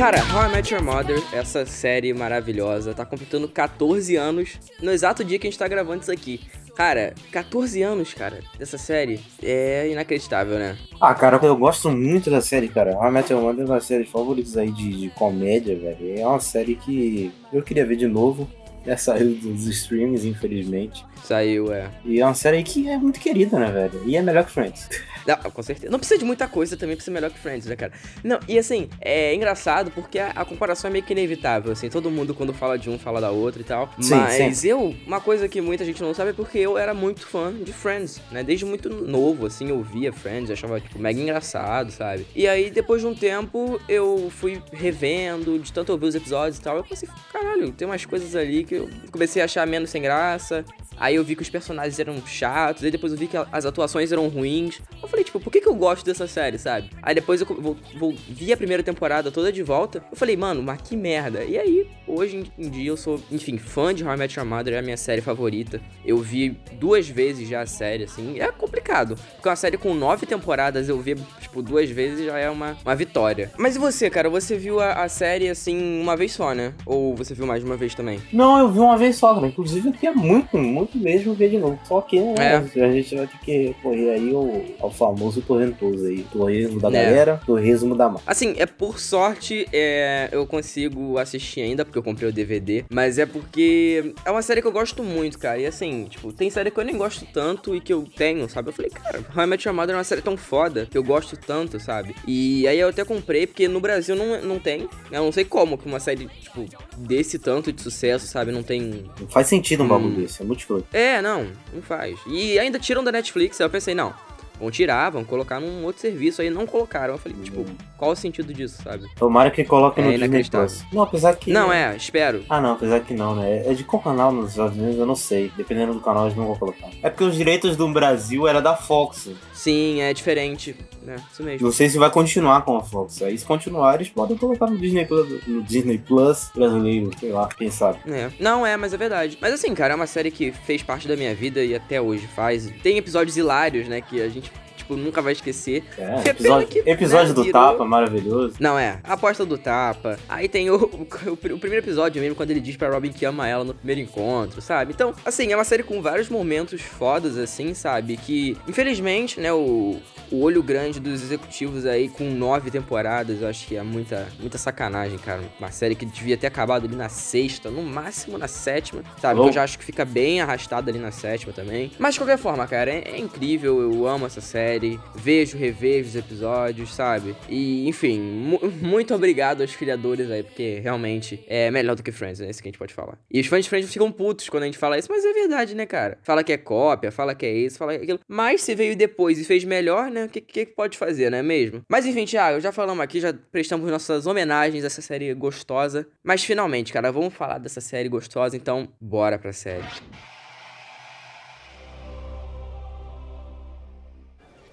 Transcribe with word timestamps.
Cara, 0.00 0.16
How 0.32 0.48
I 0.48 0.52
Met 0.52 0.72
Your 0.72 0.82
Mother, 0.82 1.22
essa 1.30 1.66
série 1.66 2.14
maravilhosa, 2.14 2.94
tá 2.94 3.04
completando 3.04 3.46
14 3.46 4.16
anos 4.16 4.58
no 4.80 4.90
exato 4.90 5.22
dia 5.22 5.38
que 5.38 5.46
a 5.46 5.50
gente 5.50 5.58
tá 5.58 5.68
gravando 5.68 6.00
isso 6.00 6.10
aqui. 6.10 6.40
Cara, 6.74 7.12
14 7.30 7.82
anos, 7.82 8.14
cara, 8.14 8.40
dessa 8.58 8.78
série 8.78 9.20
é 9.42 9.90
inacreditável, 9.90 10.58
né? 10.58 10.78
Ah, 10.98 11.14
cara, 11.14 11.38
eu 11.42 11.54
gosto 11.54 11.90
muito 11.90 12.30
da 12.30 12.40
série, 12.40 12.66
cara. 12.66 12.96
How 12.96 13.08
I 13.08 13.10
Met 13.10 13.30
Your 13.30 13.42
Mother 13.42 13.60
é 13.60 13.64
uma 13.66 13.74
das 13.74 13.84
séries 13.84 14.08
favoritas 14.08 14.56
aí 14.56 14.70
de, 14.70 14.90
de 14.90 15.10
comédia, 15.10 15.78
velho. 15.78 16.18
É 16.18 16.26
uma 16.26 16.40
série 16.40 16.76
que 16.76 17.30
eu 17.52 17.62
queria 17.62 17.84
ver 17.84 17.96
de 17.96 18.06
novo. 18.08 18.48
Já 18.86 18.96
saiu 18.96 19.34
dos 19.34 19.66
streams, 19.66 20.26
infelizmente. 20.26 21.04
Saiu, 21.24 21.72
é. 21.72 21.90
E 22.04 22.20
é 22.20 22.24
uma 22.24 22.34
série 22.34 22.62
que 22.62 22.88
é 22.88 22.96
muito 22.96 23.20
querida, 23.20 23.58
né, 23.58 23.70
velho? 23.70 24.02
E 24.06 24.16
é 24.16 24.22
melhor 24.22 24.44
que 24.44 24.50
Friends. 24.50 24.88
Não, 25.26 25.36
com 25.36 25.62
certeza. 25.62 25.92
Não 25.92 25.98
precisa 25.98 26.18
de 26.18 26.24
muita 26.24 26.48
coisa 26.48 26.76
também 26.76 26.96
pra 26.96 27.04
ser 27.04 27.10
melhor 27.10 27.30
que 27.30 27.38
Friends, 27.38 27.66
né, 27.66 27.76
cara? 27.76 27.92
Não, 28.24 28.40
e 28.48 28.58
assim, 28.58 28.88
é 29.00 29.34
engraçado 29.34 29.90
porque 29.90 30.18
a, 30.18 30.30
a 30.30 30.44
comparação 30.46 30.88
é 30.88 30.92
meio 30.92 31.04
que 31.04 31.12
inevitável, 31.12 31.72
assim. 31.72 31.90
Todo 31.90 32.10
mundo, 32.10 32.34
quando 32.34 32.54
fala 32.54 32.78
de 32.78 32.88
um, 32.88 32.98
fala 32.98 33.20
da 33.20 33.30
outra 33.30 33.60
e 33.60 33.64
tal. 33.64 33.92
Sim, 34.00 34.14
Mas 34.14 34.58
sim. 34.58 34.68
eu, 34.68 34.94
uma 35.06 35.20
coisa 35.20 35.46
que 35.46 35.60
muita 35.60 35.84
gente 35.84 36.02
não 36.02 36.14
sabe 36.14 36.30
é 36.30 36.32
porque 36.32 36.58
eu 36.58 36.78
era 36.78 36.94
muito 36.94 37.26
fã 37.26 37.52
de 37.52 37.72
Friends, 37.72 38.20
né? 38.32 38.42
Desde 38.42 38.64
muito 38.64 38.88
novo, 38.88 39.46
assim, 39.46 39.68
eu 39.68 39.82
via 39.82 40.10
Friends, 40.12 40.50
achava, 40.50 40.80
tipo, 40.80 40.98
mega 40.98 41.20
engraçado, 41.20 41.90
sabe? 41.90 42.26
E 42.34 42.48
aí, 42.48 42.70
depois 42.70 43.02
de 43.02 43.06
um 43.06 43.14
tempo, 43.14 43.78
eu 43.88 44.30
fui 44.30 44.62
revendo, 44.72 45.58
de 45.58 45.70
tanto 45.70 45.92
ouvir 45.92 46.06
os 46.06 46.14
episódios 46.14 46.58
e 46.58 46.62
tal, 46.62 46.78
eu 46.78 46.84
pensei, 46.84 47.08
caralho, 47.30 47.70
tem 47.72 47.86
umas 47.86 48.04
coisas 48.06 48.34
ali 48.34 48.64
que 48.70 48.76
eu 48.76 48.88
comecei 49.10 49.42
a 49.42 49.46
achar 49.46 49.66
menos 49.66 49.90
sem 49.90 50.00
graça. 50.00 50.64
Aí 51.00 51.14
eu 51.16 51.24
vi 51.24 51.34
que 51.34 51.42
os 51.42 51.48
personagens 51.48 51.98
eram 51.98 52.20
chatos, 52.26 52.84
aí 52.84 52.90
depois 52.90 53.10
eu 53.10 53.18
vi 53.18 53.26
que 53.26 53.36
as 53.50 53.64
atuações 53.64 54.12
eram 54.12 54.28
ruins. 54.28 54.80
Eu 55.02 55.08
falei, 55.08 55.24
tipo, 55.24 55.40
por 55.40 55.50
que, 55.50 55.62
que 55.62 55.68
eu 55.68 55.74
gosto 55.74 56.04
dessa 56.04 56.26
série, 56.26 56.58
sabe? 56.58 56.90
Aí 57.02 57.14
depois 57.14 57.40
eu 57.40 57.46
vou, 57.46 57.74
vou, 57.98 58.14
vi 58.28 58.52
a 58.52 58.56
primeira 58.56 58.82
temporada 58.82 59.30
toda 59.30 59.50
de 59.50 59.62
volta. 59.62 60.04
Eu 60.10 60.16
falei, 60.16 60.36
mano, 60.36 60.62
mas 60.62 60.82
que 60.82 60.94
merda. 60.94 61.42
E 61.42 61.58
aí, 61.58 61.88
hoje 62.06 62.44
em 62.58 62.68
dia 62.68 62.90
eu 62.90 62.98
sou, 62.98 63.18
enfim, 63.32 63.56
fã 63.56 63.94
de 63.94 64.04
How 64.04 64.14
I 64.14 64.16
Met 64.18 64.38
Your 64.38 64.46
Mother, 64.46 64.74
é 64.74 64.78
a 64.78 64.82
minha 64.82 64.96
série 64.98 65.22
favorita. 65.22 65.80
Eu 66.04 66.18
vi 66.18 66.56
duas 66.74 67.08
vezes 67.08 67.48
já 67.48 67.62
a 67.62 67.66
série, 67.66 68.04
assim. 68.04 68.38
É 68.38 68.52
complicado. 68.52 69.16
Porque 69.36 69.48
uma 69.48 69.56
série 69.56 69.78
com 69.78 69.94
nove 69.94 70.26
temporadas 70.26 70.88
eu 70.88 71.00
ver, 71.00 71.18
tipo, 71.40 71.62
duas 71.62 71.88
vezes 71.88 72.26
já 72.26 72.38
é 72.38 72.50
uma, 72.50 72.76
uma 72.84 72.94
vitória. 72.94 73.50
Mas 73.56 73.76
e 73.76 73.78
você, 73.78 74.10
cara? 74.10 74.28
Você 74.28 74.56
viu 74.56 74.80
a, 74.80 75.04
a 75.04 75.08
série, 75.08 75.48
assim, 75.48 76.00
uma 76.00 76.14
vez 76.14 76.32
só, 76.32 76.54
né? 76.54 76.74
Ou 76.84 77.16
você 77.16 77.32
viu 77.34 77.46
mais 77.46 77.60
de 77.60 77.66
uma 77.66 77.76
vez 77.76 77.94
também? 77.94 78.20
Não, 78.32 78.58
eu 78.58 78.70
vi 78.70 78.78
uma 78.80 78.98
vez 78.98 79.16
só, 79.16 79.34
cara. 79.34 79.46
Inclusive, 79.46 79.88
eu 79.88 79.92
queria 79.92 80.12
muito, 80.12 80.58
muito 80.58 80.89
mesmo 80.98 81.34
ver 81.34 81.50
de 81.50 81.58
novo. 81.58 81.78
Só 81.84 82.00
que, 82.00 82.18
né, 82.20 82.34
É. 82.74 82.84
a 82.84 82.92
gente 82.92 83.14
vai 83.16 83.26
ter 83.26 83.38
que 83.38 83.66
recorrer 83.68 84.10
aí 84.10 84.34
ao, 84.34 84.50
ao 84.80 84.90
famoso 84.90 85.40
torrentoso 85.42 86.06
aí. 86.06 86.24
Torresmo 86.32 86.80
da 86.80 86.88
É. 86.88 86.92
galera, 87.04 87.40
torresmo 87.46 87.94
da 87.96 88.08
mão. 88.08 88.20
Assim, 88.26 88.54
é 88.58 88.66
por 88.66 88.98
sorte, 88.98 89.66
é, 89.72 90.28
eu 90.32 90.46
consigo 90.46 91.18
assistir 91.18 91.60
ainda, 91.62 91.84
porque 91.84 91.98
eu 91.98 92.02
comprei 92.02 92.28
o 92.28 92.32
DVD. 92.32 92.84
Mas 92.90 93.18
é 93.18 93.26
porque 93.26 94.14
é 94.24 94.30
uma 94.30 94.42
série 94.42 94.60
que 94.60 94.66
eu 94.68 94.72
gosto 94.72 95.02
muito, 95.02 95.38
cara. 95.38 95.58
E 95.58 95.66
assim, 95.66 96.04
tipo, 96.08 96.32
tem 96.32 96.50
série 96.50 96.70
que 96.70 96.78
eu 96.78 96.84
nem 96.84 96.96
gosto 96.96 97.26
tanto 97.32 97.74
e 97.74 97.80
que 97.80 97.92
eu 97.92 98.04
tenho, 98.16 98.48
sabe? 98.48 98.68
Eu 98.68 98.72
falei, 98.72 98.90
cara, 98.90 99.24
How 99.36 99.44
I 99.44 99.46
Met 99.46 99.66
Your 99.66 99.74
Mother 99.76 99.94
é 99.94 99.98
uma 99.98 100.04
série 100.04 100.22
tão 100.22 100.36
foda 100.36 100.86
que 100.90 100.96
eu 100.96 101.02
gosto 101.02 101.36
tanto, 101.36 101.78
sabe? 101.80 102.14
E 102.26 102.66
aí 102.68 102.78
eu 102.78 102.88
até 102.88 103.04
comprei, 103.04 103.46
porque 103.46 103.66
no 103.68 103.80
Brasil 103.80 104.14
não, 104.16 104.40
não 104.42 104.58
tem. 104.58 104.88
Eu 105.10 105.24
não 105.24 105.32
sei 105.32 105.44
como 105.44 105.76
que 105.78 105.86
uma 105.86 106.00
série, 106.00 106.26
tipo, 106.40 106.64
desse 106.96 107.38
tanto 107.38 107.72
de 107.72 107.80
sucesso, 107.82 108.26
sabe? 108.26 108.52
Não 108.52 108.62
tem 108.62 109.04
Não 109.20 109.28
faz 109.28 109.46
sentido 109.46 109.82
um 109.82 109.86
Hum. 109.86 109.88
bagulho 109.88 110.14
desse, 110.16 110.42
é 110.42 110.44
muito 110.44 110.60
é, 110.92 111.20
não, 111.22 111.46
não 111.72 111.82
faz. 111.82 112.18
E 112.26 112.58
ainda 112.58 112.78
tiram 112.78 113.02
da 113.04 113.12
Netflix, 113.12 113.60
aí 113.60 113.66
eu 113.66 113.70
pensei, 113.70 113.94
não, 113.94 114.14
vão 114.60 114.70
tirar, 114.70 115.10
vão 115.10 115.24
colocar 115.24 115.58
num 115.58 115.84
outro 115.84 116.02
serviço, 116.02 116.42
aí 116.42 116.50
não 116.50 116.66
colocaram. 116.66 117.14
Eu 117.14 117.18
falei, 117.18 117.38
tipo, 117.42 117.64
qual 117.96 118.10
o 118.10 118.16
sentido 118.16 118.52
disso, 118.52 118.82
sabe? 118.82 119.06
Tomara 119.16 119.50
que 119.50 119.64
coloque 119.64 120.00
É 120.00 120.04
no 120.04 120.10
Disney 120.10 120.26
inacreditável. 120.26 120.68
Plus. 120.68 120.84
Não, 120.92 121.02
apesar 121.02 121.34
que. 121.34 121.50
Não, 121.50 121.72
é, 121.72 121.96
espero. 121.96 122.44
Ah, 122.48 122.60
não, 122.60 122.72
apesar 122.72 123.00
que 123.00 123.14
não, 123.14 123.34
né? 123.34 123.66
É 123.66 123.72
de 123.72 123.82
qual 123.84 124.02
canal 124.02 124.30
nos 124.30 124.50
Estados 124.50 124.76
Unidos, 124.76 124.98
eu 124.98 125.06
não 125.06 125.16
sei. 125.16 125.50
Dependendo 125.56 125.94
do 125.94 126.00
canal, 126.00 126.26
eles 126.26 126.36
não 126.36 126.46
vão 126.46 126.56
colocar. 126.56 126.88
É 127.02 127.08
porque 127.08 127.24
os 127.24 127.34
direitos 127.34 127.76
do 127.76 127.88
Brasil 127.88 128.46
era 128.46 128.60
da 128.60 128.76
Fox. 128.76 129.30
Sim, 129.54 130.00
é 130.02 130.12
diferente, 130.12 130.76
né? 131.10 131.16
Isso 131.32 131.42
mesmo. 131.42 131.66
Não 131.66 131.72
sei 131.72 131.88
se 131.88 131.98
vai 131.98 132.10
continuar 132.10 132.62
com 132.62 132.76
a 132.76 132.82
Fox. 132.82 133.20
Aí, 133.22 133.36
se 133.36 133.44
continuar, 133.44 133.96
eles 133.96 134.08
podem 134.08 134.36
colocar 134.36 134.66
no 134.66 134.78
Disney 134.78 135.04
Plus, 135.04 135.46
no 135.46 135.62
Disney 135.62 135.98
Plus 135.98 136.50
brasileiro, 136.54 137.10
sei 137.18 137.32
lá, 137.32 137.48
quem 137.48 137.70
sabe. 137.70 137.98
É. 138.06 138.30
Não 138.38 138.64
é, 138.64 138.76
mas 138.76 138.94
é 138.94 138.96
verdade. 138.96 139.36
Mas 139.40 139.54
assim, 139.54 139.74
cara, 139.74 139.92
é 139.94 139.96
uma 139.96 140.06
série 140.06 140.30
que 140.30 140.52
fez 140.52 140.82
parte 140.82 141.08
da 141.08 141.16
minha 141.16 141.34
vida 141.34 141.64
e 141.64 141.74
até 141.74 142.00
hoje 142.00 142.26
faz. 142.28 142.70
Tem 142.82 142.96
episódios 142.96 143.36
hilários, 143.36 143.88
né, 143.88 144.00
que 144.00 144.22
a 144.22 144.28
gente, 144.28 144.50
tipo, 144.90 144.96
nunca 144.96 145.22
vai 145.22 145.32
esquecer. 145.32 145.84
É, 145.96 146.18
Foi 146.18 146.30
episódio, 146.30 146.68
que, 146.68 146.78
episódio 146.90 147.28
né, 147.28 147.34
do 147.34 147.44
virou- 147.44 147.62
Tapa, 147.62 147.84
maravilhoso. 147.84 148.54
Não, 148.58 148.78
é. 148.78 148.98
A 149.04 149.12
aposta 149.14 149.44
do 149.46 149.56
tapa. 149.56 150.18
Aí 150.28 150.48
tem 150.48 150.70
o, 150.70 150.76
o, 150.84 151.32
o 151.32 151.36
primeiro 151.36 151.84
episódio 151.84 152.20
mesmo, 152.20 152.34
quando 152.34 152.50
ele 152.50 152.60
diz 152.60 152.76
pra 152.76 152.90
Robin 152.90 153.12
que 153.12 153.24
ama 153.24 153.46
ela 153.46 153.64
no 153.64 153.74
primeiro 153.74 154.00
encontro, 154.00 154.60
sabe? 154.60 154.92
Então, 154.92 155.14
assim, 155.24 155.52
é 155.52 155.56
uma 155.56 155.64
série 155.64 155.82
com 155.82 156.00
vários 156.02 156.28
momentos 156.28 156.80
fodas, 156.80 157.36
assim, 157.38 157.74
sabe? 157.74 158.16
Que, 158.16 158.56
infelizmente, 158.66 159.40
né, 159.40 159.52
o, 159.52 159.98
o 160.30 160.42
olho 160.42 160.62
grande 160.62 160.98
dos 161.00 161.22
executivos 161.22 161.86
aí 161.86 162.08
com 162.08 162.24
nove 162.30 162.70
temporadas, 162.70 163.42
eu 163.42 163.48
acho 163.48 163.66
que 163.66 163.76
é 163.76 163.82
muita, 163.82 164.28
muita 164.38 164.58
sacanagem, 164.58 165.18
cara. 165.18 165.40
Uma 165.58 165.70
série 165.70 165.94
que 165.94 166.04
devia 166.06 166.36
ter 166.36 166.46
acabado 166.46 166.86
ali 166.86 166.96
na 166.96 167.08
sexta, 167.08 167.70
no 167.70 167.82
máximo 167.82 168.38
na 168.38 168.48
sétima, 168.48 169.02
sabe? 169.20 169.40
Que 169.40 169.48
eu 169.48 169.52
já 169.52 169.62
acho 169.64 169.78
que 169.78 169.84
fica 169.84 170.04
bem 170.04 170.40
arrastada 170.40 170.90
ali 170.90 170.98
na 170.98 171.10
sétima 171.10 171.52
também. 171.52 171.90
Mas 171.98 172.14
de 172.14 172.20
qualquer 172.20 172.38
forma, 172.38 172.66
cara, 172.66 172.90
é, 172.90 173.02
é 173.12 173.18
incrível, 173.18 173.80
eu 173.80 174.06
amo 174.06 174.26
essa 174.26 174.40
série. 174.40 174.79
Vejo, 175.14 175.56
revejo 175.58 176.08
os 176.08 176.16
episódios, 176.16 176.94
sabe? 176.94 177.34
E, 177.48 177.88
enfim, 177.88 178.20
mu- 178.20 178.60
muito 178.80 179.14
obrigado 179.14 179.60
aos 179.60 179.74
criadores 179.76 180.30
aí, 180.30 180.42
porque 180.42 180.80
realmente 180.82 181.42
é 181.46 181.70
melhor 181.70 181.94
do 181.96 182.02
que 182.02 182.12
Friends, 182.12 182.40
é 182.40 182.48
isso 182.48 182.62
que 182.62 182.68
a 182.68 182.70
gente 182.70 182.78
pode 182.78 182.94
falar. 182.94 183.18
E 183.30 183.40
os 183.40 183.46
fãs 183.46 183.64
de 183.64 183.68
Friends 183.70 183.92
ficam 183.92 184.10
putos 184.10 184.48
quando 184.48 184.62
a 184.64 184.66
gente 184.66 184.78
fala 184.78 184.98
isso, 184.98 185.08
mas 185.10 185.24
é 185.24 185.32
verdade, 185.32 185.74
né, 185.74 185.86
cara? 185.86 186.18
Fala 186.22 186.42
que 186.44 186.52
é 186.52 186.56
cópia, 186.56 187.10
fala 187.12 187.34
que 187.34 187.46
é 187.46 187.52
isso, 187.52 187.78
fala 187.78 187.92
que 187.94 187.98
é 188.00 188.02
aquilo. 188.02 188.20
Mas 188.28 188.62
se 188.62 188.74
veio 188.74 188.96
depois 188.96 189.38
e 189.38 189.44
fez 189.44 189.64
melhor, 189.64 190.10
né? 190.10 190.24
O 190.24 190.28
que, 190.28 190.40
que 190.40 190.66
que 190.66 190.72
pode 190.74 190.96
fazer, 190.96 191.30
não 191.30 191.38
é 191.38 191.42
mesmo? 191.42 191.82
Mas 191.88 192.06
enfim, 192.06 192.24
Thiago, 192.24 192.60
já 192.60 192.72
falamos 192.72 193.02
aqui, 193.02 193.20
já 193.20 193.32
prestamos 193.32 193.90
nossas 193.90 194.26
homenagens 194.26 194.84
a 194.84 194.86
essa 194.86 195.02
série 195.02 195.32
gostosa. 195.34 196.06
Mas 196.22 196.42
finalmente, 196.44 196.92
cara, 196.92 197.10
vamos 197.12 197.34
falar 197.34 197.58
dessa 197.58 197.80
série 197.80 198.08
gostosa, 198.08 198.56
então 198.56 198.88
bora 199.00 199.38
pra 199.38 199.52
série. 199.52 199.84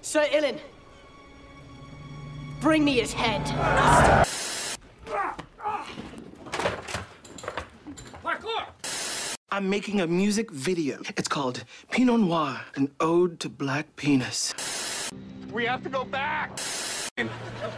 Sir 0.08 0.24
Ilan, 0.32 0.58
bring 2.62 2.82
me 2.82 2.94
his 2.98 3.12
head. 3.12 3.42
I'm 9.50 9.68
making 9.68 10.00
a 10.00 10.06
music 10.06 10.50
video. 10.50 11.02
It's 11.18 11.28
called 11.28 11.62
Pinot 11.90 12.20
Noir, 12.20 12.58
an 12.76 12.90
ode 13.00 13.38
to 13.40 13.50
black 13.50 13.96
penis. 13.96 14.54
We 15.52 15.66
have 15.66 15.82
to 15.82 15.90
go 15.90 16.04
back. 16.04 16.58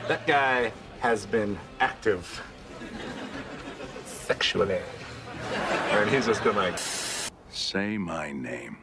That 0.07 0.25
guy 0.25 0.71
has 1.01 1.27
been 1.27 1.59
active 1.81 2.41
sexually. 4.07 4.79
And 5.91 6.09
he's 6.09 6.27
just 6.27 6.45
been 6.45 6.55
like, 6.55 6.79
Say 7.49 7.99
my 7.99 8.31
name. 8.31 8.77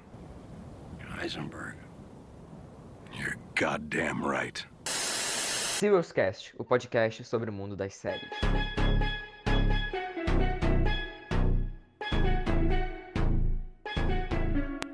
Heisenberg. 1.00 1.76
You're 3.18 3.38
goddamn 3.56 4.22
right. 4.24 4.66
Serious 4.86 6.12
Cast, 6.12 6.54
o 6.58 6.64
podcast 6.64 7.24
sobre 7.24 7.50
o 7.50 7.54
mundo 7.54 7.76
das 7.76 7.94
séries. 7.96 8.30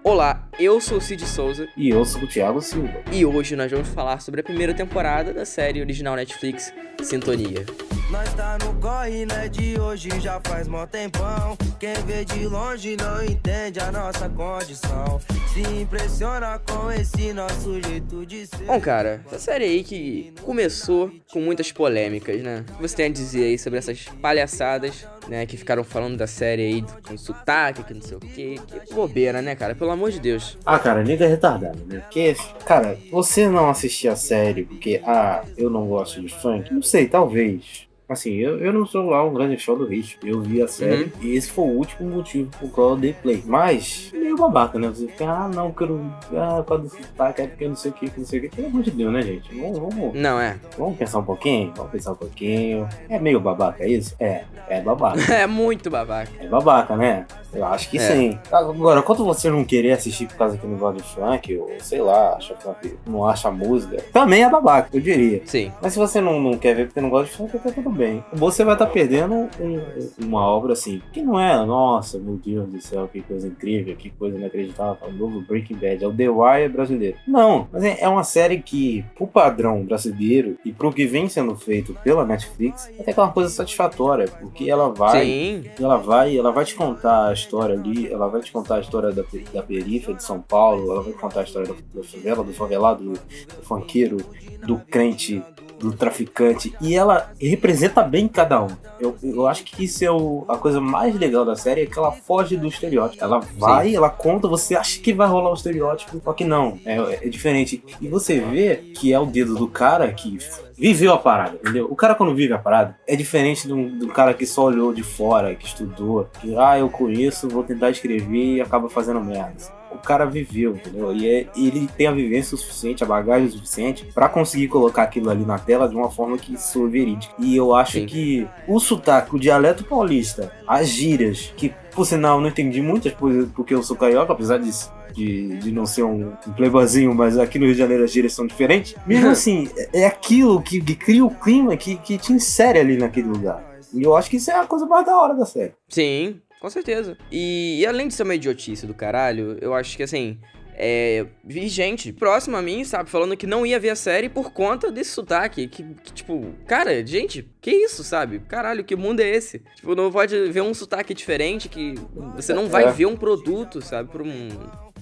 Olá, 0.03 0.47
eu 0.59 0.79
sou 0.81 0.97
o 0.97 1.01
Cid 1.01 1.25
Souza 1.25 1.67
E 1.77 1.89
eu 1.89 2.03
sou 2.05 2.23
o 2.23 2.27
Thiago 2.27 2.61
Silva. 2.61 3.01
e 3.11 3.25
hoje 3.25 3.55
nós 3.55 3.71
vamos 3.71 3.87
falar 3.89 4.19
sobre 4.19 4.41
a 4.41 4.43
primeira 4.43 4.73
temporada 4.73 5.33
da 5.33 5.45
série 5.45 5.81
original 5.81 6.15
Netflix 6.15 6.73
Sintonia. 7.01 7.65
Nós 8.09 8.31
tá 8.33 8.57
no 8.63 8.73
corre, 8.79 9.25
né? 9.25 9.47
De 9.47 9.79
hoje 9.79 10.09
já 10.19 10.39
faz 10.43 10.67
mó 10.67 10.85
tempão. 10.85 11.57
Quem 11.79 11.93
vê 12.05 12.23
de 12.23 12.45
longe 12.45 12.95
não 12.95 13.23
entende 13.23 13.79
a 13.79 13.91
nossa 13.91 14.29
condição. 14.29 15.19
Se 15.51 15.61
impressiona 15.81 16.59
com 16.59 16.91
esse 16.91 17.33
nosso 17.33 17.81
jeito 17.81 18.25
de 18.25 18.45
ser. 18.45 18.65
Bom, 18.65 18.79
cara, 18.79 19.21
essa 19.25 19.39
série 19.39 19.65
aí 19.65 19.83
que 19.83 20.33
começou 20.43 21.11
com 21.31 21.39
muitas 21.39 21.71
polêmicas, 21.71 22.41
né? 22.41 22.63
O 22.73 22.75
que 22.75 22.81
você 22.81 22.95
tem 22.95 23.05
a 23.07 23.09
dizer 23.09 23.45
aí 23.45 23.57
sobre 23.57 23.79
essas 23.79 24.05
palhaçadas, 24.21 25.07
né? 25.27 25.45
Que 25.45 25.57
ficaram 25.57 25.83
falando 25.83 26.15
da 26.15 26.27
série 26.27 26.61
aí 26.61 26.85
com 27.07 27.17
sotaque, 27.17 27.83
que 27.83 27.93
não 27.93 28.01
sei 28.01 28.17
o 28.17 28.19
quê. 28.19 28.55
Que 28.85 28.93
bobeira, 28.93 29.41
né, 29.41 29.55
cara? 29.55 29.73
Pelo 29.73 29.91
amor 29.91 30.11
de 30.11 30.19
Deus. 30.19 30.57
Ah, 30.65 30.77
cara, 30.77 31.03
nega 31.03 31.27
retardado, 31.27 31.79
né? 31.85 31.99
Porque, 31.99 32.35
cara, 32.65 32.97
você 33.11 33.47
não 33.47 33.69
assistir 33.69 34.07
a 34.07 34.15
série 34.15 34.63
porque, 34.65 35.01
ah, 35.05 35.43
eu 35.57 35.69
não 35.69 35.87
gosto 35.87 36.21
de 36.21 36.33
funk, 36.33 36.71
não 36.71 36.81
sei, 36.83 37.07
talvez. 37.07 37.87
Assim, 38.13 38.33
eu, 38.35 38.57
eu 38.59 38.71
não 38.73 38.85
sou 38.85 39.09
lá 39.09 39.23
um 39.23 39.33
grande 39.33 39.57
fã 39.57 39.73
do 39.75 39.85
Hit. 39.85 40.17
Eu 40.23 40.39
vi 40.41 40.61
a 40.61 40.67
série 40.67 41.03
Uhum. 41.03 41.09
e 41.21 41.35
esse 41.35 41.49
foi 41.51 41.65
o 41.65 41.69
último 41.77 42.09
motivo 42.09 42.49
por 42.59 42.69
qual 42.71 42.89
eu 42.91 42.95
dei 42.97 43.13
play. 43.13 43.43
Mas, 43.45 44.11
meio 44.13 44.35
babaca, 44.37 44.77
né? 44.79 44.87
Você 44.89 45.07
fica, 45.07 45.25
ah, 45.29 45.49
não, 45.53 45.71
que 45.71 45.83
eu 45.83 45.87
não. 45.87 46.13
Ah, 46.35 46.77
desse 46.77 46.97
sotaque, 47.03 47.41
é 47.41 47.47
porque 47.47 47.67
não 47.67 47.75
sei 47.75 47.91
o 47.91 47.93
que, 47.93 48.09
que 48.09 48.19
não 48.19 48.25
sei 48.25 48.39
o 48.39 48.41
que. 48.43 48.49
Pelo 48.55 48.67
amor 48.67 48.83
de 48.83 48.91
Deus, 48.91 49.11
né, 49.13 49.21
gente? 49.21 49.53
Vamos, 49.55 49.79
vamos, 49.79 50.13
Não, 50.15 50.39
é. 50.39 50.57
vamos 50.77 50.97
pensar 50.97 51.19
um 51.19 51.23
pouquinho? 51.23 51.73
Vamos 51.75 51.91
pensar 51.91 52.11
um 52.11 52.15
pouquinho. 52.15 52.87
É 53.09 53.19
meio 53.19 53.39
babaca, 53.39 53.85
isso? 53.85 54.15
É, 54.19 54.43
é 54.69 54.81
babaca. 54.81 55.19
É 55.33 55.47
muito 55.47 55.89
babaca. 55.89 56.31
É 56.39 56.47
babaca, 56.47 56.95
né? 56.95 57.25
Eu 57.53 57.65
acho 57.65 57.89
que 57.89 57.97
É. 57.97 58.01
sim. 58.01 58.39
Agora, 58.51 59.01
quando 59.01 59.23
você 59.25 59.49
não 59.49 59.63
querer 59.63 59.91
assistir 59.91 60.27
por 60.27 60.37
causa 60.37 60.57
que 60.57 60.65
não 60.65 60.77
gosta 60.77 61.01
de 61.01 61.07
funk, 61.07 61.57
ou 61.57 61.69
sei 61.79 62.01
lá, 62.01 62.35
acha 62.35 62.55
funk, 62.55 62.95
não 63.05 63.25
acha 63.27 63.51
música, 63.51 63.97
também 64.11 64.43
é 64.43 64.49
babaca, 64.49 64.89
eu 64.93 64.99
diria. 65.01 65.41
Sim. 65.45 65.71
Mas 65.81 65.93
se 65.93 65.99
você 65.99 66.19
não, 66.21 66.39
não 66.39 66.57
quer 66.57 66.75
ver 66.75 66.85
porque 66.87 67.01
não 67.01 67.09
gosta 67.09 67.27
de 67.31 67.37
funk, 67.37 67.57
tá 67.59 67.71
tudo 67.71 67.89
bem. 67.91 68.02
Você 68.33 68.63
vai 68.63 68.73
estar 68.75 68.87
perdendo 68.87 69.33
um- 69.59 69.81
uma 70.25 70.41
obra 70.47 70.73
assim, 70.73 71.01
que 71.11 71.21
não 71.21 71.39
é, 71.39 71.65
nossa, 71.65 72.17
meu 72.19 72.35
Deus 72.35 72.67
do 72.69 72.81
céu, 72.81 73.07
que 73.11 73.21
coisa 73.21 73.47
incrível, 73.47 73.95
que 73.95 74.09
coisa 74.09 74.37
inacreditável, 74.37 75.07
o 75.07 75.11
novo 75.13 75.41
Breaking 75.41 75.75
Bad, 75.75 76.03
é 76.03 76.07
o 76.07 76.13
The 76.13 76.29
Wire 76.29 76.69
brasileiro. 76.69 77.17
Não, 77.27 77.67
mas 77.71 77.83
é, 77.83 77.97
é 78.01 78.07
uma 78.09 78.23
série 78.23 78.59
que, 78.61 79.03
pro 79.15 79.27
padrão 79.27 79.83
brasileiro 79.83 80.57
e 80.65 80.71
pro 80.71 80.91
que 80.91 81.05
vem 81.05 81.27
sendo 81.29 81.55
feito 81.55 81.93
pela 82.03 82.25
Netflix, 82.25 82.89
é 82.97 83.01
até 83.01 83.13
que 83.13 83.19
é 83.19 83.23
uma 83.23 83.31
coisa 83.31 83.49
satisfatória, 83.49 84.27
porque 84.39 84.69
ela 84.69 84.89
vai 84.89 85.25
Sim. 85.25 85.63
ela 85.79 85.97
vai, 85.97 86.37
ela 86.37 86.51
vai 86.51 86.65
te 86.65 86.75
contar 86.75 87.27
a 87.29 87.33
história 87.33 87.75
ali, 87.75 88.11
ela 88.11 88.27
vai 88.27 88.41
te 88.41 88.51
contar 88.51 88.75
a 88.75 88.79
história 88.79 89.11
da, 89.11 89.23
da 89.53 89.61
periferia 89.63 90.13
de 90.13 90.23
São 90.23 90.41
Paulo, 90.41 90.91
ela 90.91 91.01
vai 91.03 91.13
contar 91.13 91.41
a 91.41 91.43
história 91.43 91.67
da, 91.67 91.75
da 91.93 92.03
favela, 92.03 92.43
do 92.43 92.53
favelado, 92.53 93.03
do, 93.03 93.11
do 93.13 93.63
funkeiro, 93.63 94.17
do 94.65 94.77
crente, 94.77 95.41
do 95.83 95.93
traficante, 95.93 96.73
e 96.81 96.95
ela 96.95 97.31
representa 97.39 98.01
bem 98.03 98.27
cada 98.27 98.63
um. 98.63 98.67
Eu, 98.99 99.15
eu 99.23 99.47
acho 99.47 99.63
que 99.63 99.83
isso 99.83 100.03
é 100.05 100.11
o- 100.11 100.45
a 100.47 100.57
coisa 100.57 100.79
mais 100.79 101.15
legal 101.15 101.43
da 101.45 101.55
série, 101.55 101.81
é 101.81 101.85
que 101.85 101.97
ela 101.99 102.11
foge 102.11 102.55
do 102.55 102.67
estereótipo. 102.67 103.23
Ela 103.23 103.39
vai, 103.57 103.93
ela 103.95 104.09
conta, 104.09 104.47
você 104.47 104.75
acha 104.75 104.99
que 104.99 105.13
vai 105.13 105.27
rolar 105.27 105.51
o 105.51 105.53
estereótipo, 105.55 106.21
só 106.23 106.33
que 106.33 106.43
não, 106.45 106.79
é, 106.85 107.25
é 107.25 107.29
diferente. 107.29 107.83
E 108.01 108.07
você 108.07 108.39
vê 108.39 108.75
que 108.95 109.11
é 109.13 109.19
o 109.19 109.25
dedo 109.25 109.55
do 109.55 109.67
cara 109.67 110.11
que 110.11 110.37
viveu 110.77 111.13
a 111.13 111.17
parada, 111.17 111.55
entendeu? 111.61 111.87
O 111.89 111.95
cara 111.95 112.15
quando 112.15 112.33
vive 112.33 112.53
a 112.53 112.57
parada 112.57 112.97
é 113.07 113.15
diferente 113.15 113.67
do, 113.67 113.89
do 113.89 114.07
cara 114.07 114.33
que 114.33 114.45
só 114.45 114.65
olhou 114.65 114.93
de 114.93 115.03
fora, 115.03 115.53
que 115.55 115.65
estudou, 115.67 116.27
que, 116.41 116.55
ah, 116.57 116.79
eu 116.79 116.89
conheço, 116.89 117.47
vou 117.47 117.63
tentar 117.63 117.89
escrever 117.91 118.55
e 118.55 118.61
acaba 118.61 118.89
fazendo 118.89 119.19
merda. 119.21 119.53
O 119.93 119.99
cara 119.99 120.25
viveu, 120.25 120.75
entendeu? 120.75 121.13
E 121.13 121.27
é- 121.27 121.47
ele 121.55 121.87
tem 121.97 122.07
a 122.07 122.11
vivência 122.11 122.55
o 122.55 122.57
suficiente, 122.57 123.03
a 123.03 123.07
bagagem 123.07 123.47
o 123.47 123.51
suficiente 123.51 124.05
pra 124.13 124.27
conseguir 124.29 124.67
colocar 124.67 125.03
aquilo 125.03 125.29
ali 125.29 125.45
na 125.45 125.57
tela 125.59 125.87
de 125.87 125.95
uma 125.95 126.09
forma 126.09 126.37
que 126.37 126.57
soa 126.59 126.89
verídica. 126.89 127.33
E 127.39 127.55
eu 127.55 127.73
acho 127.75 127.93
Sim. 127.99 128.05
que 128.05 128.47
o 128.67 128.79
sotaque, 128.79 129.35
o 129.35 129.39
dialeto 129.39 129.83
paulista, 129.83 130.51
as 130.67 130.87
gírias, 130.87 131.53
que 131.55 131.73
por 131.93 132.05
sinal 132.05 132.37
eu 132.37 132.41
não 132.41 132.49
entendi 132.49 132.81
muitas 132.81 133.13
coisas 133.13 133.49
porque 133.55 133.73
eu 133.73 133.83
sou 133.83 133.95
carioca, 133.95 134.33
apesar 134.33 134.57
disso 134.57 134.91
de, 135.13 135.57
de 135.59 135.71
não 135.71 135.85
ser 135.85 136.03
um, 136.03 136.33
um 136.47 136.53
playboyzinho, 136.53 137.13
mas 137.13 137.37
aqui 137.37 137.59
no 137.59 137.65
Rio 137.65 137.73
de 137.75 137.79
Janeiro 137.79 138.03
as 138.03 138.11
gírias 138.11 138.33
são 138.33 138.45
diferentes. 138.47 138.95
Mesmo 139.05 139.29
assim, 139.31 139.69
é 139.77 140.01
é 140.01 140.05
aquilo 140.07 140.61
que, 140.61 140.81
que 140.81 140.95
cria 140.95 141.23
o 141.23 141.29
clima 141.29 141.77
que, 141.77 141.95
que 141.97 142.17
te 142.17 142.33
insere 142.33 142.79
ali 142.79 142.97
naquele 142.97 143.27
lugar. 143.27 143.63
E 143.93 144.01
eu 144.01 144.15
acho 144.15 144.29
que 144.29 144.37
isso 144.37 144.49
é 144.49 144.55
a 144.55 144.65
coisa 144.65 144.87
mais 144.87 145.05
da 145.05 145.15
hora 145.15 145.35
da 145.35 145.45
série. 145.45 145.73
Sim, 145.87 146.41
com 146.63 146.69
certeza. 146.69 147.17
E, 147.29 147.81
e 147.81 147.85
além 147.85 148.07
de 148.07 148.13
ser 148.13 148.23
uma 148.23 148.35
idiotice 148.35 148.87
do 148.87 148.93
caralho, 148.93 149.57
eu 149.59 149.73
acho 149.73 149.97
que 149.97 150.03
assim. 150.03 150.39
É, 150.75 151.27
vi 151.43 151.67
gente 151.67 152.11
próxima 152.11 152.57
a 152.57 152.61
mim, 152.61 152.83
sabe, 152.83 153.07
falando 153.07 153.37
que 153.37 153.45
não 153.45 153.63
ia 153.63 153.79
ver 153.79 153.91
a 153.91 153.95
série 153.95 154.27
por 154.27 154.51
conta 154.51 154.91
desse 154.91 155.11
sotaque. 155.11 155.67
Que, 155.67 155.83
que, 155.83 156.13
tipo, 156.13 156.51
cara, 156.65 157.05
gente, 157.05 157.47
que 157.61 157.69
isso, 157.69 158.03
sabe? 158.03 158.39
Caralho, 158.39 158.83
que 158.83 158.95
mundo 158.95 159.19
é 159.19 159.29
esse? 159.29 159.59
Tipo, 159.75 159.93
não 159.93 160.09
pode 160.11 160.49
ver 160.49 160.61
um 160.61 160.73
sotaque 160.73 161.13
diferente 161.13 161.69
que 161.69 161.93
você 162.35 162.53
não 162.53 162.67
vai 162.69 162.85
É. 162.85 162.91
ver 162.91 163.05
um 163.07 163.15
produto, 163.15 163.81
sabe, 163.81 164.09
por 164.09 164.21
um. 164.21 164.47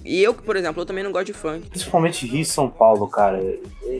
E 0.04 0.22
eu, 0.22 0.34
por 0.34 0.56
exemplo, 0.56 0.82
eu 0.82 0.86
também 0.86 1.02
não 1.04 1.12
gosto 1.12 1.26
de 1.26 1.32
funk. 1.32 1.68
Principalmente 1.70 2.26
Rio 2.26 2.40
e 2.40 2.44
São 2.44 2.68
Paulo, 2.68 3.06
cara. 3.08 3.40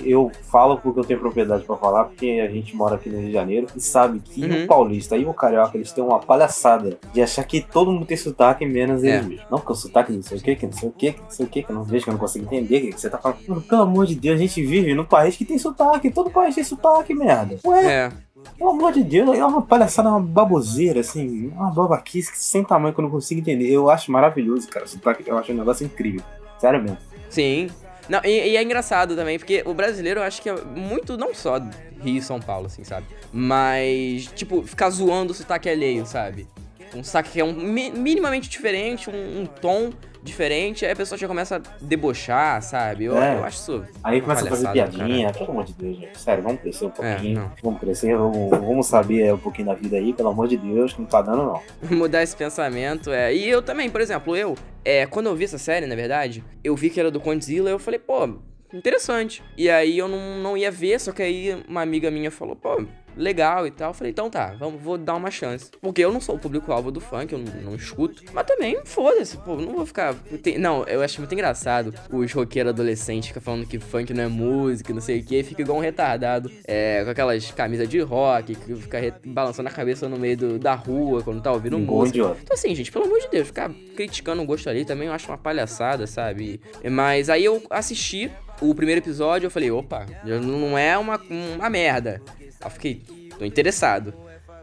Eu 0.04 0.30
falo 0.50 0.78
porque 0.78 1.00
eu 1.00 1.04
tenho 1.04 1.20
propriedade 1.20 1.64
pra 1.64 1.76
falar, 1.76 2.04
porque 2.04 2.40
a 2.46 2.50
gente 2.50 2.74
mora 2.74 2.94
aqui 2.94 3.08
no 3.10 3.18
Rio 3.18 3.26
de 3.26 3.32
Janeiro 3.32 3.66
e 3.76 3.80
sabe 3.80 4.20
que 4.20 4.42
Uhum. 4.44 4.64
o 4.64 4.66
paulista 4.66 5.16
e 5.16 5.24
o 5.24 5.34
carioca, 5.34 5.76
eles 5.76 5.92
têm 5.92 6.02
uma 6.02 6.18
palhaçada 6.18 6.98
de 7.12 7.20
achar 7.22 7.44
que 7.44 7.60
todo 7.60 7.92
mundo 7.92 8.06
tem 8.06 8.16
sotaque, 8.16 8.64
menos 8.64 9.02
É. 9.04 9.08
eles 9.16 9.26
mesmos. 9.26 9.46
Não, 9.50 9.58
que 9.58 9.70
o 9.70 9.74
sotaque 9.74 10.12
não 10.12 10.22
sei 10.22 10.38
o 10.38 10.40
que, 10.42 10.56
que 10.56 10.66
não 10.66 10.72
sei 10.72 10.88
o 10.88 10.92
que, 10.92 11.12
que 11.12 11.20
não 11.20 11.30
sei 11.30 11.46
o 11.46 11.48
que, 11.48 11.62
que 11.62 11.70
eu 11.70 11.76
não 11.76 11.84
vejo, 11.84 12.04
que 12.04 12.10
eu 12.10 12.12
não 12.14 12.20
consigo 12.20 12.44
entender 12.46 12.78
o 12.78 12.80
que, 12.80 12.92
que 12.92 13.00
você 13.00 13.10
tá 13.10 13.18
falando. 13.18 13.62
Pelo 13.62 13.82
amor 13.82 14.06
de 14.06 14.14
Deus, 14.14 14.36
a 14.36 14.42
gente 14.42 14.64
vive 14.64 14.94
num 14.94 15.04
país 15.04 15.36
que 15.36 15.44
tem 15.44 15.58
sotaque, 15.58 16.10
todo 16.10 16.30
país 16.30 16.54
tem 16.54 16.64
sotaque, 16.64 17.14
merda. 17.14 17.56
Ué, 17.64 17.84
É, 17.92 18.12
pelo 18.58 18.70
amor 18.70 18.92
de 18.92 19.02
Deus, 19.02 19.36
é 19.36 19.44
uma 19.44 19.62
palhaçada, 19.62 20.08
uma 20.08 20.20
baboseira, 20.20 21.00
assim, 21.00 21.48
uma 21.48 21.70
babaquice 21.70 22.32
sem 22.34 22.62
tamanho 22.62 22.94
que 22.94 23.00
eu 23.00 23.04
não 23.04 23.10
consigo 23.10 23.40
entender. 23.40 23.70
Eu 23.70 23.90
acho 23.90 24.10
maravilhoso, 24.10 24.68
cara, 24.68 24.84
eu 25.26 25.38
acho 25.38 25.52
um 25.52 25.56
negócio 25.56 25.84
incrível. 25.84 26.22
Sério 26.58 26.82
mesmo. 26.82 26.98
sim. 27.28 27.68
Não, 28.08 28.20
e, 28.24 28.50
e 28.50 28.56
é 28.56 28.62
engraçado 28.62 29.14
também, 29.14 29.38
porque 29.38 29.62
o 29.64 29.72
brasileiro 29.72 30.20
eu 30.20 30.24
acho 30.24 30.42
que 30.42 30.48
é 30.48 30.54
muito, 30.64 31.16
não 31.16 31.32
só 31.32 31.58
Rio 32.00 32.18
e 32.18 32.22
São 32.22 32.40
Paulo, 32.40 32.66
assim, 32.66 32.82
sabe? 32.82 33.06
Mas, 33.32 34.26
tipo, 34.34 34.62
ficar 34.62 34.90
zoando 34.90 35.32
o 35.32 35.34
sotaque 35.34 35.68
alheio, 35.68 36.04
sabe? 36.04 36.46
Um 36.94 37.02
sotaque 37.02 37.30
que 37.30 37.40
é 37.40 37.44
um, 37.44 37.52
mi- 37.52 37.90
minimamente 37.90 38.48
diferente, 38.48 39.08
um, 39.10 39.42
um 39.42 39.46
tom 39.46 39.90
diferente, 40.22 40.86
aí 40.86 40.92
a 40.92 40.96
pessoa 40.96 41.18
já 41.18 41.26
começa 41.26 41.56
a 41.56 41.60
debochar, 41.80 42.62
sabe? 42.62 43.06
Eu, 43.06 43.20
É. 43.20 43.34
eu 43.38 43.44
acho 43.44 43.56
isso. 43.58 43.84
Aí 44.04 44.20
começa 44.20 44.44
a 44.44 44.48
fazer 44.48 44.68
piadinha, 44.70 45.32
pelo 45.32 45.50
amor 45.50 45.64
de 45.64 45.72
Deus, 45.72 45.96
gente. 45.96 46.16
Sério, 46.20 46.44
vamos 46.44 46.60
crescer 46.60 46.84
um 46.84 46.88
É, 46.88 46.90
pouquinho. 46.92 47.40
não. 47.40 47.52
vamos 47.62 47.80
crescer, 47.80 48.16
vamos, 48.16 48.50
vamos 48.50 48.86
saber 48.86 49.22
é, 49.26 49.34
um 49.34 49.38
pouquinho 49.38 49.66
da 49.66 49.74
vida 49.74 49.96
aí, 49.96 50.12
pelo 50.12 50.28
amor 50.28 50.46
de 50.46 50.56
Deus, 50.56 50.92
que 50.92 51.00
não 51.00 51.08
tá 51.08 51.22
dando, 51.22 51.38
não. 51.44 51.60
mudar 51.98 52.22
esse 52.22 52.36
pensamento, 52.36 53.10
é. 53.10 53.34
E 53.34 53.48
eu 53.48 53.62
também, 53.62 53.90
por 53.90 54.00
exemplo, 54.00 54.36
eu, 54.36 54.54
é, 54.84 55.06
quando 55.06 55.26
eu 55.26 55.34
vi 55.34 55.42
essa 55.44 55.58
série, 55.58 55.86
na 55.86 55.96
verdade, 55.96 56.44
eu 56.62 56.76
vi 56.76 56.88
que 56.88 57.00
era 57.00 57.10
do 57.10 57.18
Condzilla, 57.18 57.68
eu 57.70 57.78
falei, 57.80 57.98
pô, 57.98 58.32
interessante. 58.72 59.42
E 59.56 59.68
aí 59.68 59.98
eu 59.98 60.06
não, 60.08 60.38
não 60.38 60.56
ia 60.56 60.70
ver, 60.70 61.00
só 61.00 61.10
que 61.12 61.22
aí 61.22 61.62
uma 61.68 61.82
amiga 61.82 62.10
minha 62.12 62.30
falou, 62.30 62.54
pô, 62.54 62.84
legal 63.16 63.66
e 63.66 63.70
tal. 63.70 63.90
Eu 63.90 63.94
falei, 63.94 64.10
então 64.12 64.28
tá, 64.30 64.54
vamos, 64.58 64.80
vou 64.80 64.96
dar 64.98 65.14
uma 65.16 65.30
chance. 65.30 65.70
Porque 65.80 66.02
eu 66.04 66.12
não 66.12 66.20
sou 66.20 66.36
o 66.36 66.38
público-alvo 66.38 66.90
do 66.90 67.00
funk, 67.00 67.32
eu 67.32 67.38
não, 67.38 67.62
não 67.62 67.74
escuto. 67.74 68.22
Mas 68.32 68.46
também, 68.46 68.78
foda-se, 68.84 69.36
pô, 69.38 69.56
não 69.56 69.72
vou 69.74 69.86
ficar. 69.86 70.14
tem- 70.42 70.58
não, 70.58 70.84
eu 70.84 71.02
acho 71.02 71.20
muito 71.20 71.32
engraçado 71.34 71.94
os 72.10 72.32
roqueiros 72.32 72.70
adolescentes 72.70 73.28
ficam 73.28 73.42
falando 73.42 73.66
que 73.66 73.78
funk 73.78 74.12
não 74.14 74.24
é 74.24 74.28
música, 74.28 74.92
não 74.92 75.00
sei 75.00 75.20
o 75.20 75.24
que, 75.24 75.42
fica 75.42 75.62
igual 75.62 75.78
um 75.78 75.80
retardado, 75.80 76.50
é, 76.66 77.02
com 77.04 77.10
aquelas 77.10 77.50
camisas 77.50 77.88
de 77.88 78.00
rock, 78.00 78.54
que 78.54 78.74
fica 78.76 78.98
re- 78.98 79.12
balançando 79.24 79.68
a 79.68 79.72
cabeça 79.72 80.08
no 80.08 80.18
meio 80.18 80.36
do- 80.36 80.58
da 80.58 80.74
rua 80.74 81.22
quando 81.22 81.42
tá 81.42 81.52
ouvindo 81.52 81.76
um 81.76 81.80
música. 81.80 82.18
idiota. 82.18 82.40
Então, 82.42 82.54
assim, 82.54 82.74
gente, 82.74 82.90
pelo 82.92 83.04
amor 83.04 83.20
de 83.20 83.28
Deus, 83.28 83.46
ficar 83.48 83.70
criticando 83.96 84.42
o 84.42 84.46
gosto 84.46 84.68
ali 84.70 84.84
também 84.84 85.08
eu 85.08 85.12
acho 85.14 85.28
uma 85.28 85.38
palhaçada, 85.38 86.06
sabe? 86.06 86.60
Mas 86.90 87.28
aí 87.30 87.44
eu 87.44 87.62
assisti 87.70 88.30
o 88.60 88.74
primeiro 88.74 89.00
episódio 89.00 89.46
eu 89.46 89.50
falei, 89.50 89.70
opa, 89.70 90.06
não 90.24 90.76
é 90.78 90.96
uma, 90.96 91.20
uma 91.56 91.68
merda. 91.68 92.22
Aí 92.62 92.70
fiquei, 92.70 93.02
tô 93.38 93.44
interessado. 93.44 94.14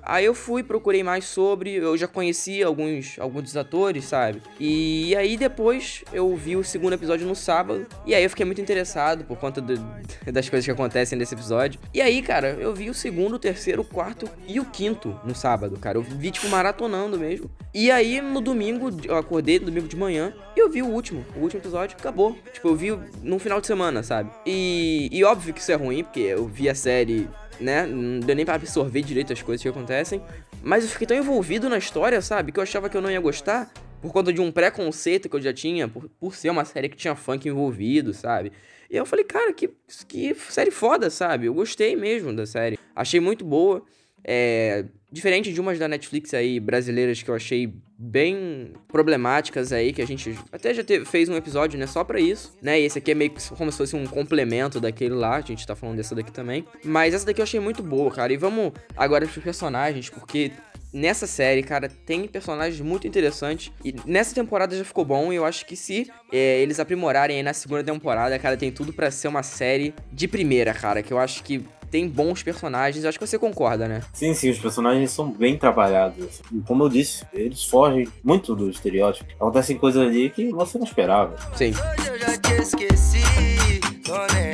Aí 0.01 0.25
eu 0.25 0.33
fui, 0.33 0.63
procurei 0.63 1.03
mais 1.03 1.25
sobre, 1.25 1.75
eu 1.75 1.95
já 1.95 2.07
conhecia 2.07 2.65
alguns, 2.65 3.19
alguns 3.19 3.43
dos 3.43 3.57
atores, 3.57 4.05
sabe? 4.05 4.41
E 4.59 5.15
aí 5.15 5.37
depois 5.37 6.03
eu 6.11 6.35
vi 6.35 6.55
o 6.55 6.63
segundo 6.63 6.93
episódio 6.93 7.27
no 7.27 7.35
sábado, 7.35 7.85
e 8.07 8.15
aí 8.15 8.23
eu 8.23 8.29
fiquei 8.29 8.43
muito 8.45 8.59
interessado 8.59 9.23
por 9.25 9.37
conta 9.37 9.61
do- 9.61 9.75
das 10.33 10.49
coisas 10.49 10.65
que 10.65 10.71
acontecem 10.71 11.15
nesse 11.15 11.35
episódio. 11.35 11.79
E 11.93 12.01
aí, 12.01 12.23
cara, 12.23 12.57
eu 12.59 12.73
vi 12.73 12.89
o 12.89 12.93
segundo, 12.93 13.35
o 13.35 13.39
terceiro, 13.39 13.83
o 13.83 13.85
quarto 13.85 14.27
e 14.47 14.59
o 14.59 14.65
quinto 14.65 15.19
no 15.23 15.35
sábado, 15.35 15.77
cara. 15.77 15.99
Eu 15.99 16.01
vi, 16.01 16.31
tipo, 16.31 16.47
maratonando 16.47 17.19
mesmo. 17.19 17.51
E 17.71 17.91
aí, 17.91 18.19
no 18.19 18.41
domingo, 18.41 18.89
eu 19.03 19.15
acordei 19.15 19.59
no 19.59 19.65
domingo 19.67 19.87
de 19.87 19.97
manhã 19.97 20.33
e 20.55 20.59
eu 20.59 20.71
vi 20.71 20.81
o 20.81 20.87
último. 20.87 21.23
O 21.35 21.41
último 21.41 21.61
episódio 21.61 21.95
acabou. 21.99 22.35
Tipo, 22.51 22.69
eu 22.69 22.75
vi 22.75 22.97
no 23.21 23.37
final 23.37 23.61
de 23.61 23.67
semana, 23.67 24.01
sabe? 24.01 24.31
E, 24.43 25.07
e 25.11 25.23
óbvio 25.23 25.53
que 25.53 25.59
isso 25.61 25.71
é 25.71 25.75
ruim, 25.75 26.03
porque 26.03 26.21
eu 26.21 26.47
vi 26.47 26.67
a 26.67 26.73
série 26.73 27.27
né? 27.59 27.85
Não 27.85 28.19
deu 28.19 28.35
nem 28.35 28.45
pra 28.45 28.55
absorver 28.55 29.01
direito 29.01 29.33
as 29.33 29.41
coisas 29.41 29.61
que 29.61 29.69
acontecem. 29.69 30.21
Mas 30.61 30.83
eu 30.83 30.89
fiquei 30.89 31.07
tão 31.07 31.17
envolvido 31.17 31.69
na 31.69 31.77
história, 31.77 32.21
sabe? 32.21 32.51
Que 32.51 32.59
eu 32.59 32.63
achava 32.63 32.89
que 32.89 32.97
eu 32.97 33.01
não 33.01 33.11
ia 33.11 33.19
gostar. 33.19 33.71
Por 34.01 34.11
conta 34.13 34.31
de 34.31 34.39
um 34.39 34.51
preconceito 34.51 35.27
que 35.27 35.35
eu 35.35 35.41
já 35.41 35.53
tinha, 35.53 35.87
por, 35.87 36.09
por 36.19 36.35
ser 36.35 36.49
uma 36.49 36.63
série 36.63 36.87
que 36.87 36.95
tinha 36.95 37.15
funk 37.15 37.47
envolvido, 37.47 38.13
sabe? 38.13 38.51
E 38.89 38.95
eu 38.95 39.05
falei, 39.05 39.25
cara, 39.25 39.53
que, 39.53 39.69
que 40.07 40.33
série 40.49 40.71
foda, 40.71 41.09
sabe? 41.09 41.45
Eu 41.45 41.53
gostei 41.53 41.95
mesmo 41.95 42.33
da 42.33 42.45
série. 42.45 42.79
Achei 42.95 43.19
muito 43.19 43.45
boa. 43.45 43.83
É, 44.23 44.85
diferente 45.11 45.51
de 45.51 45.59
umas 45.59 45.79
da 45.79 45.87
Netflix 45.87 46.33
aí, 46.33 46.59
brasileiras, 46.59 47.21
que 47.21 47.29
eu 47.29 47.35
achei 47.35 47.73
bem 47.97 48.73
problemáticas 48.87 49.73
aí, 49.73 49.91
que 49.91 50.01
a 50.01 50.07
gente 50.07 50.37
até 50.51 50.73
já 50.73 50.83
teve, 50.83 51.05
fez 51.05 51.27
um 51.27 51.35
episódio, 51.35 51.77
né, 51.77 51.85
só 51.85 52.03
pra 52.03 52.19
isso, 52.19 52.53
né? 52.61 52.79
E 52.79 52.85
esse 52.85 52.97
aqui 52.97 53.11
é 53.11 53.15
meio 53.15 53.31
que 53.31 53.49
como 53.55 53.71
se 53.71 53.77
fosse 53.77 53.95
um 53.95 54.05
complemento 54.05 54.79
daquele 54.79 55.15
lá, 55.15 55.35
a 55.35 55.41
gente 55.41 55.65
tá 55.67 55.75
falando 55.75 55.97
dessa 55.97 56.15
daqui 56.15 56.31
também. 56.31 56.63
Mas 56.83 57.13
essa 57.13 57.25
daqui 57.25 57.41
eu 57.41 57.43
achei 57.43 57.59
muito 57.59 57.83
boa, 57.83 58.09
cara. 58.11 58.31
E 58.31 58.37
vamos 58.37 58.71
agora 58.95 59.27
pros 59.27 59.43
personagens, 59.43 60.09
porque 60.09 60.51
nessa 60.93 61.27
série, 61.27 61.63
cara, 61.63 61.89
tem 61.89 62.27
personagens 62.27 62.79
muito 62.81 63.07
interessantes. 63.07 63.71
E 63.83 63.93
nessa 64.05 64.33
temporada 64.33 64.75
já 64.75 64.83
ficou 64.83 65.05
bom. 65.05 65.31
E 65.31 65.35
eu 65.35 65.45
acho 65.45 65.65
que 65.65 65.75
se 65.75 66.09
é, 66.31 66.61
eles 66.61 66.79
aprimorarem 66.79 67.37
aí 67.37 67.43
na 67.43 67.53
segunda 67.53 67.83
temporada, 67.83 68.37
cara, 68.39 68.57
tem 68.57 68.71
tudo 68.71 68.93
pra 68.93 69.11
ser 69.11 69.27
uma 69.27 69.43
série 69.43 69.93
de 70.11 70.27
primeira, 70.27 70.73
cara. 70.73 71.03
Que 71.03 71.11
eu 71.11 71.19
acho 71.19 71.43
que 71.43 71.63
tem 71.89 72.07
bons 72.07 72.43
personagens. 72.43 73.03
Eu 73.03 73.09
acho 73.09 73.19
que 73.19 73.25
você 73.25 73.37
concorda, 73.39 73.87
né? 73.87 74.01
Sim, 74.13 74.33
sim, 74.33 74.49
os 74.49 74.59
personagens 74.59 75.11
são 75.11 75.29
bem 75.31 75.57
trabalhados. 75.57 76.41
E 76.51 76.59
como 76.61 76.83
eu 76.83 76.89
disse, 76.89 77.25
eles 77.33 77.63
fogem 77.65 78.07
muito 78.23 78.55
do 78.55 78.69
estereótipo. 78.69 79.31
Acontecem 79.35 79.77
coisas 79.77 80.01
ali 80.01 80.29
que 80.29 80.51
você 80.51 80.77
não 80.77 80.85
esperava. 80.85 81.35
Sim. 81.55 81.71
Hoje 81.71 82.09
eu 82.09 82.19
já 82.19 82.37
te 82.37 82.53
esqueci, 82.53 83.79
tô 84.03 84.15
nem 84.33 84.48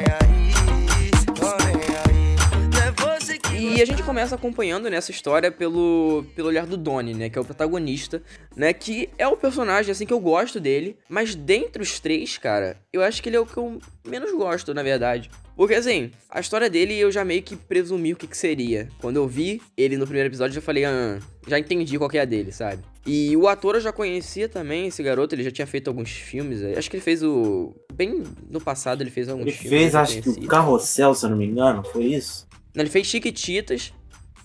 E 3.66 3.82
a 3.82 3.86
gente 3.86 4.04
começa 4.04 4.36
acompanhando 4.36 4.90
nessa 4.90 5.12
história 5.12 5.52
pelo, 5.52 6.26
pelo 6.36 6.48
olhar 6.48 6.66
do 6.68 6.78
Donnie, 6.78 7.14
né? 7.14 7.30
Que 7.30 7.38
é 7.38 7.42
o 7.42 7.46
protagonista, 7.46 8.22
né? 8.56 8.74
Que 8.74 9.10
é 9.18 9.28
o 9.28 9.36
personagem, 9.36 9.92
assim, 9.92 10.06
que 10.06 10.14
eu 10.14 10.20
gosto 10.20 10.60
dele. 10.60 10.98
Mas 11.10 11.34
dentre 11.36 11.82
os 11.82 12.00
três, 12.00 12.38
cara, 12.38 12.78
eu 12.94 13.02
acho 13.02 13.22
que 13.22 13.30
ele 13.30 13.38
é 13.38 13.40
o 13.40 13.46
que 13.46 13.58
eu 13.58 13.80
menos 14.08 14.32
gosto, 14.32 14.74
na 14.74 14.84
verdade. 14.84 15.30
Porque, 15.56 15.74
assim, 15.74 16.12
a 16.30 16.40
história 16.40 16.70
dele 16.70 16.94
eu 16.98 17.12
já 17.12 17.24
meio 17.24 17.42
que 17.42 17.56
presumi 17.56 18.12
o 18.14 18.16
que, 18.16 18.28
que 18.28 18.38
seria. 18.38 18.90
Quando 19.00 19.16
eu 19.16 19.28
vi 19.28 19.62
ele 19.78 19.98
no 19.98 20.06
primeiro 20.06 20.28
episódio, 20.28 20.52
eu 20.52 20.56
já 20.56 20.62
falei, 20.62 20.84
ah, 20.86 21.18
já 21.48 21.58
entendi 21.58 21.98
qual 21.98 22.10
que 22.10 22.18
é 22.18 22.22
a 22.22 22.26
dele, 22.26 22.52
sabe? 22.52 22.84
E 23.08 23.38
o 23.38 23.48
ator 23.48 23.76
eu 23.76 23.82
já 23.82 23.94
conhecia 23.94 24.50
também, 24.50 24.88
esse 24.88 25.02
garoto, 25.04 25.34
ele 25.36 25.44
já 25.44 25.52
tinha 25.52 25.68
feito 25.68 25.88
alguns 25.88 26.10
filmes. 26.10 26.62
aí. 26.64 26.76
Acho 26.76 26.90
que 26.90 26.98
ele 26.98 27.04
fez 27.04 27.22
o. 27.24 27.74
Bem 27.94 28.24
no 28.50 28.60
passado 28.60 29.02
ele 29.02 29.12
fez 29.12 29.30
alguns 29.30 29.44
Ele 29.48 29.56
filmes. 29.56 29.80
fez, 29.80 29.94
eu 29.94 30.00
acho 30.00 30.22
que 30.22 30.30
o 30.30 30.48
Carrossel, 30.48 31.14
se 31.14 31.26
eu 31.26 31.30
não 31.30 31.38
me 31.38 31.46
engano, 31.46 31.84
foi 31.84 32.04
isso? 32.06 32.45
Ele 32.76 32.90
fez 32.90 33.08
Chiquititas. 33.08 33.94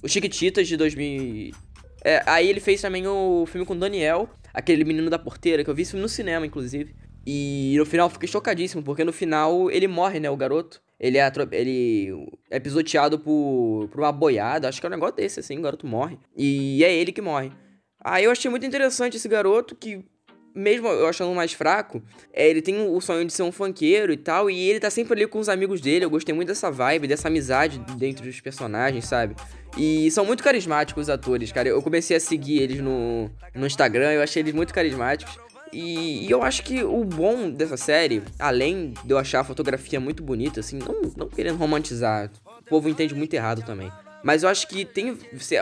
O 0.03 0.09
Chiquititas 0.09 0.69
de 0.69 0.77
2000. 0.77 1.53
É, 2.03 2.23
aí 2.27 2.49
ele 2.49 2.61
fez 2.61 2.81
também 2.81 3.07
o 3.07 3.45
filme 3.47 3.67
com 3.67 3.75
o 3.75 3.79
Daniel, 3.79 4.29
aquele 4.55 4.85
menino 4.85 5.11
da 5.11 5.19
porteira, 5.19 5.63
que 5.63 5.69
eu 5.69 5.75
vi 5.75 5.85
filme 5.85 6.01
no 6.01 6.09
cinema, 6.09 6.47
inclusive. 6.47 6.95
E 7.27 7.75
no 7.77 7.85
final 7.85 8.07
eu 8.07 8.11
fiquei 8.11 8.29
chocadíssimo, 8.29 8.83
porque 8.83 9.05
no 9.05 9.13
final 9.13 9.71
ele 9.71 9.87
morre, 9.87 10.19
né, 10.19 10.31
o 10.31 10.37
garoto. 10.37 10.81
Ele 10.99 11.19
é, 11.19 11.33
ele 11.53 12.29
é 12.51 12.61
pisoteado 12.61 13.19
por, 13.19 13.89
por 13.91 14.01
uma 14.01 14.13
boiada, 14.13 14.69
acho 14.69 14.81
que 14.81 14.87
é 14.87 14.89
um 14.89 14.93
negócio 14.93 15.17
desse, 15.17 15.41
assim, 15.41 15.59
o 15.59 15.63
garoto 15.63 15.87
morre. 15.87 16.19
E 16.37 16.83
é 16.85 16.95
ele 16.95 17.13
que 17.13 17.23
morre. 17.23 17.53
Aí 18.03 18.25
eu 18.25 18.31
achei 18.31 18.51
muito 18.51 18.67
interessante 18.67 19.17
esse 19.17 19.29
garoto 19.29 19.75
que, 19.75 20.05
mesmo 20.55 20.89
eu 20.89 21.07
achando 21.07 21.35
mais 21.35 21.53
fraco, 21.53 22.03
é, 22.33 22.49
ele 22.49 22.63
tem 22.63 22.81
o 22.81 23.01
sonho 23.01 23.25
de 23.25 23.33
ser 23.33 23.43
um 23.43 23.53
funkeiro 23.53 24.13
e 24.13 24.17
tal, 24.17 24.51
e 24.51 24.69
ele 24.69 24.81
tá 24.81 24.91
sempre 24.91 25.15
ali 25.15 25.27
com 25.27 25.39
os 25.39 25.49
amigos 25.49 25.81
dele. 25.81 26.05
Eu 26.05 26.11
gostei 26.11 26.35
muito 26.35 26.49
dessa 26.49 26.71
vibe, 26.71 27.07
dessa 27.07 27.29
amizade 27.29 27.79
dentro 27.97 28.25
dos 28.25 28.41
personagens, 28.41 29.05
sabe? 29.05 29.35
E 29.77 30.11
são 30.11 30.25
muito 30.25 30.43
carismáticos 30.43 31.05
os 31.05 31.11
atores, 31.11 31.53
cara. 31.53 31.69
Eu 31.69 31.83
comecei 31.83 32.17
a 32.17 32.21
seguir 32.21 32.63
eles 32.63 32.81
no, 32.81 33.31
no 33.55 33.67
Instagram, 33.67 34.13
eu 34.13 34.23
achei 34.23 34.43
eles 34.43 34.55
muito 34.55 34.75
carismáticos. 34.75 35.39
E, 35.73 36.27
e 36.27 36.31
eu 36.31 36.43
acho 36.43 36.65
que 36.65 36.83
o 36.83 37.05
bom 37.05 37.49
dessa 37.49 37.77
série, 37.77 38.23
além 38.39 38.93
de 39.05 39.13
eu 39.13 39.19
achar 39.19 39.41
a 39.41 39.45
fotografia 39.45 40.01
muito 40.01 40.23
bonita, 40.23 40.61
assim, 40.61 40.79
não, 40.79 41.13
não 41.17 41.29
querendo 41.29 41.57
romantizar, 41.57 42.31
o 42.45 42.65
povo 42.65 42.89
entende 42.89 43.15
muito 43.15 43.33
errado 43.35 43.63
também. 43.63 43.91
Mas 44.23 44.43
eu 44.43 44.49
acho 44.49 44.69
que 44.69 44.85
tem 44.85 45.17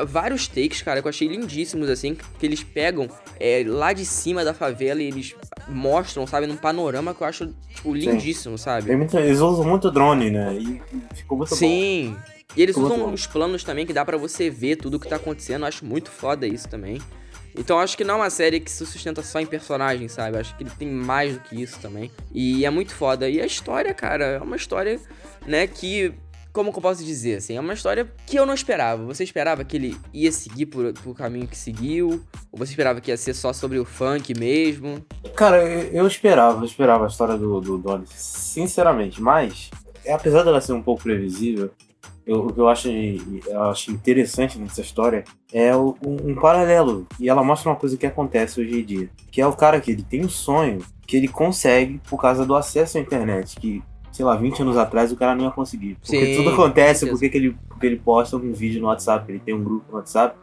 vários 0.06 0.48
takes, 0.48 0.82
cara, 0.82 1.00
que 1.00 1.06
eu 1.06 1.10
achei 1.10 1.28
lindíssimos, 1.28 1.88
assim, 1.88 2.16
que 2.38 2.44
eles 2.46 2.62
pegam 2.62 3.08
é, 3.38 3.62
lá 3.66 3.92
de 3.92 4.04
cima 4.04 4.44
da 4.44 4.52
favela 4.52 5.00
e 5.00 5.06
eles 5.06 5.34
mostram, 5.68 6.26
sabe, 6.26 6.46
num 6.46 6.56
panorama 6.56 7.14
que 7.14 7.22
eu 7.22 7.26
acho, 7.26 7.54
tipo, 7.74 7.94
lindíssimo, 7.94 8.58
sabe? 8.58 8.86
Tem 8.88 8.96
muito- 8.96 9.16
eles 9.16 9.38
usam 9.40 9.64
muito 9.64 9.90
drone, 9.90 10.30
né? 10.30 10.54
E 10.54 10.82
ficou 11.14 11.38
muito 11.38 11.50
bom. 11.50 11.56
Sim. 11.56 12.16
E 12.56 12.62
eles 12.62 12.74
Ficou 12.74 12.90
usam 12.92 13.12
os 13.12 13.26
planos 13.26 13.62
também 13.62 13.86
que 13.86 13.92
dá 13.92 14.04
pra 14.04 14.16
você 14.16 14.48
ver 14.50 14.76
tudo 14.76 14.96
o 14.96 15.00
que 15.00 15.06
tá 15.08 15.16
acontecendo. 15.16 15.62
Eu 15.62 15.68
acho 15.68 15.84
muito 15.84 16.10
foda 16.10 16.46
isso 16.46 16.68
também. 16.68 17.00
Então 17.56 17.78
acho 17.78 17.96
que 17.96 18.04
não 18.04 18.14
é 18.14 18.18
uma 18.18 18.30
série 18.30 18.58
que 18.58 18.70
se 18.70 18.84
sustenta 18.86 19.22
só 19.22 19.38
em 19.40 19.46
personagens, 19.46 20.12
sabe? 20.12 20.36
Eu 20.36 20.40
acho 20.40 20.56
que 20.56 20.62
ele 20.62 20.70
tem 20.78 20.88
mais 20.88 21.34
do 21.34 21.40
que 21.40 21.60
isso 21.60 21.78
também. 21.80 22.10
E 22.32 22.64
é 22.64 22.70
muito 22.70 22.94
foda. 22.94 23.28
E 23.28 23.40
a 23.40 23.46
história, 23.46 23.92
cara, 23.92 24.24
é 24.24 24.38
uma 24.38 24.56
história, 24.56 24.98
né, 25.46 25.66
que. 25.66 26.12
Como 26.58 26.72
que 26.72 26.78
eu 26.78 26.82
posso 26.82 27.04
dizer, 27.04 27.36
assim? 27.36 27.56
É 27.56 27.60
uma 27.60 27.72
história 27.72 28.12
que 28.26 28.36
eu 28.36 28.44
não 28.44 28.52
esperava. 28.52 29.04
Você 29.04 29.22
esperava 29.22 29.62
que 29.62 29.76
ele 29.76 29.96
ia 30.12 30.32
seguir 30.32 30.66
por, 30.66 30.92
por 30.92 31.14
caminho 31.14 31.46
que 31.46 31.56
seguiu? 31.56 32.20
Ou 32.50 32.58
você 32.58 32.72
esperava 32.72 33.00
que 33.00 33.12
ia 33.12 33.16
ser 33.16 33.32
só 33.32 33.52
sobre 33.52 33.78
o 33.78 33.84
funk 33.84 34.36
mesmo? 34.36 35.00
Cara, 35.36 35.62
eu, 35.62 35.92
eu 35.92 36.06
esperava, 36.08 36.58
eu 36.60 36.64
esperava 36.64 37.04
a 37.04 37.06
história 37.06 37.36
do, 37.36 37.60
do 37.60 37.78
Donnie, 37.78 38.08
sinceramente, 38.08 39.22
mas 39.22 39.70
apesar 40.08 40.42
dela 40.42 40.60
ser 40.60 40.72
um 40.72 40.82
pouco 40.82 41.04
previsível, 41.04 41.70
eu- 42.26 42.46
o 42.46 42.52
que 42.52 42.58
eu 42.58 42.68
acho, 42.68 42.88
eu 42.88 43.62
acho 43.62 43.92
interessante 43.92 44.58
nessa 44.58 44.80
história 44.80 45.22
é 45.52 45.74
o- 45.76 45.96
um, 46.04 46.32
um 46.32 46.34
paralelo. 46.34 47.06
E 47.20 47.28
ela 47.28 47.44
mostra 47.44 47.70
uma 47.70 47.76
coisa 47.76 47.96
que 47.96 48.04
acontece 48.04 48.60
hoje 48.60 48.80
em 48.80 48.84
dia. 48.84 49.08
Que 49.30 49.40
é 49.40 49.46
o 49.46 49.52
cara 49.52 49.80
que 49.80 49.92
ele 49.92 50.02
tem 50.02 50.24
um 50.24 50.28
sonho 50.28 50.78
que 51.06 51.16
ele 51.16 51.28
consegue 51.28 52.00
por 52.10 52.20
causa 52.20 52.44
do 52.44 52.56
acesso 52.56 52.98
à 52.98 53.00
internet. 53.00 53.56
Que, 53.60 53.80
sei 54.18 54.24
lá, 54.24 54.34
20 54.34 54.62
anos 54.62 54.76
atrás 54.76 55.12
o 55.12 55.16
cara 55.16 55.32
não 55.32 55.44
ia 55.44 55.50
conseguir. 55.52 55.94
Porque 55.94 56.26
Sim, 56.26 56.34
tudo 56.34 56.50
acontece 56.50 57.06
porque 57.08 57.28
que 57.28 57.38
ele, 57.38 57.56
porque 57.68 57.86
ele 57.86 57.96
posta 57.96 58.36
um 58.36 58.52
vídeo 58.52 58.80
no 58.80 58.88
WhatsApp, 58.88 59.30
ele 59.30 59.38
tem 59.38 59.54
um 59.54 59.62
grupo 59.62 59.84
no 59.92 59.98
WhatsApp, 59.98 60.36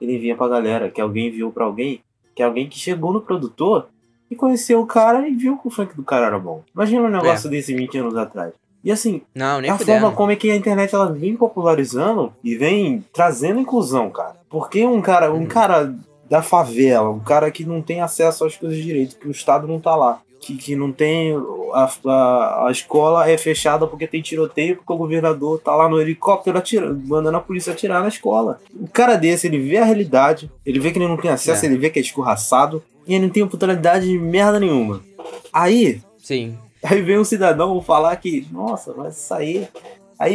ele 0.00 0.14
envia 0.14 0.36
pra 0.36 0.46
galera, 0.46 0.88
que 0.88 1.00
alguém 1.00 1.26
enviou 1.26 1.50
pra 1.50 1.64
alguém, 1.64 2.00
que 2.36 2.40
é 2.40 2.46
alguém 2.46 2.68
que 2.68 2.78
chegou 2.78 3.12
no 3.12 3.20
produtor 3.20 3.88
e 4.30 4.36
conheceu 4.36 4.80
o 4.80 4.86
cara 4.86 5.28
e 5.28 5.34
viu 5.34 5.56
que 5.58 5.66
o 5.66 5.70
funk 5.72 5.96
do 5.96 6.04
cara 6.04 6.26
era 6.26 6.38
bom. 6.38 6.62
Imagina 6.72 7.02
um 7.02 7.10
negócio 7.10 7.50
desse 7.50 7.74
20 7.74 7.98
anos 7.98 8.16
atrás. 8.16 8.52
E 8.84 8.92
assim, 8.92 9.22
Não, 9.34 9.60
nem 9.60 9.68
é 9.68 9.74
a 9.74 9.76
fudendo. 9.76 10.02
forma 10.02 10.14
como 10.16 10.30
é 10.30 10.36
que 10.36 10.48
a 10.48 10.54
internet 10.54 10.94
ela 10.94 11.12
vem 11.12 11.34
popularizando 11.36 12.32
e 12.44 12.54
vem 12.54 13.04
trazendo 13.12 13.58
inclusão, 13.58 14.08
cara. 14.08 14.36
Porque 14.48 14.86
um 14.86 15.00
cara, 15.00 15.32
um 15.32 15.46
cara 15.46 15.92
da 16.30 16.42
favela, 16.42 17.10
um 17.10 17.18
cara 17.18 17.50
que 17.50 17.64
não 17.64 17.82
tem 17.82 18.00
acesso 18.00 18.44
às 18.44 18.56
coisas 18.56 18.78
direito, 18.80 19.16
que 19.16 19.26
o 19.26 19.32
Estado 19.32 19.66
não 19.66 19.80
tá 19.80 19.96
lá, 19.96 20.20
que, 20.46 20.56
que 20.56 20.76
não 20.76 20.92
tem. 20.92 21.34
A, 21.72 21.90
a, 22.06 22.66
a 22.68 22.70
escola 22.70 23.28
é 23.28 23.36
fechada 23.36 23.86
porque 23.86 24.06
tem 24.06 24.22
tiroteio, 24.22 24.76
porque 24.76 24.92
o 24.92 24.96
governador 24.96 25.58
tá 25.60 25.74
lá 25.74 25.88
no 25.88 26.00
helicóptero 26.00 26.56
atirando, 26.58 27.02
mandando 27.06 27.36
a 27.36 27.40
polícia 27.40 27.72
atirar 27.72 28.00
na 28.02 28.08
escola. 28.08 28.60
O 28.74 28.88
cara 28.88 29.16
desse, 29.16 29.46
ele 29.46 29.58
vê 29.58 29.78
a 29.78 29.84
realidade, 29.84 30.50
ele 30.64 30.78
vê 30.78 30.90
que 30.90 30.98
ele 30.98 31.08
não 31.08 31.16
tem 31.16 31.30
acesso, 31.30 31.64
É. 31.64 31.68
ele 31.68 31.76
vê 31.78 31.90
que 31.90 31.98
é 31.98 32.02
escorraçado, 32.02 32.82
e 33.06 33.14
ele 33.14 33.26
não 33.26 33.32
tem 33.32 33.42
oportunidade 33.42 34.06
de 34.06 34.18
merda 34.18 34.60
nenhuma. 34.60 35.00
Aí, 35.52 36.00
Sim. 36.18 36.56
Aí 36.82 37.02
vem 37.02 37.18
um 37.18 37.24
cidadão 37.24 37.80
falar 37.80 38.14
que, 38.16 38.46
nossa, 38.52 38.94
mas 38.96 39.16
isso 39.16 39.34
aí. 39.34 39.68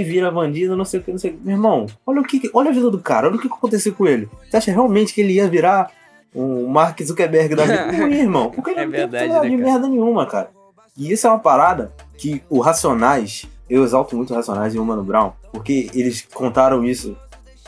Vira 0.04 0.30
bandido, 0.30 0.76
não 0.78 0.86
sei 0.86 1.00
o 1.00 1.04
que, 1.04 1.12
não 1.12 1.18
sei 1.18 1.32
o 1.32 1.34
que. 1.34 1.40
Meu 1.44 1.56
irmão, 1.56 1.86
olha 2.06 2.22
o 2.22 2.24
que. 2.24 2.50
Olha 2.54 2.70
a 2.70 2.74
vida 2.74 2.90
do 2.92 3.00
cara, 3.00 3.28
olha 3.28 3.36
o 3.38 3.40
que 3.40 3.48
aconteceu 3.48 3.94
com 3.94 4.06
ele. 4.06 4.30
Você 4.50 4.58
acha 4.58 4.72
realmente 4.72 5.14
que 5.14 5.22
ele 5.22 5.34
ia 5.34 5.48
virar 5.48 5.92
um 6.34 6.68
Mark 6.68 7.02
Zuckerberg 7.02 7.56
da 7.56 7.64
vida? 7.66 7.92
Não 7.92 8.08
ia, 8.10 8.22
irmão. 8.22 8.50
Porque 8.52 8.72
ele 8.72 8.80
É 8.82 8.86
não 8.86 8.92
verdade, 8.92 9.26
tem 9.26 9.34
né, 9.42 9.50
de 9.50 9.58
merda 9.58 9.88
nenhuma, 9.88 10.26
cara. 10.26 10.50
E 10.98 11.12
isso 11.12 11.26
é 11.28 11.30
uma 11.30 11.40
parada 11.40 11.94
que 12.18 12.44
o 12.50 12.60
Racionais, 12.60 13.46
eu 13.70 13.84
exalto 13.84 14.16
muito 14.16 14.32
o 14.34 14.36
Racionais 14.36 14.76
e 14.76 14.80
o 14.80 14.86
Mano 14.86 15.04
Brown, 15.04 15.32
porque 15.52 15.90
eles 15.94 16.28
contaram 16.34 16.84
isso 16.84 17.16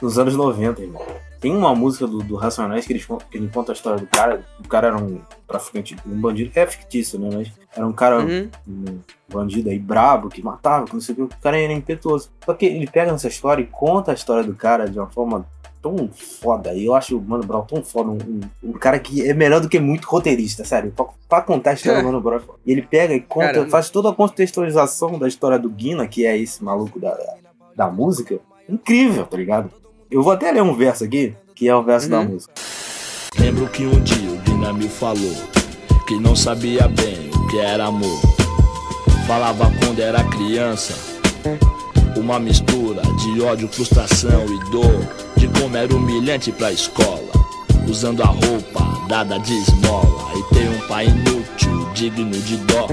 nos 0.01 0.17
anos 0.19 0.35
90, 0.35 0.81
irmão. 0.81 1.01
Tem 1.39 1.53
uma 1.53 1.75
música 1.75 2.07
do, 2.07 2.19
do 2.19 2.35
Racionais 2.37 2.85
que 2.87 2.93
eles, 2.93 3.05
que 3.05 3.37
ele 3.37 3.49
conta 3.49 3.71
a 3.71 3.75
história 3.75 3.99
do 3.99 4.07
cara. 4.07 4.45
O 4.63 4.67
cara 4.67 4.87
era 4.87 4.97
um 4.97 5.19
traficante, 5.45 5.93
um 6.05 6.21
bandido. 6.21 6.51
É 6.55 6.65
fictício, 6.65 7.19
né? 7.19 7.29
Mas 7.33 7.51
era 7.75 7.85
um 7.85 7.91
cara 7.91 8.19
Uhum. 8.19 8.49
um 8.65 8.99
bandido 9.29 9.69
aí 9.69 9.77
brabo, 9.77 10.29
que 10.29 10.41
matava, 10.41 10.85
que 10.85 10.93
não 10.93 11.01
sei 11.01 11.13
o 11.13 11.15
que, 11.15 11.23
o 11.23 11.41
cara 11.41 11.59
era 11.59 11.73
impetuoso. 11.73 12.29
Só 12.45 12.53
que 12.53 12.65
ele 12.65 12.87
pega 12.87 13.11
essa 13.11 13.27
história 13.27 13.61
e 13.61 13.65
conta 13.65 14.11
a 14.11 14.13
história 14.13 14.41
do 14.43 14.55
cara 14.55 14.89
de 14.89 14.97
uma 14.97 15.09
forma 15.09 15.45
tão 15.83 16.09
foda. 16.11 16.73
E 16.73 16.85
eu 16.85 16.95
acho 16.95 17.17
o 17.17 17.21
Mano 17.21 17.43
Brown 17.43 17.63
tão 17.65 17.83
foda, 17.83 18.09
um, 18.09 18.13
um- 18.17 18.69
um 18.69 18.73
cara 18.73 18.97
que 18.97 19.21
é 19.27 19.33
melhor 19.33 19.59
do 19.61 19.67
que 19.69 19.79
muito 19.79 20.05
roteirista, 20.07 20.63
sério. 20.65 20.91
Pra, 20.95 21.05
pra 21.29 21.41
contar 21.41 21.71
a 21.71 21.73
história 21.73 21.99
do 22.01 22.05
Mano 22.05 22.21
Brown. 22.21 22.37
é. 22.39 22.41
E 22.65 22.71
ele 22.71 22.81
pega 22.81 23.13
e 23.13 23.19
conta, 23.19 23.47
Caramba. 23.47 23.69
faz 23.69 23.89
toda 23.89 24.09
a 24.09 24.13
contextualização 24.13 25.19
da 25.19 25.27
história 25.27 25.59
do 25.59 25.69
Guina, 25.69 26.07
que 26.07 26.25
é 26.25 26.35
esse 26.37 26.63
maluco 26.63 26.99
da, 26.99 27.15
da 27.75 27.87
música. 27.91 28.39
Incrível, 28.67 29.25
tá 29.25 29.35
ligado? 29.37 29.69
Eu 30.09 30.23
vou 30.23 30.31
até 30.31 30.51
ler 30.51 30.63
um 30.63 30.73
verso 30.73 31.03
aqui, 31.03 31.35
que 31.53 31.67
é 31.67 31.75
o 31.75 31.83
verso 31.83 32.09
da 32.09 32.19
Uhum. 32.21 32.29
música. 32.29 32.53
Lembro 33.37 33.67
que 33.67 33.85
um 33.85 33.99
dia 34.01 34.31
o 34.31 34.37
Guina 34.37 34.71
me 34.71 34.87
falou 34.87 35.33
que 36.07 36.17
não 36.19 36.35
sabia 36.35 36.87
bem 36.87 37.29
o 37.35 37.47
que 37.47 37.59
era 37.59 37.85
amor. 37.85 38.21
Falava 39.27 39.71
quando 39.79 39.99
era 39.99 40.23
criança, 40.23 40.93
uma 42.15 42.39
mistura 42.39 43.01
de 43.01 43.41
ódio, 43.41 43.67
frustração 43.67 44.45
e 44.45 44.71
dor. 44.71 45.07
De 45.37 45.47
como 45.59 45.75
era 45.75 45.93
humilhante 45.93 46.51
pra 46.51 46.71
escola, 46.71 47.31
usando 47.87 48.23
a 48.23 48.27
roupa 48.27 49.07
dada 49.07 49.37
de 49.39 49.53
esmola. 49.53 50.31
E 50.35 50.53
ter 50.53 50.69
um 50.69 50.87
pai 50.87 51.07
inútil, 51.07 51.89
digno 51.93 52.31
de 52.31 52.57
dó. 52.57 52.87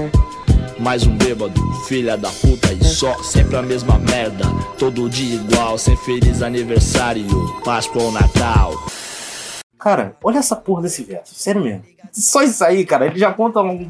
Mais 0.79 1.05
um 1.05 1.15
bêbado, 1.15 1.61
filha 1.87 2.17
da 2.17 2.29
puta 2.29 2.73
e 2.73 2.83
só, 2.83 3.13
sempre 3.21 3.55
a 3.55 3.61
mesma 3.61 3.99
merda, 3.99 4.45
todo 4.79 5.07
dia 5.09 5.35
igual, 5.35 5.77
sem 5.77 5.95
feliz 5.97 6.41
aniversário, 6.41 7.25
Páscoa 7.63 8.01
ou 8.01 8.11
Natal. 8.11 8.73
Cara, 9.81 10.15
olha 10.23 10.37
essa 10.37 10.55
porra 10.55 10.83
desse 10.83 11.03
verso, 11.03 11.33
sério 11.33 11.61
mesmo. 11.61 11.81
Só 12.11 12.43
isso 12.43 12.63
aí, 12.63 12.85
cara, 12.85 13.05
ele 13.07 13.17
já 13.17 13.31
conta 13.33 13.61
um, 13.61 13.89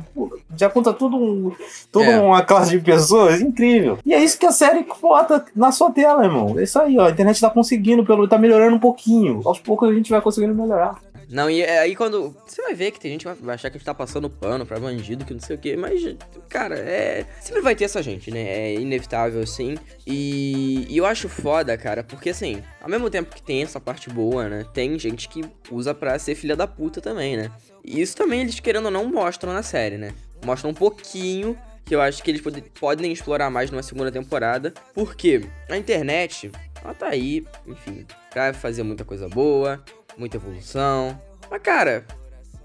já 0.55 0.69
conta 0.69 0.93
tudo 0.93 1.17
um, 1.17 1.51
toda 1.91 2.05
É. 2.05 2.19
uma 2.19 2.41
classe 2.43 2.69
de 2.69 2.79
pessoas, 2.79 3.41
incrível. 3.41 3.97
E 4.05 4.13
é 4.13 4.23
isso 4.23 4.37
que 4.37 4.45
a 4.45 4.51
série 4.51 4.85
bota 5.01 5.43
na 5.55 5.71
sua 5.71 5.91
tela, 5.91 6.23
irmão. 6.23 6.57
É 6.57 6.63
isso 6.63 6.79
aí, 6.79 6.97
ó, 6.99 7.07
a 7.07 7.09
internet 7.09 7.41
tá 7.41 7.49
conseguindo, 7.49 8.05
pelo, 8.05 8.27
tá 8.27 8.37
melhorando 8.37 8.75
um 8.75 8.79
pouquinho. 8.79 9.41
Aos 9.43 9.59
poucos 9.59 9.89
a 9.89 9.93
gente 9.93 10.11
vai 10.11 10.21
conseguindo 10.21 10.53
melhorar. 10.53 10.95
Não, 11.31 11.49
e 11.49 11.61
é 11.61 11.79
aí 11.79 11.95
quando. 11.95 12.35
Você 12.45 12.61
vai 12.61 12.73
ver 12.73 12.91
que 12.91 12.99
tem 12.99 13.11
gente 13.11 13.25
que 13.25 13.33
vai 13.41 13.55
achar 13.55 13.69
que 13.69 13.77
a 13.77 13.79
gente 13.79 13.85
tá 13.85 13.93
passando 13.93 14.29
pano 14.29 14.65
pra 14.65 14.77
bandido, 14.77 15.23
que 15.23 15.33
não 15.33 15.39
sei 15.39 15.55
o 15.55 15.59
quê, 15.59 15.77
mas, 15.77 16.01
cara, 16.49 16.77
é. 16.77 17.25
Sempre 17.39 17.61
vai 17.61 17.73
ter 17.73 17.85
essa 17.85 18.03
gente, 18.03 18.29
né? 18.29 18.41
É 18.41 18.73
inevitável, 18.75 19.41
assim. 19.41 19.77
E, 20.05 20.85
e 20.89 20.97
eu 20.97 21.05
acho 21.05 21.29
foda, 21.29 21.77
cara, 21.77 22.03
porque 22.03 22.31
assim, 22.31 22.61
ao 22.81 22.89
mesmo 22.89 23.09
tempo 23.09 23.33
que 23.33 23.41
tem 23.41 23.63
essa 23.63 23.79
parte 23.79 24.09
boa, 24.09 24.49
né? 24.49 24.65
Tem 24.73 24.99
gente 24.99 25.29
que 25.29 25.41
usa 25.71 25.93
pra 25.93 26.19
ser 26.19 26.35
filha 26.35 26.55
da 26.55 26.67
puta 26.67 26.99
também, 26.99 27.37
né? 27.37 27.49
E 27.83 28.01
isso 28.01 28.15
também 28.15 28.41
eles, 28.41 28.59
querendo 28.59 28.85
ou 28.85 28.91
não, 28.91 29.05
mostram 29.05 29.53
na 29.53 29.63
série, 29.63 29.97
né? 29.97 30.13
Mostram 30.45 30.71
um 30.71 30.73
pouquinho 30.73 31.57
que 31.85 31.95
eu 31.95 32.01
acho 32.01 32.21
que 32.21 32.29
eles 32.29 32.41
pod 32.41 32.61
podem 32.79 33.11
explorar 33.11 33.49
mais 33.49 33.71
numa 33.71 33.83
segunda 33.83 34.11
temporada. 34.11 34.73
Porque 34.93 35.47
a 35.69 35.77
internet, 35.77 36.51
ela 36.83 36.93
tá 36.93 37.07
aí, 37.07 37.45
enfim, 37.65 38.05
pra 38.29 38.53
fazer 38.53 38.83
muita 38.83 39.03
coisa 39.03 39.27
boa, 39.27 39.83
muita 40.21 40.37
evolução. 40.37 41.19
Mas, 41.49 41.61
cara, 41.61 42.05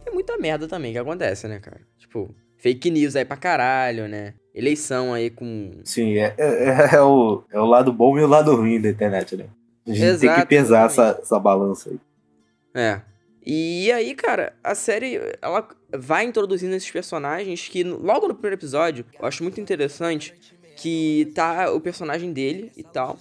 tem 0.05 0.13
muita 0.13 0.37
merda 0.37 0.69
também 0.69 0.93
que 0.93 0.99
acontece, 0.99 1.49
né, 1.49 1.59
cara? 1.59 1.81
Tipo, 1.99 2.33
fake 2.59 2.91
news 2.91 3.17
aí 3.17 3.25
pra 3.25 3.37
caralho, 3.37 4.07
né? 4.07 4.35
Eleição 4.55 5.13
aí 5.13 5.31
com. 5.31 5.81
Sim, 5.85 6.19
é, 6.19 6.35
é, 6.39 6.97
é 6.97 7.03
o, 7.03 7.43
é 7.51 7.59
o 7.59 7.65
lado 7.65 7.93
bom 7.93 8.17
e 8.19 8.23
o 8.23 8.27
lado 8.27 8.55
ruim 8.55 8.81
da 8.81 8.89
internet, 8.89 9.37
né? 9.37 9.47
A 9.87 9.91
gente 9.91 10.05
Exato, 10.05 10.21
tem 10.21 10.43
que 10.43 10.49
pesar 10.49 10.87
essa, 10.87 11.19
essa 11.21 11.39
balança 11.39 11.91
aí. 11.91 12.01
É. 12.75 13.01
E 13.45 13.91
aí, 13.93 14.15
cara, 14.15 14.53
a 14.63 14.75
série, 14.75 15.21
ela 15.41 15.67
vai 15.97 16.25
introduzindo 16.25 16.75
esses 16.75 16.91
personagens 16.91 17.69
que, 17.69 17.85
logo 17.85 18.27
no 18.27 18.35
primeiro 18.35 18.57
episódio, 18.57 19.05
eu 19.19 19.25
acho 19.25 19.43
muito 19.43 19.61
interessante 19.61 20.35
que 20.77 21.31
tá 21.35 21.71
o 21.71 21.81
personagem 21.81 22.33
dele 22.33 22.73
e 22.77 22.83
tal. 22.83 23.17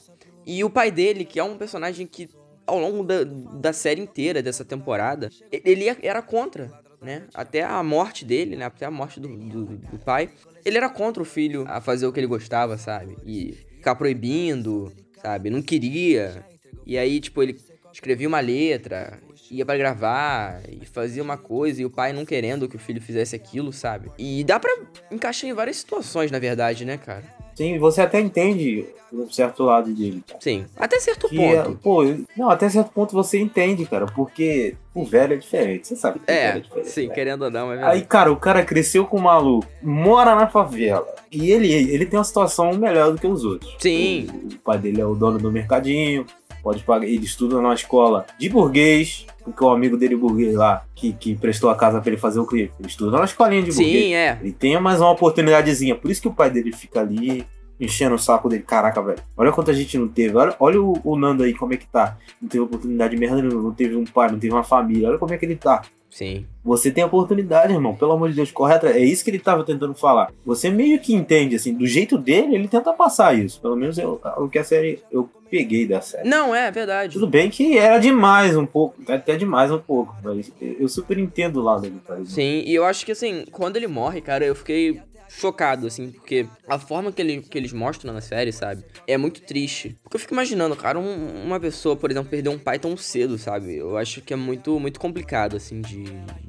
E 0.45 0.63
o 0.63 0.69
pai 0.69 0.91
dele, 0.91 1.25
que 1.25 1.39
é 1.39 1.43
um 1.43 1.57
personagem 1.57 2.05
que, 2.05 2.29
ao 2.65 2.79
longo 2.79 3.03
da, 3.03 3.23
da 3.23 3.73
série 3.73 4.01
inteira 4.01 4.41
dessa 4.41 4.65
temporada, 4.65 5.29
ele 5.51 5.85
era 6.01 6.21
contra, 6.21 6.71
né? 7.01 7.23
Até 7.33 7.63
a 7.63 7.81
morte 7.83 8.25
dele, 8.25 8.55
né? 8.55 8.65
Até 8.65 8.85
a 8.85 8.91
morte 8.91 9.19
do, 9.19 9.27
do, 9.27 9.65
do 9.65 9.99
pai. 9.99 10.29
Ele 10.63 10.77
era 10.77 10.89
contra 10.89 11.21
o 11.21 11.25
filho 11.25 11.65
a 11.67 11.79
fazer 11.79 12.07
o 12.07 12.11
que 12.11 12.19
ele 12.19 12.27
gostava, 12.27 12.77
sabe? 12.77 13.17
E 13.25 13.53
ficar 13.77 13.95
proibindo, 13.95 14.91
sabe? 15.21 15.49
Não 15.49 15.61
queria. 15.61 16.43
E 16.85 16.97
aí, 16.97 17.19
tipo, 17.19 17.41
ele 17.43 17.57
escrevia 17.93 18.27
uma 18.27 18.39
letra, 18.39 19.19
ia 19.49 19.65
pra 19.65 19.77
gravar 19.77 20.61
e 20.69 20.85
fazia 20.85 21.23
uma 21.23 21.37
coisa 21.37 21.81
e 21.81 21.85
o 21.85 21.89
pai 21.89 22.11
não 22.11 22.25
querendo 22.25 22.67
que 22.67 22.75
o 22.75 22.79
filho 22.79 23.01
fizesse 23.01 23.35
aquilo, 23.35 23.71
sabe? 23.71 24.11
E 24.17 24.43
dá 24.43 24.59
pra 24.59 24.75
encaixar 25.11 25.49
em 25.49 25.53
várias 25.53 25.77
situações, 25.77 26.31
na 26.31 26.39
verdade, 26.39 26.83
né, 26.83 26.97
cara? 26.97 27.23
Sim, 27.55 27.79
você 27.79 28.01
até 28.01 28.19
entende 28.19 28.85
um 29.13 29.29
certo 29.31 29.63
lado 29.63 29.89
dele. 29.93 30.21
Sim, 30.41 30.65
até 30.75 30.99
certo 30.99 31.29
Que 31.29 31.41
é- 31.41 31.63
ponto. 31.63 31.77
pô, 31.77 32.03
não, 32.35 32.49
até 32.49 32.67
certo 32.69 32.91
ponto 32.91 33.13
você 33.13 33.39
entende, 33.39 33.85
cara, 33.85 34.05
porque 34.07 34.75
o 34.93 35.05
velho 35.05 35.33
é 35.33 35.37
diferente. 35.37 35.87
Você 35.87 35.95
sabe 35.95 36.19
que 36.19 36.25
o 36.25 36.27
velho 36.27 36.39
É, 36.39 36.57
é 36.57 36.59
diferente. 36.59 36.89
sim, 36.89 37.07
né? 37.07 37.13
querendo 37.13 37.43
ou 37.45 37.49
não, 37.51 37.71
é 37.71 37.75
verdade. 37.77 37.95
Aí, 37.97 38.01
cara, 38.05 38.31
o 38.31 38.35
cara 38.35 38.63
cresceu 38.65 39.05
com 39.05 39.17
um 39.17 39.21
maluco, 39.21 39.65
mora 39.81 40.35
na 40.35 40.47
favela. 40.47 41.07
E 41.31 41.49
ele, 41.49 41.71
ele 41.71 42.05
tem 42.05 42.17
uma 42.19 42.25
situação 42.25 42.73
melhor 42.73 43.11
do 43.13 43.17
que 43.19 43.27
os 43.27 43.45
outros. 43.45 43.73
Sim. 43.79 44.27
O, 44.51 44.55
o 44.55 44.59
pai 44.59 44.77
dele 44.77 44.99
é 44.99 45.05
o 45.05 45.15
dono 45.15 45.37
do 45.39 45.49
mercadinho, 45.51 46.25
pode 46.65 46.83
pagar. 46.83 47.05
Ele 47.05 47.23
estuda 47.23 47.57
numa 47.57 47.75
escola 47.75 48.25
de 48.39 48.49
burguês, 48.49 49.27
porque 49.43 49.63
o 49.63 49.69
amigo 49.69 49.95
dele 49.95 50.15
burguês 50.15 50.55
lá, 50.55 50.83
que, 50.95 51.13
que 51.13 51.35
prestou 51.35 51.69
a 51.69 51.75
casa 51.75 52.01
pra 52.01 52.09
ele 52.09 52.19
fazer 52.19 52.39
o 52.39 52.45
crime, 52.45 52.71
ele 52.79 52.87
estuda 52.87 53.11
numa 53.11 53.25
escolinha 53.25 53.61
de 53.61 53.69
burguês. 53.69 54.05
Sim, 54.05 54.13
é. 54.15 54.39
Ele 54.41 54.51
tem 54.51 54.79
mais 54.81 54.99
uma 54.99 55.11
oportunidadezinha. 55.11 55.93
Por 55.93 56.09
isso 56.09 56.23
que 56.23 56.27
o 56.27 56.33
pai 56.33 56.49
dele 56.49 56.71
fica 56.71 57.01
ali 57.01 57.45
enchendo 57.79 58.15
o 58.15 58.19
saco 58.19 58.49
dele. 58.49 58.63
Caraca, 58.63 58.99
velho. 58.99 59.19
Olha 59.37 59.51
quanta 59.51 59.75
gente 59.75 59.95
não 59.95 60.07
teve. 60.07 60.35
Olha, 60.35 60.55
olha 60.59 60.81
o, 60.81 60.99
o 61.03 61.15
Nando 61.15 61.43
aí, 61.43 61.53
como 61.53 61.75
é 61.75 61.77
que 61.77 61.85
tá. 61.85 62.17
Não 62.41 62.49
teve 62.49 62.63
oportunidade 62.63 63.13
de 63.13 63.19
merda 63.19 63.43
nenhuma. 63.43 63.61
Não 63.61 63.73
teve 63.73 63.95
um 63.95 64.05
pai, 64.05 64.31
não 64.31 64.39
teve 64.39 64.51
uma 64.51 64.63
família. 64.63 65.09
Olha 65.09 65.19
como 65.19 65.33
é 65.33 65.37
que 65.37 65.45
ele 65.45 65.55
tá. 65.55 65.83
Sim. 66.15 66.45
Você 66.63 66.91
tem 66.91 67.03
a 67.03 67.07
oportunidade, 67.07 67.73
irmão. 67.73 67.93
Pelo 67.93 68.13
amor 68.13 68.29
de 68.29 68.37
Deus, 68.37 68.49
correto. 68.49 68.85
É 68.85 68.99
isso 68.99 69.21
que 69.21 69.29
ele 69.29 69.37
tava 69.37 69.65
tentando 69.65 69.93
falar. 69.93 70.31
Você 70.45 70.69
meio 70.69 70.97
que 70.97 71.13
entende, 71.13 71.57
assim, 71.57 71.73
do 71.73 71.85
jeito 71.85 72.17
dele, 72.17 72.55
ele 72.55 72.69
tenta 72.69 72.93
passar 72.93 73.37
isso. 73.37 73.59
Pelo 73.59 73.75
menos 73.75 73.97
eu, 73.97 74.21
o 74.37 74.47
que 74.47 74.57
a 74.57 74.63
série 74.63 75.03
eu 75.11 75.29
peguei 75.51 75.85
da 75.85 75.99
série. 75.99 76.25
Não, 76.25 76.55
é 76.55 76.71
verdade. 76.71 77.11
Tudo 77.11 77.27
bem 77.27 77.49
que 77.49 77.77
era 77.77 77.97
demais 77.97 78.55
um 78.55 78.65
pouco, 78.65 78.95
até 79.11 79.35
demais 79.35 79.69
um 79.71 79.77
pouco, 79.77 80.15
mas 80.23 80.53
eu 80.61 80.87
super 80.87 81.19
entendo 81.19 81.57
o 81.57 81.63
lado 81.63 81.81
dele, 81.81 81.99
exemplo. 82.07 82.25
Sim, 82.27 82.63
e 82.65 82.73
eu 82.73 82.85
acho 82.85 83.05
que 83.05 83.11
assim, 83.11 83.43
quando 83.51 83.75
ele 83.75 83.87
morre, 83.87 84.21
cara, 84.21 84.45
eu 84.45 84.55
fiquei 84.55 85.01
chocado, 85.37 85.87
assim, 85.87 86.11
porque 86.11 86.47
a 86.67 86.79
forma 86.79 87.11
que, 87.11 87.21
ele, 87.21 87.41
que 87.41 87.57
eles 87.57 87.73
mostram 87.73 88.13
na 88.13 88.21
série, 88.21 88.51
sabe, 88.51 88.83
é 89.05 89.17
muito 89.17 89.41
triste. 89.41 89.95
Porque 90.03 90.15
eu 90.15 90.19
fico 90.19 90.33
imaginando, 90.33 90.75
cara, 90.75 90.97
um- 90.97 91.43
uma 91.45 91.59
pessoa, 91.59 91.95
por 91.95 92.09
exemplo, 92.09 92.29
perder 92.29 92.49
um 92.49 92.57
pai 92.57 92.79
tão 92.79 92.95
cedo, 92.95 93.37
sabe? 93.37 93.75
Eu 93.75 93.97
acho 93.97 94.21
que 94.21 94.33
é 94.33 94.37
muito, 94.37 94.79
muito 94.79 94.99
complicado, 94.99 95.55
assim, 95.57 95.81
de, 95.81 96.03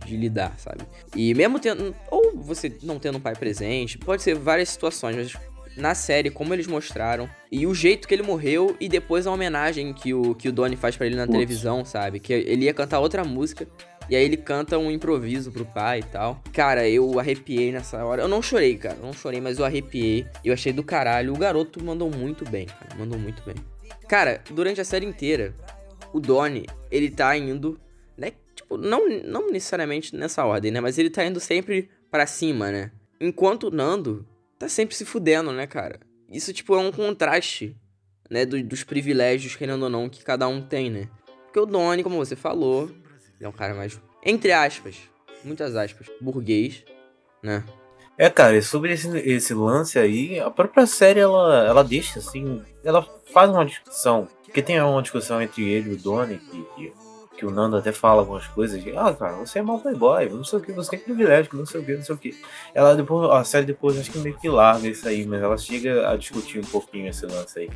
de 0.04 0.16
lidar, 0.16 0.54
sabe? 0.58 0.82
E 1.14 1.34
mesmo 1.34 1.58
tendo. 1.58 1.94
Ou 2.10 2.32
você 2.36 2.72
não 2.82 2.98
tendo 2.98 3.18
um 3.18 3.20
pai 3.20 3.34
presente, 3.34 3.98
pode 3.98 4.22
ser 4.22 4.34
várias 4.34 4.68
situações, 4.68 5.16
mas 5.16 5.32
na 5.76 5.94
série, 5.94 6.30
como 6.30 6.54
eles 6.54 6.66
mostraram, 6.66 7.28
e 7.52 7.66
o 7.66 7.74
jeito 7.74 8.08
que 8.08 8.14
ele 8.14 8.22
morreu, 8.22 8.74
e 8.80 8.88
depois 8.88 9.26
a 9.26 9.30
homenagem 9.30 9.92
que 9.92 10.14
o, 10.14 10.34
que 10.34 10.48
o 10.48 10.52
Donnie 10.52 10.76
faz 10.76 10.96
pra 10.96 11.06
ele 11.06 11.16
na 11.16 11.26
televisão, 11.26 11.84
sabe? 11.84 12.18
Que 12.18 12.32
ele 12.32 12.64
ia 12.64 12.72
cantar 12.72 12.98
outra 13.00 13.22
música. 13.24 13.66
E 14.08 14.14
aí 14.16 14.24
ele 14.24 14.36
canta 14.36 14.78
um 14.78 14.90
improviso 14.90 15.50
pro 15.50 15.64
pai 15.64 16.00
e 16.00 16.02
tal. 16.04 16.40
Cara, 16.52 16.88
eu 16.88 17.18
arrepiei 17.18 17.72
nessa 17.72 18.04
hora. 18.04 18.22
Eu 18.22 18.28
não 18.28 18.40
chorei, 18.40 18.76
cara. 18.76 18.96
Não 19.02 19.12
chorei, 19.12 19.40
mas 19.40 19.58
eu 19.58 19.64
arrepiei. 19.64 20.26
Eu 20.44 20.52
achei 20.52 20.72
do 20.72 20.82
caralho. 20.84 21.32
O 21.34 21.36
garoto 21.38 21.82
mandou 21.84 22.08
muito 22.10 22.48
bem, 22.48 22.66
cara. 22.66 22.94
Mandou 22.96 23.18
muito 23.18 23.42
bem. 23.44 23.56
Cara, 24.08 24.40
durante 24.50 24.80
a 24.80 24.84
série 24.84 25.04
inteira, 25.06 25.54
o 26.12 26.20
Donnie, 26.20 26.66
ele 26.90 27.10
tá 27.10 27.36
indo, 27.36 27.80
né? 28.16 28.32
Tipo, 28.54 28.76
não, 28.76 29.08
não 29.24 29.50
necessariamente 29.50 30.14
nessa 30.14 30.44
ordem, 30.44 30.70
né? 30.70 30.80
Mas 30.80 30.98
ele 30.98 31.10
tá 31.10 31.24
indo 31.24 31.40
sempre 31.40 31.88
pra 32.10 32.26
cima, 32.26 32.70
né? 32.70 32.92
Enquanto 33.20 33.64
o 33.64 33.70
Nando 33.70 34.24
tá 34.58 34.68
sempre 34.68 34.94
se 34.94 35.04
fudendo, 35.04 35.50
né, 35.52 35.66
cara? 35.66 35.98
Isso, 36.30 36.52
tipo, 36.52 36.74
é 36.74 36.78
um 36.78 36.92
contraste, 36.92 37.76
né? 38.30 38.44
do- 38.46 38.62
dos 38.62 38.84
privilégios, 38.84 39.56
querendo 39.56 39.82
ou 39.82 39.90
não, 39.90 40.08
que 40.08 40.22
cada 40.24 40.46
um 40.46 40.60
tem, 40.62 40.90
né? 40.90 41.08
Porque 41.46 41.58
o 41.60 41.66
Donnie, 41.66 42.02
como 42.04 42.16
você 42.16 42.36
falou, 42.36 42.90
ele 43.38 43.46
é 43.46 43.48
um 43.48 43.52
cara 43.52 43.74
mais, 43.74 44.00
entre 44.24 44.52
aspas, 44.52 44.96
muitas 45.44 45.76
aspas, 45.76 46.06
burguês, 46.20 46.84
né? 47.42 47.64
É, 48.18 48.30
cara, 48.30 48.60
sobre 48.62 48.94
esse, 48.94 49.08
esse 49.18 49.52
lance 49.52 49.98
aí, 49.98 50.40
a 50.40 50.50
própria 50.50 50.86
série 50.86 51.20
ela, 51.20 51.66
ela 51.66 51.84
deixa 51.84 52.18
assim, 52.18 52.62
ela 52.82 53.06
faz 53.30 53.50
uma 53.50 53.64
discussão, 53.64 54.26
porque 54.42 54.62
tem 54.62 54.80
uma 54.80 55.02
discussão 55.02 55.40
entre 55.42 55.68
ele 55.68 55.90
e 55.90 55.94
o 55.94 55.98
Donnie, 55.98 56.38
que, 56.38 56.62
que, 56.74 56.92
que 57.36 57.44
o 57.44 57.50
Nando 57.50 57.76
até 57.76 57.92
fala 57.92 58.22
algumas 58.22 58.46
coisas, 58.46 58.82
de, 58.82 58.96
ah, 58.96 59.12
cara, 59.12 59.36
você 59.36 59.58
é 59.58 59.62
mal 59.62 59.78
playboy, 59.78 60.30
não 60.30 60.44
sei 60.44 60.58
o 60.58 60.62
que, 60.62 60.72
você 60.72 60.92
tem 60.92 60.98
privilégio, 61.00 61.50
não 61.52 61.66
sei 61.66 61.80
o 61.82 61.84
que, 61.84 61.94
não 61.94 62.02
sei 62.02 62.14
o 62.14 62.18
que. 62.18 62.40
Ela 62.74 62.96
depois, 62.96 63.30
a 63.30 63.44
série 63.44 63.66
depois 63.66 63.98
acho 63.98 64.10
que 64.10 64.18
meio 64.18 64.38
que 64.38 64.48
larga 64.48 64.88
isso 64.88 65.06
aí, 65.06 65.26
mas 65.26 65.42
ela 65.42 65.58
chega 65.58 66.10
a 66.10 66.16
discutir 66.16 66.58
um 66.58 66.64
pouquinho 66.64 67.10
esse 67.10 67.26
lance 67.26 67.58
aí. 67.58 67.70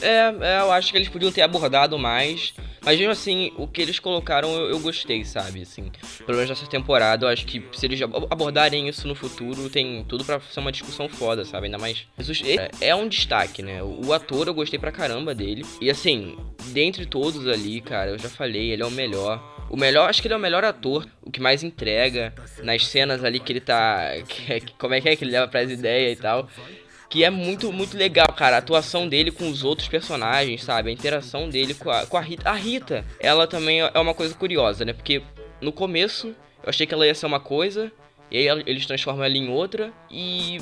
É, 0.00 0.34
é, 0.40 0.60
eu 0.60 0.72
acho 0.72 0.90
que 0.90 0.98
eles 0.98 1.08
podiam 1.08 1.32
ter 1.32 1.42
abordado 1.42 1.98
mais. 1.98 2.52
Mas 2.84 2.98
mesmo 2.98 3.10
assim, 3.12 3.52
o 3.56 3.66
que 3.66 3.82
eles 3.82 3.98
colocaram 3.98 4.48
eu, 4.54 4.70
eu 4.70 4.78
gostei, 4.78 5.24
sabe? 5.24 5.62
Assim, 5.62 5.90
pelo 6.24 6.34
menos 6.38 6.48
nessa 6.50 6.66
temporada, 6.66 7.26
eu 7.26 7.28
acho 7.30 7.44
que 7.44 7.64
se 7.72 7.84
eles 7.84 8.00
ab- 8.00 8.26
abordarem 8.30 8.88
isso 8.88 9.08
no 9.08 9.14
futuro, 9.14 9.68
tem 9.68 10.04
tudo 10.08 10.24
pra 10.24 10.38
ser 10.40 10.60
uma 10.60 10.70
discussão 10.70 11.08
foda, 11.08 11.44
sabe? 11.44 11.66
Ainda 11.66 11.78
mais. 11.78 12.06
Jesus 12.16 12.42
é, 12.46 12.70
é 12.80 12.94
um 12.94 13.08
destaque, 13.08 13.60
né? 13.62 13.82
O, 13.82 14.12
ator 14.12 14.46
eu 14.46 14.54
gostei 14.54 14.78
pra 14.78 14.92
caramba 14.92 15.34
dele. 15.34 15.64
E 15.80 15.90
assim, 15.90 16.36
dentre 16.68 17.06
todos 17.06 17.48
ali, 17.48 17.80
cara, 17.80 18.10
eu 18.12 18.18
já 18.18 18.28
falei, 18.28 18.70
ele 18.70 18.82
é 18.82 18.86
o 18.86 18.90
melhor. 18.90 19.42
O 19.68 19.76
melhor, 19.76 20.08
acho 20.08 20.22
que 20.22 20.28
ele 20.28 20.34
é 20.34 20.36
o 20.36 20.40
melhor 20.40 20.62
ator, 20.62 21.04
o 21.22 21.30
que 21.30 21.40
mais 21.40 21.64
entrega 21.64 22.32
nas 22.62 22.86
cenas 22.86 23.24
ali 23.24 23.40
que 23.40 23.52
ele 23.52 23.60
tá. 23.60 24.12
que- 24.28 24.60
que- 24.60 24.72
como 24.78 24.94
é 24.94 25.00
que 25.00 25.08
é 25.08 25.16
que 25.16 25.24
ele 25.24 25.32
leva 25.32 25.48
pras 25.48 25.68
ideias 25.68 26.16
e 26.16 26.22
tal. 26.22 26.48
Que 27.08 27.24
é 27.24 27.30
muito, 27.30 27.72
muito 27.72 27.96
legal, 27.96 28.26
cara. 28.36 28.56
A 28.56 28.58
atuação 28.58 29.08
dele 29.08 29.30
com 29.30 29.48
os 29.48 29.62
outros 29.62 29.88
personagens, 29.88 30.64
sabe? 30.64 30.90
A 30.90 30.92
interação 30.92 31.48
dele 31.48 31.74
com 31.74 31.90
a, 31.90 32.06
com 32.06 32.16
a 32.16 32.20
Rita. 32.20 32.50
A 32.50 32.54
Rita, 32.54 33.04
ela 33.20 33.46
também 33.46 33.80
é 33.80 33.98
uma 33.98 34.14
coisa 34.14 34.34
curiosa, 34.34 34.84
né? 34.84 34.92
Porque 34.92 35.22
no 35.60 35.72
começo 35.72 36.34
eu 36.62 36.70
achei 36.70 36.86
que 36.86 36.92
ela 36.92 37.06
ia 37.06 37.14
ser 37.14 37.26
uma 37.26 37.38
coisa, 37.38 37.92
e 38.28 38.36
aí 38.36 38.62
eles 38.66 38.86
transformam 38.86 39.24
ela 39.24 39.36
em 39.36 39.48
outra, 39.48 39.92
e. 40.10 40.58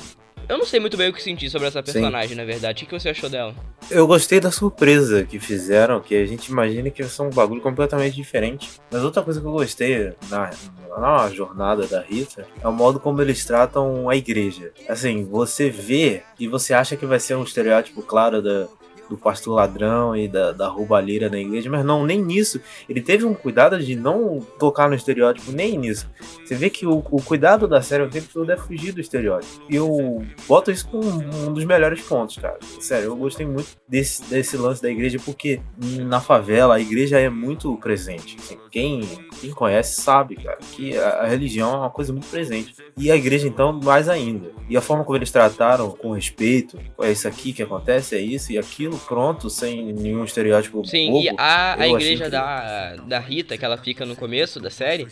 Eu 0.47 0.57
não 0.59 0.65
sei 0.65 0.79
muito 0.79 0.95
bem 0.95 1.09
o 1.09 1.13
que 1.13 1.23
sentir 1.23 1.49
sobre 1.49 1.67
essa 1.67 1.79
Sim. 1.79 1.91
personagem, 1.91 2.37
na 2.37 2.45
verdade. 2.45 2.83
O 2.83 2.87
que 2.87 2.99
você 2.99 3.09
achou 3.09 3.29
dela? 3.29 3.55
Eu 3.89 4.05
gostei 4.05 4.39
da 4.39 4.51
surpresa 4.51 5.23
que 5.23 5.39
fizeram, 5.39 5.99
que 5.99 6.15
a 6.15 6.25
gente 6.25 6.47
imagina 6.47 6.89
que 6.89 7.03
ser 7.03 7.21
um 7.23 7.29
bagulho 7.29 7.61
completamente 7.61 8.15
diferente. 8.15 8.79
Mas 8.91 9.03
outra 9.03 9.23
coisa 9.23 9.41
que 9.41 9.47
eu 9.47 9.51
gostei 9.51 10.13
na, 10.29 10.51
na 10.99 11.29
jornada 11.29 11.87
da 11.87 12.01
Rita 12.01 12.47
é 12.61 12.67
o 12.67 12.71
modo 12.71 12.99
como 12.99 13.21
eles 13.21 13.43
tratam 13.43 14.07
a 14.07 14.15
igreja. 14.15 14.71
Assim, 14.87 15.25
você 15.25 15.69
vê 15.69 16.21
e 16.39 16.47
você 16.47 16.73
acha 16.73 16.95
que 16.95 17.05
vai 17.05 17.19
ser 17.19 17.35
um 17.35 17.43
estereótipo 17.43 18.03
claro 18.03 18.41
da, 18.41 18.67
do 19.09 19.17
pastor 19.17 19.55
ladrão 19.55 20.15
e 20.15 20.27
da, 20.27 20.51
da 20.51 20.67
roubalheira 20.67 21.29
na 21.29 21.39
igreja, 21.39 21.69
mas 21.69 21.85
não, 21.85 22.05
nem 22.05 22.21
nisso. 22.21 22.59
Ele 22.89 23.01
teve 23.01 23.25
um 23.25 23.33
cuidado 23.33 23.79
de 23.79 23.95
não 23.95 24.39
tocar 24.59 24.89
no 24.89 24.95
estereótipo, 24.95 25.51
nem 25.51 25.77
nisso. 25.77 26.09
Você 26.43 26.55
vê 26.55 26.69
que 26.69 26.85
o, 26.85 27.03
o 27.11 27.21
cuidado 27.21 27.67
da 27.67 27.81
série 27.81 28.03
o 28.03 28.09
tempo 28.09 28.27
todo 28.31 28.51
é 28.51 28.57
fugir 28.57 28.91
do 28.91 29.01
estereótipo. 29.01 29.61
E 29.69 29.75
eu 29.75 30.23
boto 30.47 30.71
isso 30.71 30.87
como 30.87 31.05
um 31.07 31.53
dos 31.53 31.65
melhores 31.65 32.01
pontos, 32.01 32.37
cara. 32.37 32.57
Sério, 32.79 33.05
eu 33.05 33.15
gostei 33.15 33.45
muito 33.45 33.69
desse, 33.87 34.23
desse 34.29 34.57
lance 34.57 34.81
da 34.81 34.89
igreja, 34.89 35.19
porque 35.23 35.61
na 35.77 36.19
favela 36.19 36.75
a 36.75 36.79
igreja 36.79 37.19
é 37.19 37.29
muito 37.29 37.75
presente. 37.77 38.37
Assim, 38.39 38.57
quem, 38.71 39.01
quem 39.39 39.51
conhece 39.51 40.01
sabe, 40.01 40.35
cara, 40.35 40.57
que 40.73 40.97
a, 40.97 41.21
a 41.21 41.27
religião 41.27 41.73
é 41.73 41.77
uma 41.77 41.89
coisa 41.89 42.11
muito 42.11 42.27
presente. 42.27 42.75
E 42.97 43.11
a 43.11 43.15
igreja, 43.15 43.47
então, 43.47 43.73
mais 43.73 44.09
ainda. 44.09 44.51
E 44.69 44.75
a 44.75 44.81
forma 44.81 45.03
como 45.03 45.17
eles 45.17 45.31
trataram 45.31 45.91
com 45.91 46.11
respeito, 46.11 46.79
é 47.01 47.11
isso 47.11 47.27
aqui 47.27 47.53
que 47.53 47.63
acontece, 47.63 48.15
é 48.15 48.19
isso 48.19 48.51
e 48.51 48.57
aquilo, 48.57 48.94
pronto, 48.99 49.49
sem 49.49 49.93
nenhum 49.93 50.23
estereótipo 50.23 50.85
Sim, 50.85 51.11
bobo. 51.11 51.23
e 51.25 51.29
a, 51.37 51.75
a 51.81 51.87
igreja 51.87 52.25
que- 52.25 52.29
da, 52.29 52.95
da 52.95 53.19
Rita, 53.19 53.57
que 53.57 53.65
ela 53.65 53.77
fica 53.77 54.05
no 54.05 54.15
começo 54.15 54.59
da 54.59 54.69
série, 54.69 55.07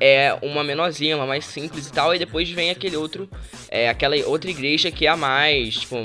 é 0.00 0.36
uma 0.42 0.62
menorzinha, 0.64 1.16
uma 1.16 1.26
mais 1.26 1.44
simples 1.44 1.86
e 1.88 1.92
tal, 1.92 2.14
e 2.14 2.18
depois 2.18 2.48
vem 2.50 2.70
aquele 2.70 2.96
outro, 2.96 3.28
é 3.70 3.88
aquela 3.88 4.16
outra 4.26 4.50
igreja 4.50 4.90
que 4.90 5.06
é 5.06 5.10
a 5.10 5.16
mais, 5.16 5.76
tipo, 5.76 5.96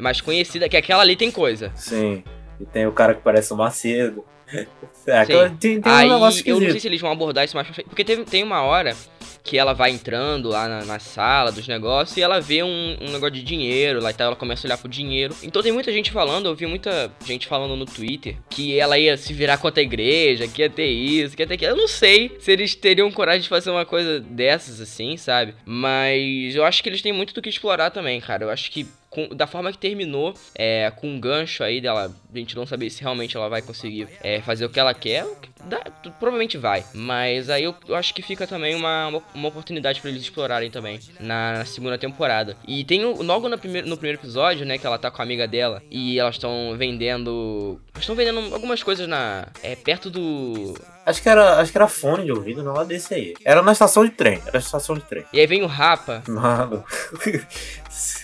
mais 0.00 0.20
conhecida, 0.20 0.68
que 0.68 0.76
aquela 0.76 1.02
ali 1.02 1.16
tem 1.16 1.30
coisa. 1.30 1.72
Sim. 1.74 2.22
E 2.60 2.64
tem 2.64 2.86
o 2.86 2.92
cara 2.92 3.14
que 3.14 3.20
parece 3.22 3.52
o 3.52 3.56
Macedo. 3.56 4.24
É, 5.06 5.22
tem, 5.58 5.78
tem 5.78 5.92
Aí, 5.92 6.08
um 6.08 6.14
negócio 6.14 6.42
eu 6.46 6.58
não 6.58 6.70
sei 6.70 6.80
se 6.80 6.86
eles 6.88 6.98
vão 6.98 7.10
abordar 7.12 7.44
isso 7.44 7.54
mais 7.54 7.66
pra 7.66 7.74
frente, 7.74 7.88
porque 7.88 8.02
teve, 8.02 8.24
tem 8.24 8.42
uma 8.42 8.62
hora 8.62 8.96
que 9.44 9.58
ela 9.58 9.74
vai 9.74 9.90
entrando 9.90 10.48
lá 10.48 10.66
na, 10.66 10.84
na 10.86 10.98
sala 10.98 11.52
dos 11.52 11.68
negócios 11.68 12.16
e 12.16 12.22
ela 12.22 12.40
vê 12.40 12.62
um, 12.62 12.96
um 12.98 13.12
negócio 13.12 13.34
de 13.34 13.42
dinheiro 13.42 14.00
lá 14.00 14.10
e 14.10 14.14
tal, 14.14 14.28
ela 14.28 14.36
começa 14.36 14.66
a 14.66 14.68
olhar 14.68 14.78
pro 14.78 14.88
dinheiro. 14.88 15.36
Então 15.42 15.62
tem 15.62 15.70
muita 15.70 15.92
gente 15.92 16.10
falando, 16.10 16.46
eu 16.46 16.54
vi 16.54 16.66
muita 16.66 17.12
gente 17.26 17.46
falando 17.46 17.76
no 17.76 17.84
Twitter 17.84 18.36
que 18.48 18.78
ela 18.78 18.98
ia 18.98 19.18
se 19.18 19.34
virar 19.34 19.58
contra 19.58 19.82
a 19.82 19.84
igreja, 19.84 20.48
que 20.48 20.62
ia 20.62 20.70
ter 20.70 20.86
isso, 20.86 21.36
que 21.36 21.42
ia 21.42 21.46
ter 21.46 21.54
aquilo. 21.54 21.72
Eu 21.72 21.76
não 21.76 21.88
sei 21.88 22.34
se 22.40 22.50
eles 22.50 22.74
teriam 22.74 23.12
coragem 23.12 23.42
de 23.42 23.48
fazer 23.48 23.70
uma 23.70 23.84
coisa 23.84 24.18
dessas 24.18 24.80
assim, 24.80 25.18
sabe? 25.18 25.54
Mas 25.66 26.56
eu 26.56 26.64
acho 26.64 26.82
que 26.82 26.88
eles 26.88 27.02
têm 27.02 27.12
muito 27.12 27.34
do 27.34 27.42
que 27.42 27.50
explorar 27.50 27.90
também, 27.90 28.18
cara. 28.22 28.44
Eu 28.44 28.50
acho 28.50 28.70
que 28.70 28.86
com- 29.14 29.28
da 29.34 29.46
forma 29.46 29.70
que 29.70 29.78
terminou, 29.78 30.34
é, 30.54 30.90
com 30.96 31.08
um 31.08 31.20
gancho 31.20 31.62
aí 31.62 31.80
dela, 31.80 32.12
a 32.32 32.38
gente 32.38 32.56
não 32.56 32.66
saber 32.66 32.90
se 32.90 33.00
realmente 33.00 33.36
ela 33.36 33.48
vai 33.48 33.62
conseguir 33.62 34.08
é, 34.22 34.40
fazer 34.40 34.64
o 34.64 34.68
que 34.68 34.80
ela 34.80 34.92
quer, 34.92 35.24
dá- 35.64 35.84
provavelmente 36.18 36.58
vai. 36.58 36.84
Mas 36.92 37.48
aí 37.48 37.64
eu, 37.64 37.74
eu 37.88 37.94
acho 37.94 38.12
que 38.12 38.22
fica 38.22 38.46
também 38.46 38.74
uma, 38.74 39.22
uma, 39.34 39.48
oportunidade 39.48 40.00
pra 40.00 40.10
eles 40.10 40.22
explorarem 40.22 40.70
também 40.70 40.98
na, 41.20 41.58
na 41.58 41.64
segunda 41.64 41.96
temporada. 41.96 42.56
E 42.66 42.84
tem 42.84 43.04
logo 43.04 43.48
no 43.48 43.56
primeiro, 43.56 43.88
no 43.88 43.96
primeiro 43.96 44.20
episódio, 44.20 44.66
né, 44.66 44.78
que 44.78 44.86
ela 44.86 44.98
tá 44.98 45.10
com 45.10 45.22
a 45.22 45.24
amiga 45.24 45.46
dela 45.46 45.82
e 45.90 46.18
elas 46.18 46.34
estão 46.34 46.74
vendendo. 46.76 47.80
Estão 47.98 48.16
vendendo 48.16 48.52
algumas 48.52 48.82
coisas 48.82 49.06
na. 49.06 49.46
É, 49.62 49.76
perto 49.76 50.10
do. 50.10 50.74
Acho 51.06 51.22
que, 51.22 51.28
era, 51.28 51.60
acho 51.60 51.70
que 51.70 51.76
era 51.76 51.86
fone 51.86 52.24
de 52.24 52.32
ouvido, 52.32 52.62
não 52.62 52.74
era 52.74 52.84
desse 52.86 53.12
aí. 53.12 53.34
Era 53.44 53.60
na 53.60 53.72
estação 53.72 54.04
de 54.06 54.10
trem. 54.10 54.40
Era 54.42 54.52
na 54.54 54.58
estação 54.58 54.96
de 54.96 55.02
trem. 55.02 55.22
E 55.34 55.38
aí 55.38 55.46
vem 55.46 55.62
o 55.62 55.66
Rapa, 55.66 56.22
Mano. 56.26 56.82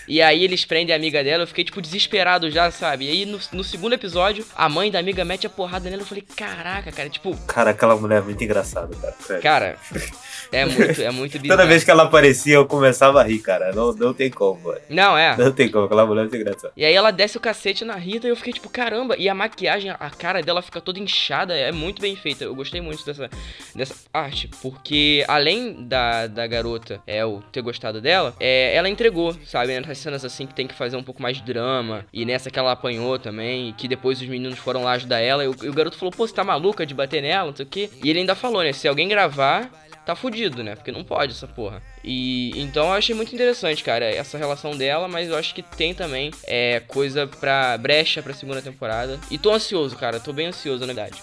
E 0.07 0.21
aí 0.21 0.43
eles 0.43 0.65
prendem 0.65 0.93
a 0.93 0.97
amiga 0.97 1.23
dela, 1.23 1.43
eu 1.43 1.47
fiquei, 1.47 1.63
tipo, 1.63 1.81
desesperado 1.81 2.49
já, 2.49 2.69
sabe? 2.71 3.05
E 3.05 3.09
aí 3.09 3.25
no, 3.25 3.39
no 3.51 3.63
segundo 3.63 3.93
episódio, 3.93 4.45
a 4.55 4.67
mãe 4.67 4.91
da 4.91 4.99
amiga 4.99 5.23
mete 5.23 5.45
a 5.47 5.49
porrada 5.49 5.89
nela, 5.89 6.01
eu 6.01 6.05
falei, 6.05 6.23
caraca, 6.35 6.91
cara, 6.91 7.09
tipo, 7.09 7.35
Cara, 7.47 7.71
aquela 7.71 7.95
mulher 7.95 8.19
é 8.19 8.21
muito 8.21 8.43
engraçada, 8.43 8.95
cara. 8.95 9.15
Sério. 9.19 9.43
cara, 9.43 9.77
é 10.51 10.65
muito, 10.65 11.01
é 11.01 11.11
muito 11.11 11.39
bizarro. 11.39 11.57
Toda 11.61 11.65
vez 11.65 11.83
que 11.83 11.91
ela 11.91 12.03
aparecia, 12.03 12.55
eu 12.55 12.65
começava 12.65 13.21
a 13.21 13.23
rir, 13.23 13.39
cara. 13.39 13.71
Não, 13.73 13.93
não 13.93 14.13
tem 14.13 14.29
como, 14.29 14.59
mano. 14.61 14.81
Não, 14.89 15.17
é. 15.17 15.35
Não 15.37 15.51
tem 15.51 15.69
como, 15.69 15.85
aquela 15.85 16.05
mulher 16.05 16.21
é 16.21 16.23
muito 16.23 16.35
engraçada. 16.35 16.73
E 16.75 16.85
aí 16.85 16.93
ela 16.93 17.11
desce 17.11 17.37
o 17.37 17.39
cacete 17.39 17.85
na 17.85 17.95
Rita 17.95 18.27
e 18.27 18.29
eu 18.29 18.35
fiquei 18.35 18.53
tipo, 18.53 18.69
caramba, 18.69 19.15
e 19.17 19.29
a 19.29 19.35
maquiagem, 19.35 19.91
a 19.91 20.09
cara 20.09 20.41
dela 20.41 20.61
fica 20.61 20.81
toda 20.81 20.99
inchada, 20.99 21.55
é 21.55 21.71
muito 21.71 22.01
bem 22.01 22.15
feita. 22.15 22.43
Eu 22.43 22.55
gostei 22.55 22.81
muito 22.81 23.05
dessa, 23.05 23.29
dessa 23.75 23.95
arte, 24.13 24.49
porque 24.61 25.23
além 25.27 25.87
da, 25.87 26.27
da 26.27 26.45
garota 26.47 27.01
é, 27.07 27.21
eu 27.21 27.43
ter 27.51 27.61
gostado 27.61 28.01
dela, 28.01 28.35
é, 28.39 28.75
ela 28.75 28.89
entregou, 28.89 29.35
sabe? 29.45 29.79
Nessas 29.79 29.97
cenas 29.97 30.25
assim 30.25 30.45
que 30.45 30.53
tem 30.53 30.67
que 30.67 30.73
fazer 30.73 30.97
um 30.97 31.03
pouco 31.03 31.21
mais 31.21 31.37
de 31.37 31.43
drama, 31.43 32.05
e 32.11 32.25
nessa 32.25 32.49
que 32.49 32.59
ela 32.59 32.71
apanhou 32.71 33.17
também, 33.17 33.69
e 33.69 33.73
que 33.73 33.87
depois 33.87 34.21
os 34.21 34.27
meninos 34.27 34.59
foram 34.59 34.83
lá 34.83 34.91
ajudar 34.93 35.19
ela, 35.19 35.43
e 35.43 35.47
o, 35.47 35.55
e 35.63 35.69
o 35.69 35.73
garoto 35.73 35.97
falou, 35.97 36.11
pô, 36.11 36.27
você 36.27 36.33
tá 36.33 36.43
maluca 36.43 36.85
de 36.85 36.93
bater 36.93 37.21
nela, 37.21 37.49
não 37.49 37.55
sei 37.55 37.65
o 37.65 37.69
quê. 37.69 37.89
E 38.03 38.09
ele 38.09 38.19
ainda 38.19 38.35
falou, 38.35 38.63
né, 38.63 38.73
se 38.73 38.87
alguém 38.87 39.07
gravar, 39.07 39.69
tá 40.05 40.15
fudido, 40.15 40.63
né? 40.63 40.75
Porque 40.75 40.91
não 40.91 41.03
pode 41.03 41.33
essa 41.33 41.47
porra. 41.47 41.81
E 42.03 42.51
então 42.59 42.87
eu 42.87 42.93
achei 42.93 43.15
muito 43.15 43.33
interessante, 43.33 43.83
cara, 43.83 44.05
essa 44.05 44.37
relação 44.37 44.75
dela, 44.75 45.07
mas 45.07 45.29
eu 45.29 45.37
acho 45.37 45.53
que 45.53 45.61
tem 45.61 45.93
também 45.93 46.31
é, 46.43 46.81
coisa 46.87 47.27
pra 47.27 47.77
brecha 47.77 48.21
pra 48.21 48.33
segunda 48.33 48.61
temporada. 48.61 49.19
E 49.29 49.37
tô 49.37 49.51
ansioso, 49.51 49.95
cara, 49.95 50.19
tô 50.19 50.33
bem 50.33 50.47
ansioso, 50.47 50.81
na 50.81 50.93
verdade. 50.93 51.21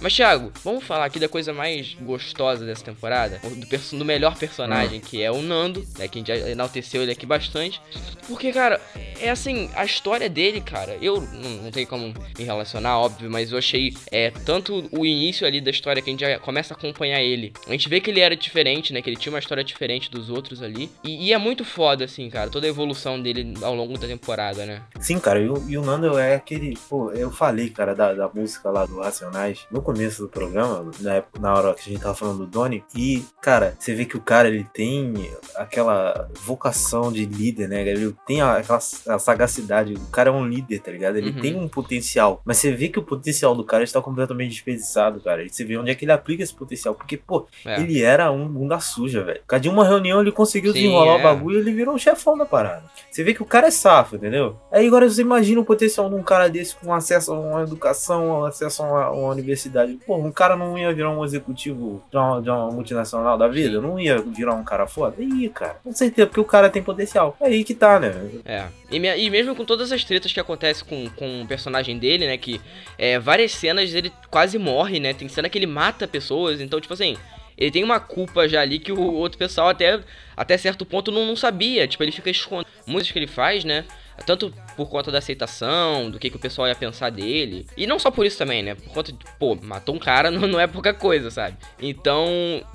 Mas, 0.00 0.14
Thiago, 0.14 0.52
vamos 0.62 0.84
falar 0.84 1.06
aqui 1.06 1.18
da 1.18 1.28
coisa 1.28 1.52
mais 1.52 1.96
gostosa 2.00 2.66
dessa 2.66 2.84
temporada, 2.84 3.40
do, 3.42 3.98
do 3.98 4.04
melhor 4.04 4.36
personagem, 4.36 5.00
que 5.00 5.22
é 5.22 5.30
o 5.30 5.40
Nando, 5.40 5.86
né, 5.98 6.08
que 6.08 6.18
a 6.18 6.20
gente 6.20 6.28
já 6.28 6.50
enalteceu 6.50 7.02
ele 7.02 7.12
aqui 7.12 7.24
bastante. 7.24 7.80
Porque, 8.28 8.52
cara, 8.52 8.80
é 9.20 9.30
assim, 9.30 9.70
a 9.74 9.84
história 9.84 10.28
dele, 10.28 10.60
cara, 10.60 10.96
eu 11.00 11.20
não, 11.20 11.50
não 11.64 11.70
tenho 11.70 11.86
como 11.86 12.12
me 12.38 12.44
relacionar, 12.44 12.98
óbvio, 12.98 13.30
mas 13.30 13.52
eu 13.52 13.58
achei 13.58 13.94
é, 14.10 14.30
tanto 14.44 14.88
o 14.90 15.06
início 15.06 15.46
ali 15.46 15.60
da 15.60 15.70
história 15.70 16.02
que 16.02 16.10
a 16.10 16.12
gente 16.12 16.20
já 16.20 16.38
começa 16.38 16.74
a 16.74 16.76
acompanhar 16.76 17.20
ele. 17.20 17.52
A 17.66 17.72
gente 17.72 17.88
vê 17.88 18.00
que 18.00 18.10
ele 18.10 18.20
era 18.20 18.36
diferente, 18.36 18.92
né, 18.92 19.00
que 19.00 19.08
ele 19.08 19.16
tinha 19.16 19.32
uma 19.32 19.38
história 19.38 19.64
diferente 19.64 20.10
dos 20.10 20.28
outros 20.28 20.62
ali. 20.62 20.90
E, 21.02 21.28
e 21.28 21.32
é 21.32 21.38
muito 21.38 21.64
foda, 21.64 22.04
assim, 22.04 22.28
cara, 22.28 22.50
toda 22.50 22.66
a 22.66 22.70
evolução 22.70 23.20
dele 23.20 23.54
ao 23.62 23.74
longo 23.74 23.96
da 23.96 24.06
temporada, 24.06 24.66
né? 24.66 24.82
Sim, 25.00 25.18
cara, 25.18 25.40
e 25.40 25.48
o, 25.48 25.64
e 25.68 25.78
o 25.78 25.82
Nando 25.82 26.18
é 26.18 26.34
aquele. 26.34 26.76
Pô, 26.88 27.10
eu 27.12 27.30
falei, 27.30 27.70
cara, 27.70 27.94
da, 27.94 28.12
da 28.12 28.28
música 28.28 28.70
lá 28.70 28.84
do 28.86 29.00
Racionais 29.00 29.66
no 29.70 29.82
começo 29.84 30.22
do 30.22 30.28
programa, 30.28 30.90
na, 31.00 31.14
época- 31.14 31.40
na 31.40 31.52
hora 31.54 31.74
que 31.74 31.80
a 31.88 31.92
gente 31.92 32.02
tava 32.02 32.14
falando 32.14 32.38
do 32.38 32.46
Donnie. 32.46 32.82
E, 32.96 33.22
cara, 33.40 33.76
você 33.78 33.94
vê 33.94 34.04
que 34.04 34.16
o 34.16 34.20
cara 34.20 34.48
ele 34.48 34.66
tem 34.72 35.12
aquela 35.54 36.28
vocação 36.40 37.12
de 37.12 37.24
líder, 37.24 37.68
né? 37.68 37.82
Ele 37.86 38.14
tem 38.26 38.40
aquela 38.42 38.78
a 38.78 39.18
sagacidade. 39.18 39.94
O 39.94 40.06
cara 40.10 40.30
é 40.30 40.32
um 40.32 40.46
líder, 40.46 40.80
tá 40.80 40.90
ligado? 40.90 41.16
Ele 41.16 41.30
Uhum. 41.30 41.40
tem 41.40 41.54
um 41.56 41.68
potencial. 41.68 42.40
Mas 42.44 42.58
você 42.58 42.72
vê 42.72 42.88
que 42.88 42.98
o 42.98 43.02
potencial 43.02 43.54
do 43.54 43.64
cara 43.64 43.84
está 43.84 44.00
completamente 44.00 44.50
desperdiçado, 44.52 45.20
cara. 45.20 45.42
E 45.44 45.50
você 45.50 45.64
vê 45.64 45.76
onde 45.76 45.90
é 45.90 45.94
que 45.94 46.04
ele 46.04 46.12
aplica 46.12 46.42
esse 46.42 46.54
potencial. 46.54 46.94
Porque, 46.94 47.16
pô, 47.16 47.46
É. 47.64 47.80
ele 47.80 48.02
era 48.02 48.30
um 48.30 48.48
bunda 48.48 48.78
suja, 48.80 49.22
velho. 49.22 49.40
Cada 49.46 49.68
uma 49.70 49.84
reunião 49.84 50.20
ele 50.20 50.32
conseguiu 50.32 50.72
Sim, 50.72 50.80
desenrolar 50.80 51.16
é. 51.16 51.20
o 51.20 51.22
bagulho 51.22 51.58
e 51.58 51.60
ele 51.60 51.72
virou 51.72 51.94
um 51.94 51.98
chefão 51.98 52.36
da 52.38 52.46
parada. 52.46 52.84
Você 53.10 53.22
vê 53.22 53.34
que 53.34 53.42
o 53.42 53.46
cara 53.46 53.66
é 53.66 53.70
safo, 53.70 54.16
entendeu? 54.16 54.56
Aí 54.72 54.86
agora 54.86 55.08
você 55.08 55.20
imagina 55.22 55.60
o 55.60 55.64
potencial 55.64 56.08
de 56.08 56.14
um 56.14 56.22
cara 56.22 56.48
desse 56.48 56.74
com 56.76 56.92
acesso 56.92 57.32
a 57.32 57.38
uma 57.38 57.62
educação, 57.62 58.44
acesso 58.44 58.82
a 58.82 58.86
uma, 58.86 59.10
uma 59.10 59.28
universidade. 59.30 59.73
Pô, 60.06 60.16
um 60.16 60.30
cara 60.32 60.56
não 60.56 60.76
ia 60.78 60.92
virar 60.92 61.10
um 61.10 61.24
executivo 61.24 62.02
de 62.10 62.16
uma, 62.16 62.40
de 62.42 62.50
uma 62.50 62.70
multinacional 62.70 63.36
da 63.36 63.48
vida? 63.48 63.80
Não 63.80 63.98
ia 63.98 64.20
virar 64.20 64.54
um 64.54 64.64
cara 64.64 64.86
foda? 64.86 65.16
Ia, 65.22 65.50
cara. 65.50 65.76
Com 65.82 65.92
certeza, 65.92 66.26
porque 66.26 66.40
o 66.40 66.44
cara 66.44 66.70
tem 66.70 66.82
potencial. 66.82 67.36
É 67.40 67.46
aí 67.46 67.64
que 67.64 67.74
tá, 67.74 67.98
né? 67.98 68.12
É. 68.44 68.64
E, 68.90 68.98
me- 69.00 69.16
e 69.16 69.30
mesmo 69.30 69.54
com 69.54 69.64
todas 69.64 69.90
as 69.92 70.04
tretas 70.04 70.32
que 70.32 70.40
acontecem 70.40 70.84
com, 70.86 71.08
com 71.10 71.42
o 71.42 71.46
personagem 71.46 71.98
dele, 71.98 72.26
né? 72.26 72.36
Que 72.36 72.60
é, 72.98 73.18
várias 73.18 73.52
cenas 73.52 73.94
ele 73.94 74.12
quase 74.30 74.58
morre, 74.58 75.00
né? 75.00 75.12
Tem 75.12 75.28
cena 75.28 75.48
que 75.48 75.58
ele 75.58 75.66
mata 75.66 76.06
pessoas. 76.06 76.60
Então, 76.60 76.80
tipo 76.80 76.94
assim, 76.94 77.16
ele 77.56 77.70
tem 77.70 77.84
uma 77.84 78.00
culpa 78.00 78.48
já 78.48 78.60
ali 78.60 78.78
que 78.78 78.92
o 78.92 79.00
outro 79.14 79.38
pessoal 79.38 79.68
até, 79.68 80.00
até 80.36 80.56
certo 80.56 80.84
ponto 80.84 81.10
não, 81.12 81.26
não 81.26 81.36
sabia. 81.36 81.86
Tipo, 81.88 82.02
ele 82.04 82.12
fica 82.12 82.30
escondendo. 82.30 82.66
Muitas 82.86 83.10
que 83.10 83.18
ele 83.18 83.26
faz, 83.26 83.64
né? 83.64 83.84
Tanto 84.26 84.52
por 84.76 84.88
conta 84.88 85.10
da 85.10 85.18
aceitação, 85.18 86.10
do 86.10 86.18
que, 86.18 86.30
que 86.30 86.36
o 86.36 86.40
pessoal 86.40 86.68
ia 86.68 86.74
pensar 86.74 87.10
dele. 87.10 87.66
E 87.76 87.86
não 87.86 87.98
só 87.98 88.10
por 88.10 88.26
isso 88.26 88.38
também, 88.38 88.62
né? 88.62 88.74
Por 88.74 88.92
conta 88.92 89.12
de, 89.12 89.18
pô, 89.38 89.56
matou 89.62 89.94
um 89.94 89.98
cara 89.98 90.30
não, 90.32 90.46
não 90.46 90.60
é 90.60 90.66
pouca 90.66 90.92
coisa, 90.92 91.30
sabe? 91.30 91.56
Então, 91.80 92.26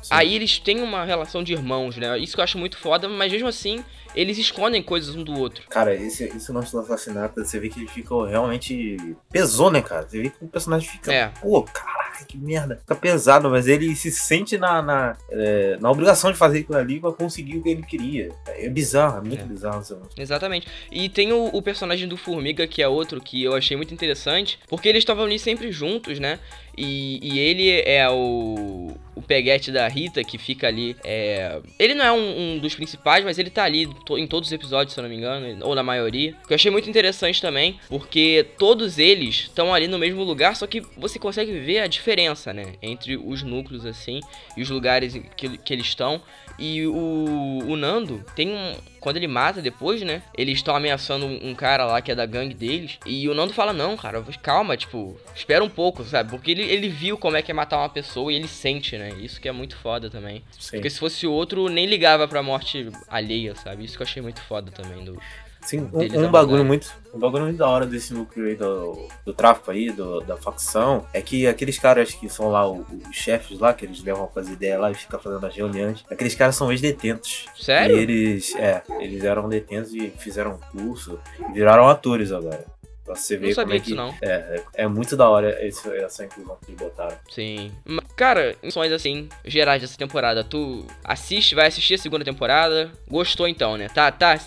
aí 0.10 0.36
eles 0.36 0.60
têm 0.60 0.82
uma 0.82 1.04
relação 1.04 1.44
de 1.44 1.54
irmãos, 1.54 1.98
né? 1.98 2.18
Isso 2.18 2.36
que 2.36 2.40
eu 2.40 2.44
acho 2.44 2.58
muito 2.58 2.78
foda, 2.78 3.08
mas 3.10 3.32
mesmo 3.32 3.48
assim, 3.48 3.84
eles 4.16 4.38
escondem 4.38 4.82
coisas 4.82 5.16
um 5.16 5.24
do 5.24 5.38
outro. 5.38 5.64
Cara, 5.70 5.94
esse, 5.94 6.24
esse 6.26 6.52
lance 6.52 6.72
do 6.72 6.80
assassinato, 6.80 7.44
você 7.44 7.60
vê 7.60 7.70
que 7.70 7.80
ele 7.80 7.88
ficou 7.88 8.26
realmente. 8.26 8.98
Pesou, 9.32 9.72
né, 9.72 9.82
cara? 9.82 10.08
Você 10.08 10.22
vê 10.22 10.30
que 10.30 10.44
o 10.44 10.48
personagem 10.48 10.90
fica. 10.90 11.14
É. 11.14 11.28
Pô, 11.42 11.64
caraca, 11.64 12.26
que 12.26 12.38
merda. 12.38 12.78
Fica 12.78 12.96
pesado, 12.96 13.50
mas 13.50 13.68
ele 13.68 13.96
se 13.96 14.12
sente 14.12 14.58
na, 14.58 14.82
na, 14.82 15.18
é, 15.30 15.78
na 15.80 15.92
obrigação 15.92 16.32
de 16.32 16.38
fazer 16.38 16.60
aquilo 16.60 16.78
ali 16.78 17.00
pra 17.00 17.12
conseguir 17.12 17.58
o 17.58 17.64
que 17.64 17.70
ele 17.70 17.84
queria. 17.84 18.30
É 18.48 18.70
bizarro, 18.70 19.18
é 19.20 19.22
muito 19.22 19.42
É. 19.42 19.46
bizarro. 19.46 19.80
Exatamente. 20.18 20.68
E 20.92 21.08
tem 21.10 21.32
o, 21.32 21.46
o 21.54 21.62
personagem 21.62 21.89
do 22.08 22.18
Formiga, 22.18 22.68
que 22.68 22.82
é 22.82 22.88
outro 22.88 23.22
que 23.22 23.44
eu 23.44 23.56
achei 23.56 23.76
muito 23.76 23.94
interessante, 23.94 24.60
porque 24.68 24.88
eles 24.88 25.02
estavam 25.02 25.26
ali 25.26 25.40
sempre 25.40 25.72
juntos, 25.72 26.20
né? 26.20 26.40
E, 26.82 27.20
e 27.22 27.40
ele 27.40 27.82
é 27.82 28.10
o, 28.10 28.96
o 29.14 29.22
peguete 29.22 29.70
da 29.70 29.86
Rita, 29.90 30.24
que 30.24 30.38
fica 30.38 30.66
ali. 30.66 30.96
É... 31.04 31.60
Ele 31.78 31.94
não 31.94 32.06
é 32.06 32.12
um, 32.14 32.54
um 32.54 32.58
dos 32.58 32.74
principais, 32.74 33.26
mas 33.26 33.38
ele 33.38 33.50
tá 33.50 33.66
ali 33.66 33.90
em 34.12 34.26
todos 34.26 34.48
os 34.48 34.54
episódios, 34.54 34.94
se 34.94 35.00
eu 35.00 35.02
não 35.02 35.10
me 35.10 35.18
engano, 35.18 35.60
ou 35.66 35.76
na 35.76 35.84
maioria. 35.84 36.34
Que 36.48 36.54
eu 36.54 36.56
achei 36.56 36.72
muito 36.72 36.90
interessante 36.90 37.42
também, 37.42 37.78
porque 37.90 38.48
todos 38.58 38.98
eles 38.98 39.42
estão 39.42 39.74
ali 39.74 39.90
no 39.90 40.00
mesmo 40.00 40.24
lugar, 40.24 40.56
só 40.56 40.66
que 40.66 40.80
você 40.98 41.20
consegue 41.20 41.52
ver 41.60 41.80
a 41.80 41.88
diferença, 41.88 42.54
né? 42.54 42.76
Entre 42.82 43.18
os 43.18 43.44
núcleos, 43.44 43.86
assim, 43.86 44.22
e 44.56 44.62
os 44.62 44.70
lugares 44.70 45.20
que, 45.36 45.58
que 45.58 45.74
eles 45.74 45.88
estão. 45.88 46.22
E 46.58 46.86
o, 46.88 47.60
o 47.68 47.76
Nando 47.78 48.24
tem 48.36 48.50
um, 48.50 48.76
quando 49.00 49.16
ele 49.16 49.28
mata 49.28 49.62
depois, 49.62 50.02
né? 50.02 50.22
Eles 50.38 50.58
estão 50.58 50.76
ameaçando 50.76 51.26
um 51.26 51.56
cara 51.56 51.86
lá 51.86 52.02
que 52.02 52.12
é 52.12 52.16
da 52.16 52.26
gangue 52.26 52.54
deles. 52.54 53.00
E 53.06 53.28
o 53.30 53.34
Nando 53.34 53.54
fala, 53.54 53.72
não, 53.72 53.96
cara, 53.96 54.22
calma, 54.42 54.76
tipo, 54.76 55.18
espera 55.34 55.64
um 55.64 55.70
pouco, 55.70 56.04
sabe? 56.04 56.30
Porque 56.30 56.52
ele, 56.52 56.64
ele 56.70 56.88
viu 56.90 57.18
como 57.18 57.36
é 57.38 57.42
que 57.42 57.52
é 57.52 57.54
matar 57.54 57.78
uma 57.78 57.90
pessoa 57.90 58.32
e 58.32 58.36
ele 58.36 58.48
sente, 58.48 58.98
né? 58.98 59.10
Isso 59.20 59.40
que 59.42 59.48
é 59.48 59.52
muito 59.52 59.76
foda 59.78 60.10
também. 60.10 60.44
Sim. 60.58 60.72
Porque 60.78 60.90
se 60.90 61.00
fosse 61.00 61.26
outro, 61.28 61.68
nem 61.70 61.86
ligava 61.86 62.28
pra 62.28 62.42
morte 62.44 62.90
alheia, 63.08 63.56
sabe? 63.56 63.84
Isso 63.86 63.96
que 63.98 64.04
eu 64.04 64.08
achei 64.08 64.22
muito 64.22 64.42
foda 64.42 64.72
também 64.72 65.04
do. 65.04 65.20
Sim, 65.62 65.90
um, 65.92 66.26
um 66.26 66.32
bagulho 66.32 66.64
muito, 66.64 66.90
um 67.14 67.20
bagulho 67.20 67.44
muito 67.44 67.58
da 67.58 67.68
hora 67.68 67.86
desse 67.86 68.14
núcleo 68.14 68.48
aí 68.48 68.56
do, 68.56 69.10
do 69.26 69.34
tráfico 69.34 69.70
aí, 69.70 69.92
do- 69.92 70.22
da 70.22 70.38
facção, 70.38 71.06
é 71.14 71.22
que 71.22 71.46
aqueles 71.48 71.78
caras 71.78 72.14
que 72.14 72.30
são 72.30 72.48
lá 72.50 72.66
os 72.66 72.82
chefes 73.12 73.60
lá, 73.60 73.74
que 73.74 73.84
eles 73.86 74.02
levam 74.02 74.32
as 74.34 74.48
ideias 74.48 74.80
lá 74.80 74.90
e 74.90 74.96
ficam 74.96 75.20
fazendo 75.20 75.46
as 75.46 75.54
reuniões, 75.54 76.06
aqueles 76.10 76.34
caras 76.34 76.56
são 76.56 76.72
ex-detentos. 76.72 77.46
Sério? 77.60 77.98
E 77.98 78.00
eles, 78.00 78.56
é, 78.56 78.82
eles 79.02 79.22
eram 79.26 79.50
detentos 79.50 79.94
e 79.94 80.10
fizeram 80.18 80.52
um 80.52 80.78
curso 80.80 81.20
e 81.50 81.52
viraram 81.52 81.90
atores 81.90 82.32
agora. 82.32 82.66
Pra 83.10 83.16
você 83.16 83.38
ver 83.38 83.48
Não 83.48 83.56
como 83.56 83.66
sabia 83.68 83.76
é 83.76 83.80
disso, 83.80 83.90
que. 83.92 83.96
não. 83.98 84.16
É, 84.22 84.32
é, 84.32 84.84
é 84.84 84.88
muito 84.88 85.18
da 85.18 85.28
hora 85.28 85.66
esse- 85.66 85.90
essa 85.98 86.24
inclusão 86.26 86.56
que 86.64 86.70
eles 86.72 86.80
botaram. 86.80 87.18
Sim. 87.32 87.72
Cara, 88.16 88.56
emoções 88.62 88.92
assim, 88.92 89.28
gerais 89.44 89.82
dessa 89.82 89.98
temporada. 89.98 90.44
Tu 90.44 90.86
assiste, 91.04 91.56
vai 91.56 91.66
assistir 91.66 91.96
a 91.96 91.98
segunda 91.98 92.24
temporada. 92.24 92.92
Gostou 93.10 93.48
então, 93.48 93.78
né? 93.78 93.88
Tá, 93.90 94.12
tá. 94.12 94.40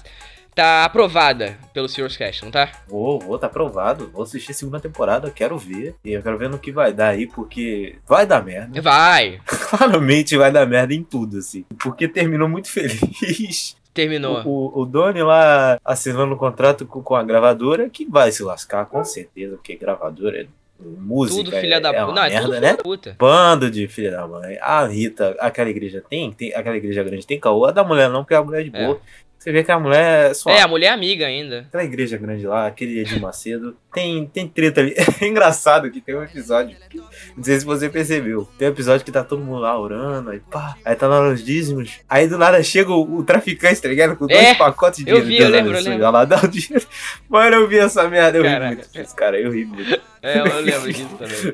Tá 0.55 0.85
aprovada 0.85 1.59
pelo 1.73 1.89
Serious 1.89 2.15
Cast, 2.15 2.45
não 2.45 2.51
tá? 2.53 2.71
Vou, 2.87 3.19
vou, 3.19 3.39
tá 3.39 3.47
aprovado. 3.47 4.11
Vou 4.13 4.23
assistir 4.23 4.51
a 4.53 4.55
segunda 4.55 4.79
temporada, 4.79 5.31
quero 5.31 5.57
ver. 5.57 5.95
E 6.05 6.13
eu 6.13 6.23
quero 6.23 6.37
ver 6.37 6.51
no 6.51 6.59
que 6.59 6.71
vai 6.71 6.93
dar 6.93 7.09
aí, 7.09 7.27
porque 7.27 7.97
vai 8.07 8.27
dar 8.27 8.45
merda. 8.45 8.81
Vai! 8.83 9.41
Claramente 9.47 10.37
vai 10.37 10.53
dar 10.53 10.67
merda 10.67 10.93
em 10.93 11.03
tudo, 11.03 11.39
assim. 11.39 11.65
Porque 11.83 12.07
terminou 12.07 12.49
muito 12.51 12.69
feliz. 12.69 13.75
Terminou. 13.95 14.43
O, 14.45 14.81
o, 14.81 14.87
Doni 14.87 15.23
lá 15.23 15.79
assinando 15.85 16.35
o 16.35 16.39
contrato 16.39 16.87
com, 16.87 17.03
com 17.03 17.15
a 17.15 17.23
gravadora, 17.23 17.91
que 17.91 18.07
vai 18.07 18.33
se 18.33 18.43
lascar, 18.43 18.87
com 18.87 19.05
certeza, 19.05 19.57
porque 19.57 19.77
gravadora 19.77 20.43
é 20.43 20.47
música. 20.81 21.45
tudo 21.45 21.57
filha 21.57 21.77
é, 21.77 21.81
da 21.81 21.91
é 21.91 22.01
Não, 22.01 22.25
é 22.25 22.31
merda, 22.31 22.41
tudo 22.41 22.53
né? 22.53 22.61
filha 22.61 22.77
da 22.77 22.83
puta. 22.83 23.17
Bando 23.19 23.71
de 23.71 23.87
filha 23.89 24.11
da 24.11 24.27
mãe. 24.27 24.59
A 24.61 24.87
Rita, 24.87 25.37
aquela 25.39 25.71
igreja 25.71 26.03
tem, 26.09 26.33
tem 26.33 26.55
aquela 26.55 26.77
igreja 26.77 27.03
grande 27.03 27.27
tem 27.27 27.39
caô. 27.39 27.67
A 27.67 27.71
da 27.71 27.85
mulher 27.85 28.09
não, 28.09 28.23
porque 28.23 28.35
a 28.35 28.43
mulher 28.43 28.63
é 28.63 28.65
de 28.65 28.77
É. 28.77 28.97
Você 29.43 29.51
vê 29.51 29.65
que 29.65 29.73
a 29.73 29.79
mulher 29.81 30.31
é 30.31 30.35
só. 30.35 30.51
É, 30.51 30.61
a 30.63 30.69
mulher 30.69 30.87
é 30.87 30.91
amiga 30.91 31.27
ainda. 31.27 31.65
Aquela 31.69 31.83
igreja 31.83 32.17
grande 32.17 32.47
lá, 32.47 32.69
aquele 32.69 33.01
Edir 33.01 33.21
Macedo, 33.21 33.77
tem, 33.93 34.25
tem 34.27 34.47
treta 34.47 34.81
ali. 34.81 34.95
É 35.21 35.27
engraçado 35.27 35.91
que 35.91 36.01
tem 36.01 36.15
um 36.15 36.23
episódio. 36.23 36.77
que- 36.89 36.99
Não 37.37 37.43
sei 37.43 37.59
se 37.59 37.65
você 37.67 37.89
percebeu. 37.89 38.49
Tem 38.57 38.69
um 38.69 38.71
episódio 38.71 39.05
que 39.05 39.11
tá 39.11 39.25
todo 39.25 39.43
mundo 39.43 39.59
lá 39.59 39.77
orando, 39.79 40.31
aí 40.31 40.39
pá, 40.39 40.77
aí 40.85 40.95
tá 40.95 41.09
lá 41.09 41.29
nos 41.29 41.45
dízimos. 41.45 41.99
Aí 42.09 42.29
do 42.29 42.39
nada 42.39 42.63
chega 42.63 42.93
o, 42.93 43.19
o 43.19 43.25
traficante, 43.25 43.83
tá 43.83 43.89
ligado? 43.89 44.17
Com 44.17 44.27
dois 44.29 44.41
É, 44.41 44.55
pacotes 44.55 45.05
de 45.05 45.11
eu 45.11 45.21
dinheiro. 45.23 45.27
vi, 45.27 45.43
eu 45.43 45.49
lembro, 45.51 45.77
eu 45.77 45.83
lembro. 45.83 46.05
Ela 46.05 46.25
dá 46.25 46.37
o 46.43 46.47
dinheiro. 46.49 46.87
Mano, 47.29 47.57
eu 47.57 47.69
vi 47.69 47.79
essa 47.79 48.09
merda, 48.09 48.39
eu 48.39 48.45
Caraca. 48.45 48.69
ri 48.69 48.77
muito 48.77 48.93
disso, 48.93 49.17
cara. 49.17 49.41
Eu 49.41 49.51
ri 49.51 49.65
muito. 49.65 50.01
É, 50.23 50.39
eu 50.39 50.45
lembro 50.63 50.93
disso 50.93 51.17
também. 51.19 51.53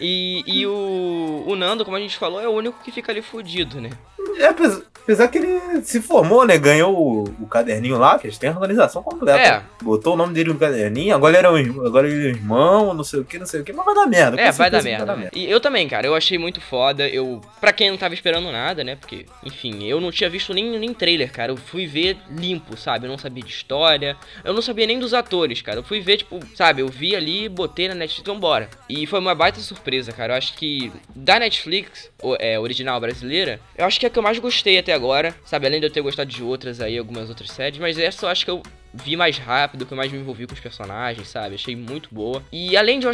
E, 0.00 0.42
e 0.46 0.66
o, 0.66 1.44
o 1.46 1.56
Nando, 1.56 1.84
como 1.84 1.96
a 1.96 2.00
gente 2.00 2.18
falou, 2.18 2.40
é 2.42 2.46
o 2.48 2.52
único 2.52 2.82
que 2.84 2.92
fica 2.92 3.10
ali 3.10 3.22
fudido, 3.22 3.80
né? 3.80 3.88
É, 4.38 4.46
apesar, 4.46 5.28
que 5.28 5.38
ele 5.38 5.82
se 5.82 6.00
formou, 6.00 6.46
né? 6.46 6.56
Ganhou 6.58 6.96
o, 6.96 7.24
o 7.42 7.46
caderninho 7.46 7.98
lá, 7.98 8.18
que 8.18 8.26
eles 8.26 8.38
têm 8.38 8.50
a 8.50 8.52
organização 8.52 9.02
completa. 9.02 9.38
É. 9.42 9.62
Botou 9.82 10.14
o 10.14 10.16
nome 10.16 10.32
dele 10.32 10.50
no 10.52 10.58
caderninho, 10.58 11.14
agora 11.14 11.36
ele 11.38 11.46
é 11.46 11.50
um, 11.50 11.58
irmão- 11.58 11.86
agora 11.86 12.08
ele 12.08 12.28
é 12.28 12.32
um 12.32 12.34
irmão, 12.36 12.94
não 12.94 13.02
sei 13.02 13.20
o 13.20 13.24
que, 13.24 13.38
não 13.38 13.46
sei 13.46 13.60
o 13.60 13.64
que, 13.64 13.72
mas 13.72 13.84
vai 13.84 13.94
dar 13.94 14.06
merda. 14.06 14.40
É, 14.40 14.52
vai 14.52 14.70
dar 14.70 14.80
certeza 14.80 15.16
merda. 15.16 15.30
E 15.36 15.50
eu 15.50 15.58
também, 15.60 15.88
cara, 15.88 16.06
eu 16.06 16.14
achei 16.14 16.38
muito 16.38 16.60
foda. 16.60 17.08
Eu, 17.08 17.40
pra 17.60 17.72
quem 17.72 17.90
não 17.90 17.96
tava 17.98 18.14
esperando 18.14 18.50
nada, 18.52 18.84
né? 18.84 18.94
Porque, 18.96 19.26
enfim, 19.44 19.84
eu 19.84 20.00
não 20.00 20.12
tinha 20.12 20.30
visto 20.30 20.54
nem, 20.54 20.78
nem 20.78 20.94
trailer, 20.94 21.32
cara. 21.32 21.50
Eu 21.52 21.56
fui 21.56 21.86
ver 21.86 22.16
limpo, 22.30 22.76
sabe? 22.76 23.06
Eu 23.06 23.10
não 23.10 23.18
sabia 23.18 23.42
de 23.42 23.50
história. 23.50 24.16
Eu 24.44 24.54
não 24.54 24.62
sabia 24.62 24.86
nem 24.86 24.98
dos 25.00 25.12
atores, 25.12 25.60
cara. 25.62 25.80
Eu 25.80 25.82
fui 25.84 26.00
ver, 26.00 26.18
tipo, 26.18 26.38
sabe? 26.54 26.80
Eu 26.82 26.88
vi 26.88 27.16
ali, 27.16 27.48
botei 27.48 27.88
na 27.88 27.94
Netflix, 27.94 28.22
então 28.22 28.38
bora. 28.38 28.68
E 28.88 29.04
foi 29.06 29.18
uma 29.18 29.34
baita 29.34 29.58
surpresa, 29.60 30.12
cara. 30.12 30.34
Eu 30.34 30.38
acho 30.38 30.54
que 30.54 30.92
da 31.14 31.38
Netflix, 31.40 32.08
é, 32.38 32.58
original 32.58 33.00
brasileira, 33.00 33.58
eu 33.76 33.84
acho 33.84 33.98
que 33.98 34.06
é 34.06 34.08
a 34.08 34.12
que 34.12 34.21
eu 34.22 34.24
mais 34.24 34.38
gostei 34.38 34.78
até 34.78 34.92
agora, 34.92 35.34
sabe? 35.44 35.66
Além 35.66 35.80
de 35.80 35.86
eu 35.86 35.90
ter 35.90 36.00
gostado 36.00 36.30
de 36.30 36.42
outras 36.42 36.80
aí, 36.80 36.96
algumas 36.96 37.28
outras 37.28 37.50
séries, 37.50 37.78
mas 37.78 37.98
essa 37.98 38.24
eu 38.24 38.30
acho 38.30 38.44
que 38.44 38.50
eu 38.50 38.62
vi 38.92 39.16
mais 39.16 39.38
rápido, 39.38 39.86
que 39.86 39.92
eu 39.92 39.96
mais 39.96 40.12
me 40.12 40.18
envolvi 40.18 40.46
com 40.46 40.54
os 40.54 40.60
personagens, 40.60 41.28
sabe? 41.28 41.54
Achei 41.54 41.74
muito 41.74 42.08
boa. 42.12 42.42
E 42.52 42.76
além 42.76 43.00
de, 43.00 43.06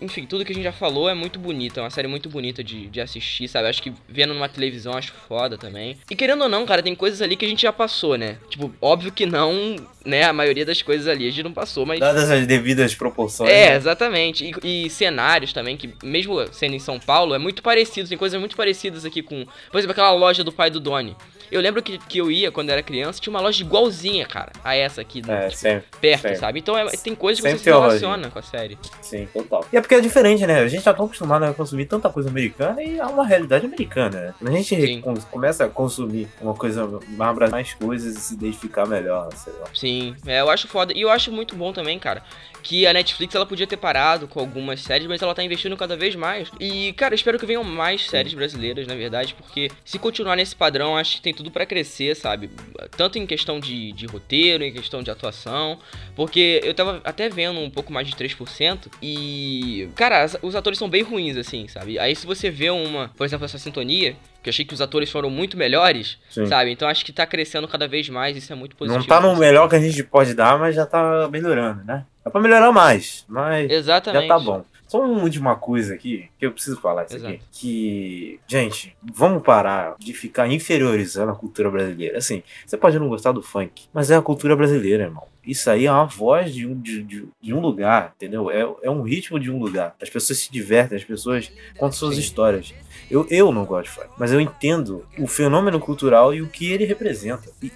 enfim, 0.00 0.26
tudo 0.26 0.44
que 0.44 0.52
a 0.52 0.54
gente 0.54 0.64
já 0.64 0.72
falou 0.72 1.08
é 1.08 1.14
muito 1.14 1.38
bonita, 1.38 1.80
é 1.80 1.82
uma 1.82 1.90
série 1.90 2.08
muito 2.08 2.28
bonita 2.28 2.62
de, 2.64 2.86
de 2.86 3.00
assistir, 3.00 3.48
sabe? 3.48 3.68
Acho 3.68 3.82
que 3.82 3.92
vendo 4.08 4.34
numa 4.34 4.48
televisão 4.48 4.94
acho 4.94 5.12
foda 5.28 5.58
também. 5.58 5.96
E 6.10 6.16
querendo 6.16 6.42
ou 6.42 6.48
não, 6.48 6.64
cara, 6.64 6.82
tem 6.82 6.94
coisas 6.94 7.20
ali 7.20 7.36
que 7.36 7.44
a 7.44 7.48
gente 7.48 7.62
já 7.62 7.72
passou, 7.72 8.16
né? 8.16 8.38
Tipo, 8.48 8.72
óbvio 8.80 9.12
que 9.12 9.26
não, 9.26 9.76
né? 10.04 10.24
A 10.24 10.32
maioria 10.32 10.64
das 10.64 10.82
coisas 10.82 11.06
ali 11.06 11.26
a 11.26 11.30
gente 11.30 11.42
não 11.42 11.52
passou, 11.52 11.84
mas. 11.84 12.00
Dadas 12.00 12.30
as 12.30 12.46
devidas 12.46 12.94
proporções. 12.94 13.50
É, 13.50 13.70
né? 13.70 13.76
exatamente. 13.76 14.52
E, 14.62 14.84
e 14.86 14.90
cenários 14.90 15.52
também, 15.52 15.76
que 15.76 15.92
mesmo 16.02 16.46
sendo 16.52 16.74
em 16.74 16.78
São 16.78 16.98
Paulo, 16.98 17.34
é 17.34 17.38
muito 17.38 17.62
parecido. 17.62 18.08
Tem 18.08 18.18
coisas 18.18 18.38
muito 18.38 18.56
parecidas 18.56 19.04
aqui 19.04 19.22
com. 19.22 19.46
Por 19.70 19.78
exemplo, 19.78 19.92
aquela 19.92 20.12
loja 20.12 20.42
do 20.42 20.52
pai 20.52 20.70
do 20.70 20.80
Doni. 20.80 21.16
Eu 21.50 21.60
lembro 21.60 21.82
que, 21.82 21.98
que 21.98 22.18
eu 22.18 22.30
ia 22.30 22.50
quando 22.50 22.70
era 22.70 22.82
criança, 22.82 23.20
tinha 23.20 23.30
uma 23.32 23.40
loja 23.40 23.62
igualzinha, 23.62 24.26
cara, 24.26 24.52
a 24.64 24.74
essa 24.74 25.00
aqui, 25.00 25.22
É, 25.28 25.48
tipo, 25.48 25.56
sempre. 25.60 25.84
perto, 26.00 26.22
sempre. 26.22 26.36
sabe? 26.38 26.58
Então 26.60 26.76
é- 26.76 26.86
tem 26.90 27.14
coisas 27.14 27.40
que 27.42 27.48
Sempre 27.48 27.58
você 27.58 27.64
se 27.64 27.70
relaciona 27.70 28.30
com 28.30 28.38
a 28.38 28.42
série. 28.42 28.78
Sim, 29.02 29.26
total. 29.32 29.64
E 29.72 29.76
é 29.76 29.80
porque 29.80 29.94
é 29.94 30.00
diferente, 30.00 30.46
né? 30.46 30.60
A 30.60 30.68
gente 30.68 30.82
tá 30.82 30.92
tão 30.94 31.06
acostumado 31.06 31.44
a 31.44 31.54
consumir 31.54 31.86
tanta 31.86 32.08
coisa 32.10 32.28
americana 32.28 32.82
e 32.82 32.98
é 32.98 33.04
uma 33.06 33.26
realidade 33.26 33.66
americana, 33.66 34.20
né? 34.20 34.34
Quando 34.38 34.52
a 34.52 34.56
gente 34.56 34.74
Sim. 34.76 35.00
com- 35.00 35.14
começa 35.14 35.64
a 35.64 35.68
consumir 35.68 36.28
uma 36.40 36.54
coisa 36.54 36.86
mais, 37.08 37.50
mais 37.50 37.74
coisas 37.74 38.16
e 38.16 38.20
se 38.20 38.34
identificar 38.34 38.86
melhor, 38.86 39.28
sei 39.34 39.52
lá. 39.54 39.66
Sim, 39.74 40.14
é, 40.26 40.40
eu 40.40 40.50
acho 40.50 40.68
foda. 40.68 40.92
E 40.94 41.00
eu 41.00 41.10
acho 41.10 41.30
muito 41.32 41.54
bom 41.56 41.72
também, 41.72 41.98
cara, 41.98 42.22
que 42.62 42.86
a 42.86 42.92
Netflix 42.92 43.34
ela 43.34 43.46
podia 43.46 43.66
ter 43.66 43.76
parado 43.76 44.26
com 44.28 44.40
algumas 44.40 44.80
séries, 44.82 45.06
mas 45.06 45.22
ela 45.22 45.34
tá 45.34 45.42
investindo 45.42 45.76
cada 45.76 45.96
vez 45.96 46.14
mais. 46.14 46.50
E, 46.60 46.92
cara, 46.94 47.14
eu 47.14 47.16
espero 47.16 47.38
que 47.38 47.46
venham 47.46 47.62
mais 47.64 48.06
séries 48.06 48.34
brasileiras, 48.34 48.86
na 48.86 48.94
verdade, 48.94 49.34
porque 49.34 49.70
se 49.84 49.98
continuar 49.98 50.36
nesse 50.36 50.54
padrão, 50.56 50.96
acho 50.96 51.16
que 51.16 51.22
tem 51.22 51.32
tudo 51.38 51.50
pra 51.52 51.64
crescer, 51.64 52.16
sabe? 52.16 52.50
Tanto 52.96 53.16
em 53.16 53.26
questão 53.26 53.60
de, 53.60 53.92
de 53.92 54.06
roteiro, 54.06 54.64
em 54.64 54.72
questão 54.72 55.02
de 55.02 55.10
atuação. 55.10 55.78
Porque 56.16 56.60
eu 56.64 56.74
tava 56.74 57.00
até 57.04 57.28
vendo 57.28 57.60
um 57.60 57.70
pouco 57.70 57.92
mais 57.92 58.08
de 58.08 58.14
3% 58.14 58.88
e. 59.00 59.88
Cara, 59.94 60.26
os 60.42 60.56
atores 60.56 60.78
são 60.78 60.88
bem 60.88 61.02
ruins, 61.02 61.36
assim, 61.36 61.68
sabe? 61.68 61.98
Aí 61.98 62.14
se 62.14 62.26
você 62.26 62.50
vê 62.50 62.70
uma, 62.70 63.08
por 63.16 63.24
exemplo, 63.24 63.44
essa 63.44 63.56
sintonia, 63.56 64.16
que 64.42 64.48
eu 64.48 64.50
achei 64.50 64.64
que 64.64 64.74
os 64.74 64.80
atores 64.80 65.10
foram 65.10 65.30
muito 65.30 65.56
melhores, 65.56 66.18
Sim. 66.28 66.46
sabe? 66.46 66.72
Então 66.72 66.88
acho 66.88 67.04
que 67.04 67.12
tá 67.12 67.24
crescendo 67.24 67.68
cada 67.68 67.86
vez 67.86 68.08
mais, 68.08 68.36
isso 68.36 68.52
é 68.52 68.56
muito 68.56 68.74
positivo. 68.74 69.00
Não 69.00 69.06
tá 69.06 69.20
no 69.20 69.36
melhor 69.36 69.68
que 69.68 69.76
a 69.76 69.80
gente 69.80 70.02
pode 70.02 70.34
dar, 70.34 70.58
mas 70.58 70.74
já 70.74 70.84
tá 70.84 71.28
melhorando, 71.30 71.84
né? 71.84 72.04
Dá 72.24 72.30
pra 72.32 72.40
melhorar 72.40 72.72
mais, 72.72 73.24
mas 73.28 73.70
Exatamente. 73.70 74.26
já 74.26 74.28
tá 74.28 74.40
bom. 74.40 74.64
Só 74.88 75.04
uma 75.04 75.22
última 75.22 75.54
coisa 75.54 75.94
aqui, 75.94 76.30
que 76.38 76.46
eu 76.46 76.52
preciso 76.52 76.80
falar 76.80 77.04
isso 77.04 77.16
aqui. 77.16 77.26
Exato. 77.26 77.44
Que, 77.52 78.40
gente, 78.46 78.96
vamos 79.14 79.42
parar 79.42 79.94
de 79.98 80.14
ficar 80.14 80.48
inferiorizando 80.48 81.30
a 81.30 81.36
cultura 81.36 81.70
brasileira. 81.70 82.18
Assim, 82.18 82.42
você 82.66 82.76
pode 82.76 82.98
não 82.98 83.08
gostar 83.08 83.32
do 83.32 83.42
funk, 83.42 83.86
mas 83.92 84.10
é 84.10 84.16
a 84.16 84.22
cultura 84.22 84.56
brasileira, 84.56 85.04
irmão. 85.04 85.24
Isso 85.48 85.70
aí 85.70 85.86
é 85.86 85.90
uma 85.92 86.04
voz 86.04 86.54
de 86.54 86.66
um, 86.66 86.78
de, 86.80 87.02
de- 87.02 87.28
de 87.40 87.54
um 87.54 87.60
lugar, 87.60 88.12
entendeu? 88.16 88.50
É, 88.50 88.60
é 88.82 88.90
um 88.90 89.02
ritmo 89.02 89.40
de 89.40 89.50
um 89.50 89.58
lugar. 89.58 89.96
As 90.00 90.10
pessoas 90.10 90.38
se 90.38 90.52
divertem, 90.52 90.96
as 90.98 91.04
pessoas 91.04 91.50
contam 91.78 91.92
suas 91.92 92.18
histórias. 92.18 92.74
Eu, 93.10 93.26
eu 93.30 93.50
não 93.50 93.64
gosto 93.64 93.84
de 93.84 93.90
funk, 93.90 94.08
mas 94.18 94.30
eu 94.32 94.40
entendo 94.40 95.06
o 95.18 95.26
fenômeno 95.26 95.80
cultural 95.80 96.34
e 96.34 96.42
o 96.42 96.46
que 96.48 96.70
ele 96.70 96.84
representa. 96.84 97.50
E, 97.62 97.72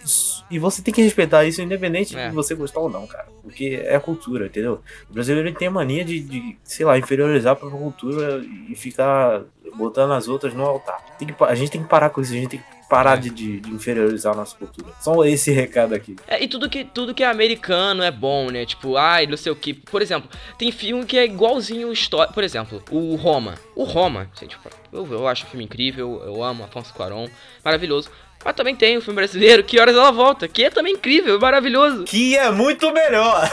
e 0.51 0.59
você 0.59 0.83
tem 0.83 0.93
que 0.93 1.01
respeitar 1.01 1.45
isso 1.47 1.63
independente 1.63 2.15
É. 2.15 2.29
de 2.29 2.35
você 2.35 2.55
gostar 2.55 2.81
ou 2.81 2.91
não, 2.91 3.07
cara. 3.07 3.27
Porque 3.43 3.81
é 3.83 3.97
a 3.97 4.01
cultura, 4.01 4.47
entendeu? 4.47 4.83
O 5.09 5.15
brasileiro 5.15 5.49
ele 5.49 5.57
tem 5.57 5.69
a 5.69 5.71
mania 5.71 6.05
de, 6.05 6.21
de, 6.21 6.59
sei 6.63 6.85
lá, 6.85 6.99
inferiorizar 6.99 7.55
a 7.55 7.57
própria 7.57 7.81
cultura 7.81 8.45
e 8.69 8.75
ficar 8.77 9.43
botando 9.75 10.13
as 10.13 10.29
outras 10.29 10.53
no 10.53 10.63
altar. 10.65 11.03
Tem 11.19 11.27
que 11.27 11.35
a 11.45 11.55
gente 11.55 11.71
tem 11.71 11.83
que 11.83 11.89
parar 11.89 12.11
com 12.11 12.21
isso, 12.21 12.33
a 12.33 12.37
gente 12.37 12.51
tem 12.51 12.61
que 12.61 12.82
parar 12.93 13.17
É. 13.17 13.21
de, 13.23 13.31
de, 13.31 13.61
de 13.61 13.71
inferiorizar 13.71 14.35
a 14.35 14.37
nossa 14.37 14.55
cultura. 14.55 14.93
Só 15.01 15.25
esse 15.25 15.51
recado 15.51 15.95
aqui. 15.95 16.15
É, 16.29 16.43
e 16.45 16.47
tudo 16.47 16.69
que, 16.69 16.85
tudo 16.85 17.15
que 17.15 17.23
é 17.23 17.27
americano 17.27 18.03
é 18.03 18.11
bom, 18.11 18.51
né? 18.51 18.67
Tipo, 18.67 18.99
ai, 18.99 19.27
não 19.27 19.37
sei 19.39 19.51
o 19.51 19.57
que. 19.57 19.73
Por 19.73 20.03
exemplo, 20.03 20.29
tem 20.59 20.71
filme 20.71 21.07
que 21.07 21.17
é 21.17 21.25
igualzinho 21.25 21.91
história. 21.91 22.31
Por 22.31 22.45
exemplo, 22.45 22.83
o 22.91 23.15
Roma. 23.17 23.55
O 23.75 23.85
Roma, 23.85 24.31
tipo, 24.37 24.69
eu, 24.93 25.11
eu 25.11 25.27
acho 25.27 25.45
o 25.45 25.49
filme 25.49 25.65
incrível, 25.65 26.23
eu 26.23 26.43
amo 26.45 26.65
Afonso 26.65 26.93
Cuarón, 26.93 27.29
maravilhoso. 27.65 28.11
Mas 28.45 28.55
também 28.55 28.75
tem 28.75 28.97
o 28.97 29.01
filme 29.01 29.17
brasileiro, 29.17 29.63
Que 29.65 29.79
Horas 29.79 29.95
Ela 29.95 30.11
Volta, 30.11 30.49
que 30.49 30.65
é 30.65 30.71
também 30.71 30.95
incrível, 30.95 31.39
maravilhoso. 31.41 32.05
Que 32.05 32.37
é 32.37 32.51
muito 32.51 32.93
melhor! 32.93 33.49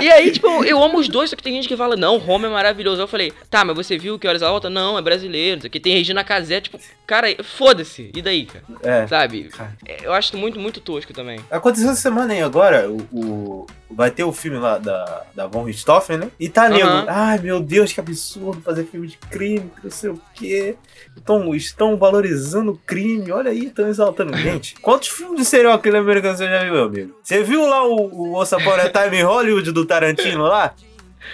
E 0.00 0.10
aí, 0.10 0.30
tipo, 0.30 0.64
eu 0.64 0.82
amo 0.82 0.98
os 0.98 1.08
dois, 1.08 1.30
só 1.30 1.36
que 1.36 1.42
tem 1.42 1.54
gente 1.54 1.68
que 1.68 1.76
fala, 1.76 1.96
não, 1.96 2.18
Roma 2.18 2.46
é 2.46 2.50
maravilhoso. 2.50 3.00
Eu 3.02 3.08
falei, 3.08 3.32
tá, 3.50 3.64
mas 3.64 3.76
você 3.76 3.98
viu 3.98 4.18
Que 4.18 4.26
Horas 4.28 4.42
Ela 4.42 4.50
Volta? 4.50 4.70
Não, 4.70 4.98
é 4.98 5.02
brasileiro. 5.02 5.66
Aqui 5.66 5.78
tem 5.80 5.94
Regina 5.94 6.24
Casé, 6.24 6.60
tipo, 6.60 6.78
cara, 7.06 7.28
foda-se. 7.42 8.10
E 8.14 8.22
daí, 8.22 8.46
cara? 8.46 8.64
É. 8.82 9.06
Sabe? 9.06 9.50
É, 9.86 9.98
Eu 10.02 10.12
acho 10.12 10.36
muito, 10.36 10.58
muito 10.58 10.80
tosco 10.80 11.12
também. 11.12 11.40
Aconteceu 11.50 11.90
essa 11.90 12.00
semana 12.00 12.32
aí 12.32 12.42
agora, 12.42 12.88
o, 12.90 12.96
o- 13.12 13.66
vai 13.90 14.10
ter 14.10 14.24
o 14.24 14.32
filme 14.32 14.58
lá 14.58 14.78
da, 14.78 15.22
da 15.34 15.46
Von 15.46 15.64
Richthofen, 15.64 16.18
né? 16.18 16.28
E 16.38 16.48
tá 16.48 16.68
nego, 16.68 16.86
Aham. 16.86 17.06
ai 17.08 17.38
meu 17.38 17.60
Deus, 17.60 17.92
que 17.92 18.00
absurdo 18.00 18.60
fazer 18.62 18.84
filme 18.84 19.06
de 19.08 19.16
crime, 19.16 19.70
que 19.76 19.84
não 19.84 19.90
sei 19.90 20.10
o 20.10 20.20
quê, 20.34 20.38
quê. 20.38 20.76
Estão, 21.16 21.52
estão 21.54 21.96
valorizando 21.96 22.72
o 22.72 22.76
crime, 22.86 23.32
olha 23.32 23.50
aí, 23.50 23.66
estão 23.66 23.88
exaltando. 24.00 24.36
Gente, 24.36 24.74
quantos 24.80 25.08
filmes 25.08 25.38
de 25.38 25.44
serial 25.44 25.78
killer 25.78 26.00
americano 26.00 26.36
você 26.36 26.46
já 26.46 26.62
viu, 26.62 26.72
meu 26.72 26.84
amigo? 26.84 27.18
Você 27.22 27.42
viu 27.42 27.66
lá 27.66 27.84
o, 27.84 27.94
o 27.94 28.40
Once 28.40 28.54
Upon 28.54 28.72
a 28.72 28.88
Time 28.88 29.18
em 29.18 29.22
Hollywood 29.22 29.72
do 29.72 29.84
Tarantino 29.84 30.44
lá? 30.44 30.74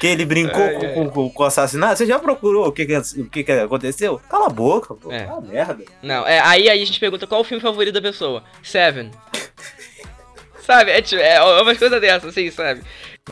Que 0.01 0.09
ele 0.09 0.25
brincou 0.25 0.63
Ai, 0.63 0.95
com, 0.95 1.11
com, 1.11 1.31
com 1.31 1.43
o 1.43 1.47
assassinato? 1.47 1.99
Você 1.99 2.07
já 2.07 2.19
procurou 2.19 2.67
o 2.67 2.73
que, 2.73 2.85
que, 2.85 2.97
o 2.97 3.31
que, 3.31 3.45
que 3.45 3.53
aconteceu? 3.53 4.21
Cala 4.29 4.47
a 4.47 4.51
boca, 4.51 4.95
pô. 4.95 5.13
É. 5.13 5.25
Ah, 5.25 5.41
merda. 5.41 5.85
Não, 6.03 6.27
é, 6.27 6.41
aí, 6.41 6.69
aí 6.69 6.83
a 6.83 6.85
gente 6.85 6.99
pergunta 6.99 7.27
qual 7.27 7.43
o 7.43 7.45
filme 7.45 7.63
favorito 7.63 7.95
da 7.95 8.03
pessoa. 8.03 8.43
Seven. 8.63 9.11
sabe? 10.65 10.91
É, 10.91 11.01
tipo, 11.01 11.23
é 11.23 11.41
umas 11.61 11.79
coisas 11.79 12.01
dessas, 12.01 12.31
assim, 12.31 12.51
sabe? 12.51 12.83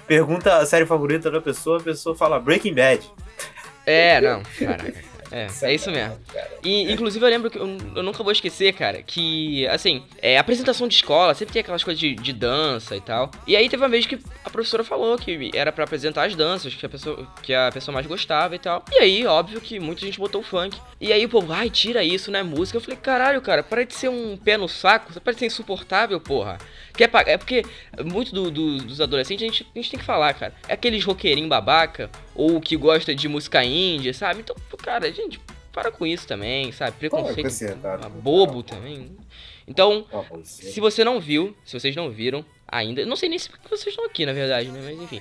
Pergunta 0.06 0.58
a 0.58 0.66
série 0.66 0.86
favorita 0.86 1.30
da 1.30 1.40
pessoa, 1.40 1.78
a 1.78 1.82
pessoa 1.82 2.14
fala 2.14 2.38
Breaking 2.38 2.74
Bad. 2.74 3.10
É, 3.84 4.20
não, 4.20 4.42
caraca. 4.58 5.11
É, 5.32 5.46
é 5.62 5.74
isso 5.74 5.90
mesmo. 5.90 6.18
E, 6.62 6.92
inclusive, 6.92 7.24
eu 7.24 7.28
lembro 7.30 7.50
que 7.50 7.58
eu, 7.58 7.66
eu 7.96 8.02
nunca 8.02 8.22
vou 8.22 8.32
esquecer, 8.32 8.72
cara, 8.74 9.02
que, 9.02 9.66
assim, 9.68 10.02
é, 10.20 10.36
apresentação 10.38 10.86
de 10.86 10.94
escola 10.94 11.34
sempre 11.34 11.54
tem 11.54 11.60
aquelas 11.60 11.82
coisas 11.82 11.98
de, 11.98 12.14
de 12.14 12.32
dança 12.32 12.94
e 12.94 13.00
tal. 13.00 13.30
E 13.46 13.56
aí 13.56 13.68
teve 13.68 13.82
uma 13.82 13.88
vez 13.88 14.06
que 14.06 14.18
a 14.44 14.50
professora 14.50 14.84
falou 14.84 15.16
que 15.16 15.50
era 15.54 15.72
pra 15.72 15.84
apresentar 15.84 16.24
as 16.26 16.34
danças 16.34 16.74
que 16.74 16.84
a, 16.84 16.88
pessoa, 16.88 17.26
que 17.42 17.54
a 17.54 17.70
pessoa 17.72 17.92
mais 17.94 18.06
gostava 18.06 18.54
e 18.54 18.58
tal. 18.58 18.84
E 18.92 18.98
aí, 18.98 19.26
óbvio 19.26 19.60
que 19.60 19.80
muita 19.80 20.02
gente 20.02 20.18
botou 20.18 20.40
o 20.40 20.44
funk. 20.44 20.78
E 21.00 21.12
aí 21.12 21.24
o 21.24 21.28
povo, 21.28 21.52
ai, 21.52 21.70
tira 21.70 22.04
isso, 22.04 22.30
não 22.30 22.38
é 22.40 22.42
música. 22.42 22.76
Eu 22.76 22.80
falei, 22.82 22.96
caralho, 22.96 23.40
cara, 23.40 23.62
para 23.62 23.84
de 23.84 23.94
ser 23.94 24.08
um 24.08 24.36
pé 24.36 24.56
no 24.56 24.68
saco, 24.68 25.12
você 25.12 25.18
parece 25.20 25.40
ser 25.40 25.46
insuportável, 25.46 26.20
porra. 26.20 26.58
Quer 26.94 27.08
pa- 27.08 27.24
é 27.26 27.38
porque 27.38 27.64
muito 28.04 28.34
do- 28.34 28.50
do- 28.50 28.78
dos 28.78 29.00
adolescentes 29.00 29.42
a 29.42 29.46
gente, 29.46 29.66
a 29.74 29.78
gente 29.78 29.90
tem 29.90 29.98
que 29.98 30.04
falar, 30.04 30.34
cara. 30.34 30.54
É 30.68 30.74
aqueles 30.74 31.02
roqueirinho 31.02 31.48
babaca, 31.48 32.10
ou 32.34 32.60
que 32.60 32.76
gosta 32.76 33.14
de 33.14 33.28
música 33.28 33.62
índia, 33.64 34.12
sabe? 34.14 34.40
Então, 34.40 34.56
cara, 34.78 35.10
gente, 35.12 35.40
para 35.72 35.90
com 35.90 36.06
isso 36.06 36.26
também, 36.26 36.72
sabe? 36.72 36.96
Preconceito 36.98 37.38
acrescentar, 37.38 38.00
ah, 38.04 38.08
bobo 38.08 38.62
também. 38.62 39.16
Então, 39.66 40.06
se 40.42 40.80
você 40.80 41.04
não 41.04 41.20
viu, 41.20 41.56
se 41.64 41.78
vocês 41.78 41.94
não 41.94 42.10
viram 42.10 42.44
ainda, 42.66 43.06
não 43.06 43.16
sei 43.16 43.28
nem 43.28 43.38
se 43.38 43.48
porque 43.48 43.68
vocês 43.68 43.88
estão 43.88 44.04
aqui, 44.04 44.26
na 44.26 44.32
verdade, 44.32 44.68
né? 44.68 44.80
Mas 44.84 45.00
enfim. 45.00 45.20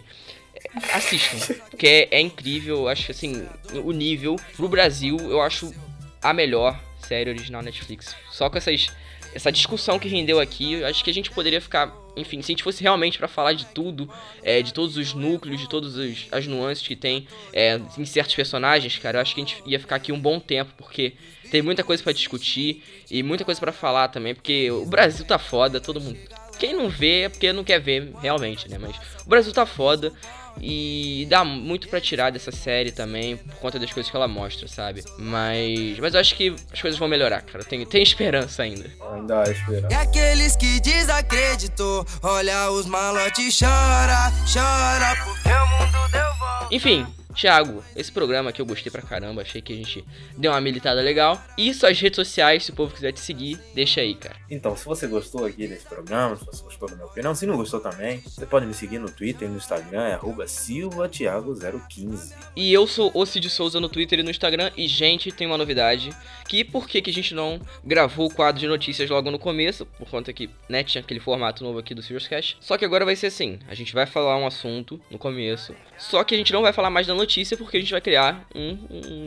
é, 0.56 0.96
Assistam, 0.96 1.56
porque 1.70 1.88
é, 1.88 2.08
é 2.12 2.20
incrível, 2.20 2.88
acho 2.88 3.12
assim, 3.12 3.48
o 3.84 3.92
nível 3.92 4.36
pro 4.56 4.68
Brasil, 4.68 5.18
eu 5.18 5.42
acho 5.42 5.74
a 6.22 6.34
melhor 6.34 6.80
série 7.08 7.30
original 7.30 7.62
Netflix. 7.62 8.16
Só 8.32 8.50
com 8.50 8.58
essas 8.58 8.92
essa 9.34 9.52
discussão 9.52 9.98
que 9.98 10.08
rendeu 10.08 10.40
aqui, 10.40 10.74
eu 10.74 10.88
acho 10.88 11.04
que 11.04 11.10
a 11.10 11.14
gente 11.14 11.32
poderia 11.32 11.62
ficar, 11.62 11.88
enfim, 12.16 12.42
se 12.42 12.52
a 12.52 12.54
gente 12.54 12.64
fosse 12.64 12.82
realmente 12.82 13.18
pra 13.18 13.28
falar 13.28 13.54
de 13.54 13.66
tudo, 13.68 14.10
é, 14.44 14.62
de 14.62 14.74
todos 14.74 14.98
os 14.98 15.14
núcleos, 15.14 15.60
de 15.60 15.70
todas 15.70 15.96
as 16.32 16.48
nuances 16.48 16.88
que 16.88 16.96
tem 16.96 17.28
é, 17.54 17.80
em 17.98 18.06
certos 18.06 18.36
personagens, 18.36 18.98
cara, 18.98 19.18
eu 19.18 19.22
acho 19.22 19.34
que 19.34 19.42
a 19.42 19.46
gente 19.46 19.64
ia 19.66 19.80
ficar 19.80 19.96
aqui 19.96 20.12
um 20.12 20.20
bom 20.20 20.40
tempo, 20.40 20.72
porque 20.78 21.14
tem 21.50 21.62
muita 21.62 21.84
coisa 21.84 22.02
pra 22.04 22.14
discutir 22.14 22.84
e 23.10 23.24
muita 23.24 23.46
coisa 23.46 23.60
pra 23.60 23.72
falar 23.72 24.08
também, 24.10 24.36
porque 24.36 24.70
o 24.72 24.86
Brasil 24.86 25.26
tá 25.26 25.38
foda, 25.40 25.80
todo 25.80 26.02
mundo. 26.02 26.18
Quem 26.60 26.74
não 26.74 26.90
vê 26.90 27.22
é 27.22 27.30
porque 27.30 27.52
não 27.52 27.64
quer 27.64 27.80
ver 27.80 28.14
realmente, 28.22 28.70
né? 28.70 28.78
Mas 28.78 28.96
o 29.26 29.30
Brasil 29.30 29.52
tá 29.52 29.66
foda 29.66 30.14
e 30.60 31.26
dá 31.30 31.44
muito 31.44 31.88
pra 31.88 32.02
tirar 32.02 32.32
dessa 32.32 32.52
série 32.52 32.92
também 32.92 33.38
por 33.38 33.56
conta 33.56 33.80
das 33.80 33.92
coisas 33.92 34.10
que 34.10 34.16
ela 34.16 34.28
mostra, 34.28 34.68
sabe? 34.68 35.04
Mas, 35.18 36.00
mas 36.00 36.14
eu 36.14 36.20
acho 36.20 36.36
que 36.36 36.56
as 36.72 36.82
coisas 36.82 37.00
vão 37.00 37.08
melhorar, 37.08 37.42
cara. 37.42 37.64
Tem, 37.64 37.86
tem 37.86 38.04
esperança 38.04 38.64
ainda. 38.64 38.90
Ainda 39.14 39.42
há 39.42 39.52
esperança. 39.52 39.88
E 39.92 39.94
aqueles 39.94 40.56
que 40.56 40.80
desacreditou, 40.80 42.06
olha 42.22 42.72
os 42.72 42.86
malotes 42.86 43.58
chora, 43.58 44.32
chora 44.52 45.16
porque 45.24 45.50
o 45.50 45.68
mundo 45.68 46.12
deu 46.12 46.34
volta. 46.40 46.68
Enfim, 46.72 47.06
Thiago, 47.32 47.84
esse 47.96 48.12
programa 48.12 48.52
que 48.52 48.62
eu 48.62 48.66
gostei 48.66 48.92
pra 48.92 49.02
caramba, 49.02 49.42
achei 49.42 49.62
que 49.62 49.74
a 49.74 49.76
gente 49.76 50.06
deu 50.38 50.52
uma 50.52 50.62
militada 50.62 51.02
legal. 51.02 51.42
E 51.58 51.74
suas 51.74 52.00
redes 52.00 52.16
sociais, 52.16 52.66
se 52.66 52.72
o 52.72 52.76
povo 52.76 52.94
quiser 52.94 53.12
te 53.12 53.20
seguir, 53.20 53.60
deixa 53.74 54.02
aí, 54.02 54.16
cara. 54.16 54.36
Então, 54.50 54.76
se 54.76 54.86
você 54.86 55.08
gostou 55.08 55.46
aqui 55.46 55.68
desse 55.68 55.86
programa, 55.86 56.36
se 56.36 56.46
você 56.46 56.64
gostou 56.64 56.90
da 56.90 56.96
minha 56.96 57.08
opinião, 57.08 57.34
se 57.34 57.46
não 57.46 57.58
gostou 57.58 57.80
também, 57.80 58.20
você 58.20 58.46
pode 58.46 58.66
me 58.66 58.74
seguir 58.74 59.00
no 59.00 59.10
Twitter 59.10 59.48
e 59.48 59.52
no 59.52 59.58
Instagram, 59.58 60.04
é 60.04 60.14
arroba 60.14 60.46
silvatiago015. 60.46 62.34
E 62.56 62.74
eu 62.74 62.86
sou 62.88 63.12
o 63.14 63.26
Cid 63.26 63.50
Souza 63.50 63.80
no 63.80 63.90
Twitter 63.90 64.20
e 64.20 64.24
no 64.24 64.30
Instagram. 64.30 64.72
E, 64.76 64.88
gente, 64.88 65.32
tem 65.32 65.48
uma 65.48 65.58
novidade. 65.58 66.12
Que 66.48 66.64
por 66.64 66.88
que, 66.88 67.02
que 67.02 67.10
a 67.10 67.14
gente 67.14 67.34
não 67.34 67.60
gravou 67.84 68.28
o 68.28 68.34
quadro 68.34 68.60
de 68.60 68.68
notícias 68.68 69.10
logo 69.10 69.32
no 69.32 69.40
começo? 69.40 69.86
Por 69.86 70.10
conta 70.10 70.34
que, 70.34 70.50
né, 70.68 70.84
tinha 70.84 71.02
aquele 71.02 71.20
formato 71.20 71.64
novo 71.64 71.80
aqui 71.80 71.94
do 71.96 72.02
Serious 72.02 72.28
Cash. 72.28 72.58
Só 72.60 72.78
que 72.78 72.86
agora 72.86 73.06
vai 73.06 73.16
ser 73.16 73.28
assim: 73.28 73.60
a 73.68 73.74
gente 73.74 73.94
vai 73.94 74.06
falar 74.06 74.38
um 74.38 74.46
assunto 74.46 75.00
no 75.10 75.18
começo. 75.18 75.74
Só 75.98 76.24
que 76.24 76.36
a 76.36 76.38
gente 76.38 76.52
não 76.52 76.62
vai 76.62 76.74
falar 76.74 76.90
mais 76.90 77.08
da 77.08 77.14
notícia 77.22 77.56
porque 77.56 77.78
a 77.78 77.80
gente 77.80 77.92
vai 77.92 78.02
criar 78.02 78.46
um, 78.54 78.78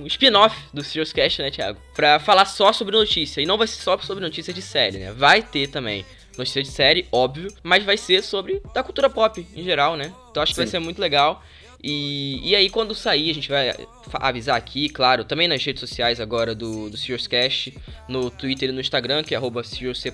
um 0.02 0.06
spin-off 0.06 0.56
do 0.72 0.82
Serious 0.82 1.12
Cash, 1.12 1.38
né, 1.38 1.50
Thiago? 1.50 1.80
Pra 1.94 2.18
falar 2.18 2.44
só 2.44 2.72
sobre 2.72 2.96
notícia. 2.96 3.40
E 3.40 3.46
não 3.46 3.56
vai 3.56 3.66
ser 3.66 3.80
só 3.82 3.98
sobre 3.98 4.22
notícia 4.22 4.52
de 4.52 4.60
série, 4.60 4.98
né? 4.98 5.12
Vai 5.12 5.42
ter 5.42 5.68
também. 5.68 6.04
Notícia 6.36 6.62
de 6.62 6.68
série, 6.68 7.06
óbvio, 7.12 7.52
mas 7.62 7.84
vai 7.84 7.96
ser 7.96 8.20
sobre 8.22 8.60
da 8.74 8.82
cultura 8.82 9.08
pop 9.08 9.46
em 9.54 9.62
geral, 9.62 9.96
né? 9.96 10.12
Então 10.30 10.42
acho 10.42 10.52
que 10.52 10.56
vai 10.56 10.66
Sim. 10.66 10.72
ser 10.72 10.78
muito 10.80 11.00
legal. 11.00 11.40
E, 11.86 12.40
e 12.42 12.56
aí, 12.56 12.70
quando 12.70 12.94
sair, 12.94 13.30
a 13.30 13.34
gente 13.34 13.50
vai 13.50 13.74
avisar 14.14 14.56
aqui, 14.56 14.88
claro, 14.88 15.22
também 15.22 15.46
nas 15.46 15.62
redes 15.62 15.80
sociais 15.80 16.18
agora 16.18 16.54
do, 16.54 16.88
do 16.88 16.96
Serious 16.96 17.26
Cast, 17.26 17.76
no 18.08 18.30
Twitter 18.30 18.70
e 18.70 18.72
no 18.72 18.80
Instagram, 18.80 19.22
que 19.22 19.34
é 19.34 19.36
arroba 19.36 19.60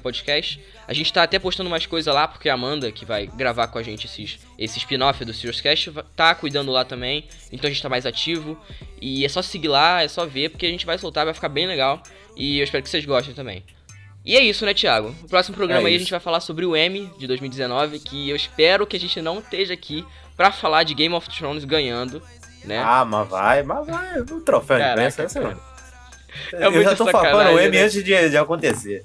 Podcast. 0.02 0.60
A 0.88 0.92
gente 0.92 1.12
tá 1.12 1.22
até 1.22 1.38
postando 1.38 1.70
mais 1.70 1.86
coisa 1.86 2.12
lá, 2.12 2.26
porque 2.26 2.48
a 2.48 2.54
Amanda, 2.54 2.90
que 2.90 3.04
vai 3.04 3.28
gravar 3.28 3.68
com 3.68 3.78
a 3.78 3.84
gente 3.84 4.06
esses, 4.06 4.40
esse 4.58 4.78
spin-off 4.78 5.24
do 5.24 5.32
Serious 5.32 5.60
Cast, 5.60 5.92
tá 6.16 6.34
cuidando 6.34 6.72
lá 6.72 6.84
também. 6.84 7.26
Então 7.52 7.68
a 7.68 7.72
gente 7.72 7.80
tá 7.80 7.88
mais 7.88 8.04
ativo. 8.04 8.60
E 9.00 9.24
é 9.24 9.28
só 9.28 9.40
seguir 9.40 9.68
lá, 9.68 10.02
é 10.02 10.08
só 10.08 10.26
ver, 10.26 10.48
porque 10.50 10.66
a 10.66 10.70
gente 10.70 10.84
vai 10.84 10.98
soltar, 10.98 11.24
vai 11.24 11.34
ficar 11.34 11.48
bem 11.48 11.68
legal. 11.68 12.02
E 12.36 12.58
eu 12.58 12.64
espero 12.64 12.82
que 12.82 12.90
vocês 12.90 13.04
gostem 13.04 13.32
também. 13.32 13.62
E 14.24 14.36
é 14.36 14.42
isso, 14.42 14.66
né, 14.66 14.74
Thiago? 14.74 15.14
No 15.22 15.28
próximo 15.28 15.56
programa 15.56 15.88
É 15.88 15.90
aí 15.90 15.96
a 15.96 15.98
gente 15.98 16.10
vai 16.10 16.20
falar 16.20 16.40
sobre 16.40 16.66
o 16.66 16.76
M 16.76 17.10
de 17.18 17.26
2019, 17.26 18.00
que 18.00 18.28
eu 18.28 18.36
espero 18.36 18.86
que 18.86 18.96
a 18.96 19.00
gente 19.00 19.22
não 19.22 19.38
esteja 19.38 19.72
aqui 19.72 20.04
pra 20.40 20.50
falar 20.50 20.84
de 20.84 20.94
Game 20.94 21.14
of 21.14 21.28
Thrones 21.28 21.66
ganhando, 21.66 22.22
né? 22.64 22.82
Ah, 22.82 23.04
mas 23.04 23.28
vai, 23.28 23.62
mas 23.62 23.86
vai. 23.86 24.20
O 24.20 24.40
troféu 24.40 24.78
de 24.78 24.84
imprensa, 24.90 25.22
essa 25.24 25.38
cara. 25.38 25.54
não. 25.54 26.58
É 26.58 26.66
eu 26.66 26.82
já 26.82 26.96
tô 26.96 27.06
falando 27.08 27.56
o 27.56 27.58
M 27.58 27.76
né? 27.76 27.82
antes 27.84 28.02
de, 28.02 28.30
de 28.30 28.36
acontecer. 28.38 29.04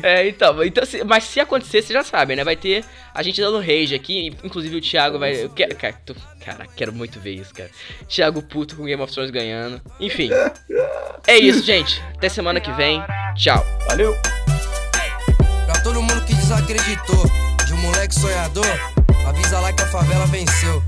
É, 0.00 0.28
então, 0.28 0.62
então 0.62 0.86
se- 0.86 1.02
mas 1.02 1.24
se 1.24 1.40
acontecer, 1.40 1.82
vocês 1.82 1.88
já 1.92 2.04
sabem, 2.04 2.36
né? 2.36 2.44
Vai 2.44 2.54
ter 2.54 2.84
a 3.12 3.20
gente 3.20 3.40
dando 3.40 3.58
rage 3.58 3.96
aqui, 3.96 4.28
inclusive 4.44 4.76
o 4.76 4.80
Thiago 4.80 5.18
vai. 5.18 5.42
Eu 5.42 5.50
quero, 5.50 5.74
cara, 5.74 5.94
tô, 6.06 6.14
cara, 6.44 6.66
quero 6.76 6.92
muito 6.92 7.18
ver 7.18 7.32
isso, 7.32 7.52
cara. 7.52 7.70
Thiago 8.06 8.40
puto 8.42 8.76
com 8.76 8.84
Game 8.84 9.02
of 9.02 9.12
Thrones 9.12 9.32
ganhando. 9.32 9.82
Enfim. 9.98 10.30
É 11.26 11.36
isso, 11.36 11.64
gente. 11.64 12.00
Até 12.14 12.28
semana 12.28 12.60
que 12.60 12.70
vem. 12.74 13.02
Tchau. 13.34 13.66
Valeu! 13.88 14.16
Pra 15.66 15.80
todo 15.82 16.00
mundo 16.00 16.24
que 16.24 16.34
desacreditou 16.34 17.24
de 17.66 17.72
um 17.72 17.78
moleque 17.78 18.14
sonhador, 18.14 18.64
avisa 19.26 19.60
lá 19.60 19.72
que 19.72 19.82
a 19.82 19.86
favela 19.86 20.26
venceu. 20.26 20.82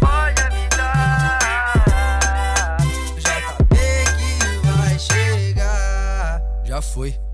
Pode 0.00 0.42
avisar, 0.42 1.38
JB 3.16 3.76
que 4.18 4.66
vai 4.66 4.98
chegar. 4.98 6.42
Já 6.64 6.82
foi. 6.82 7.29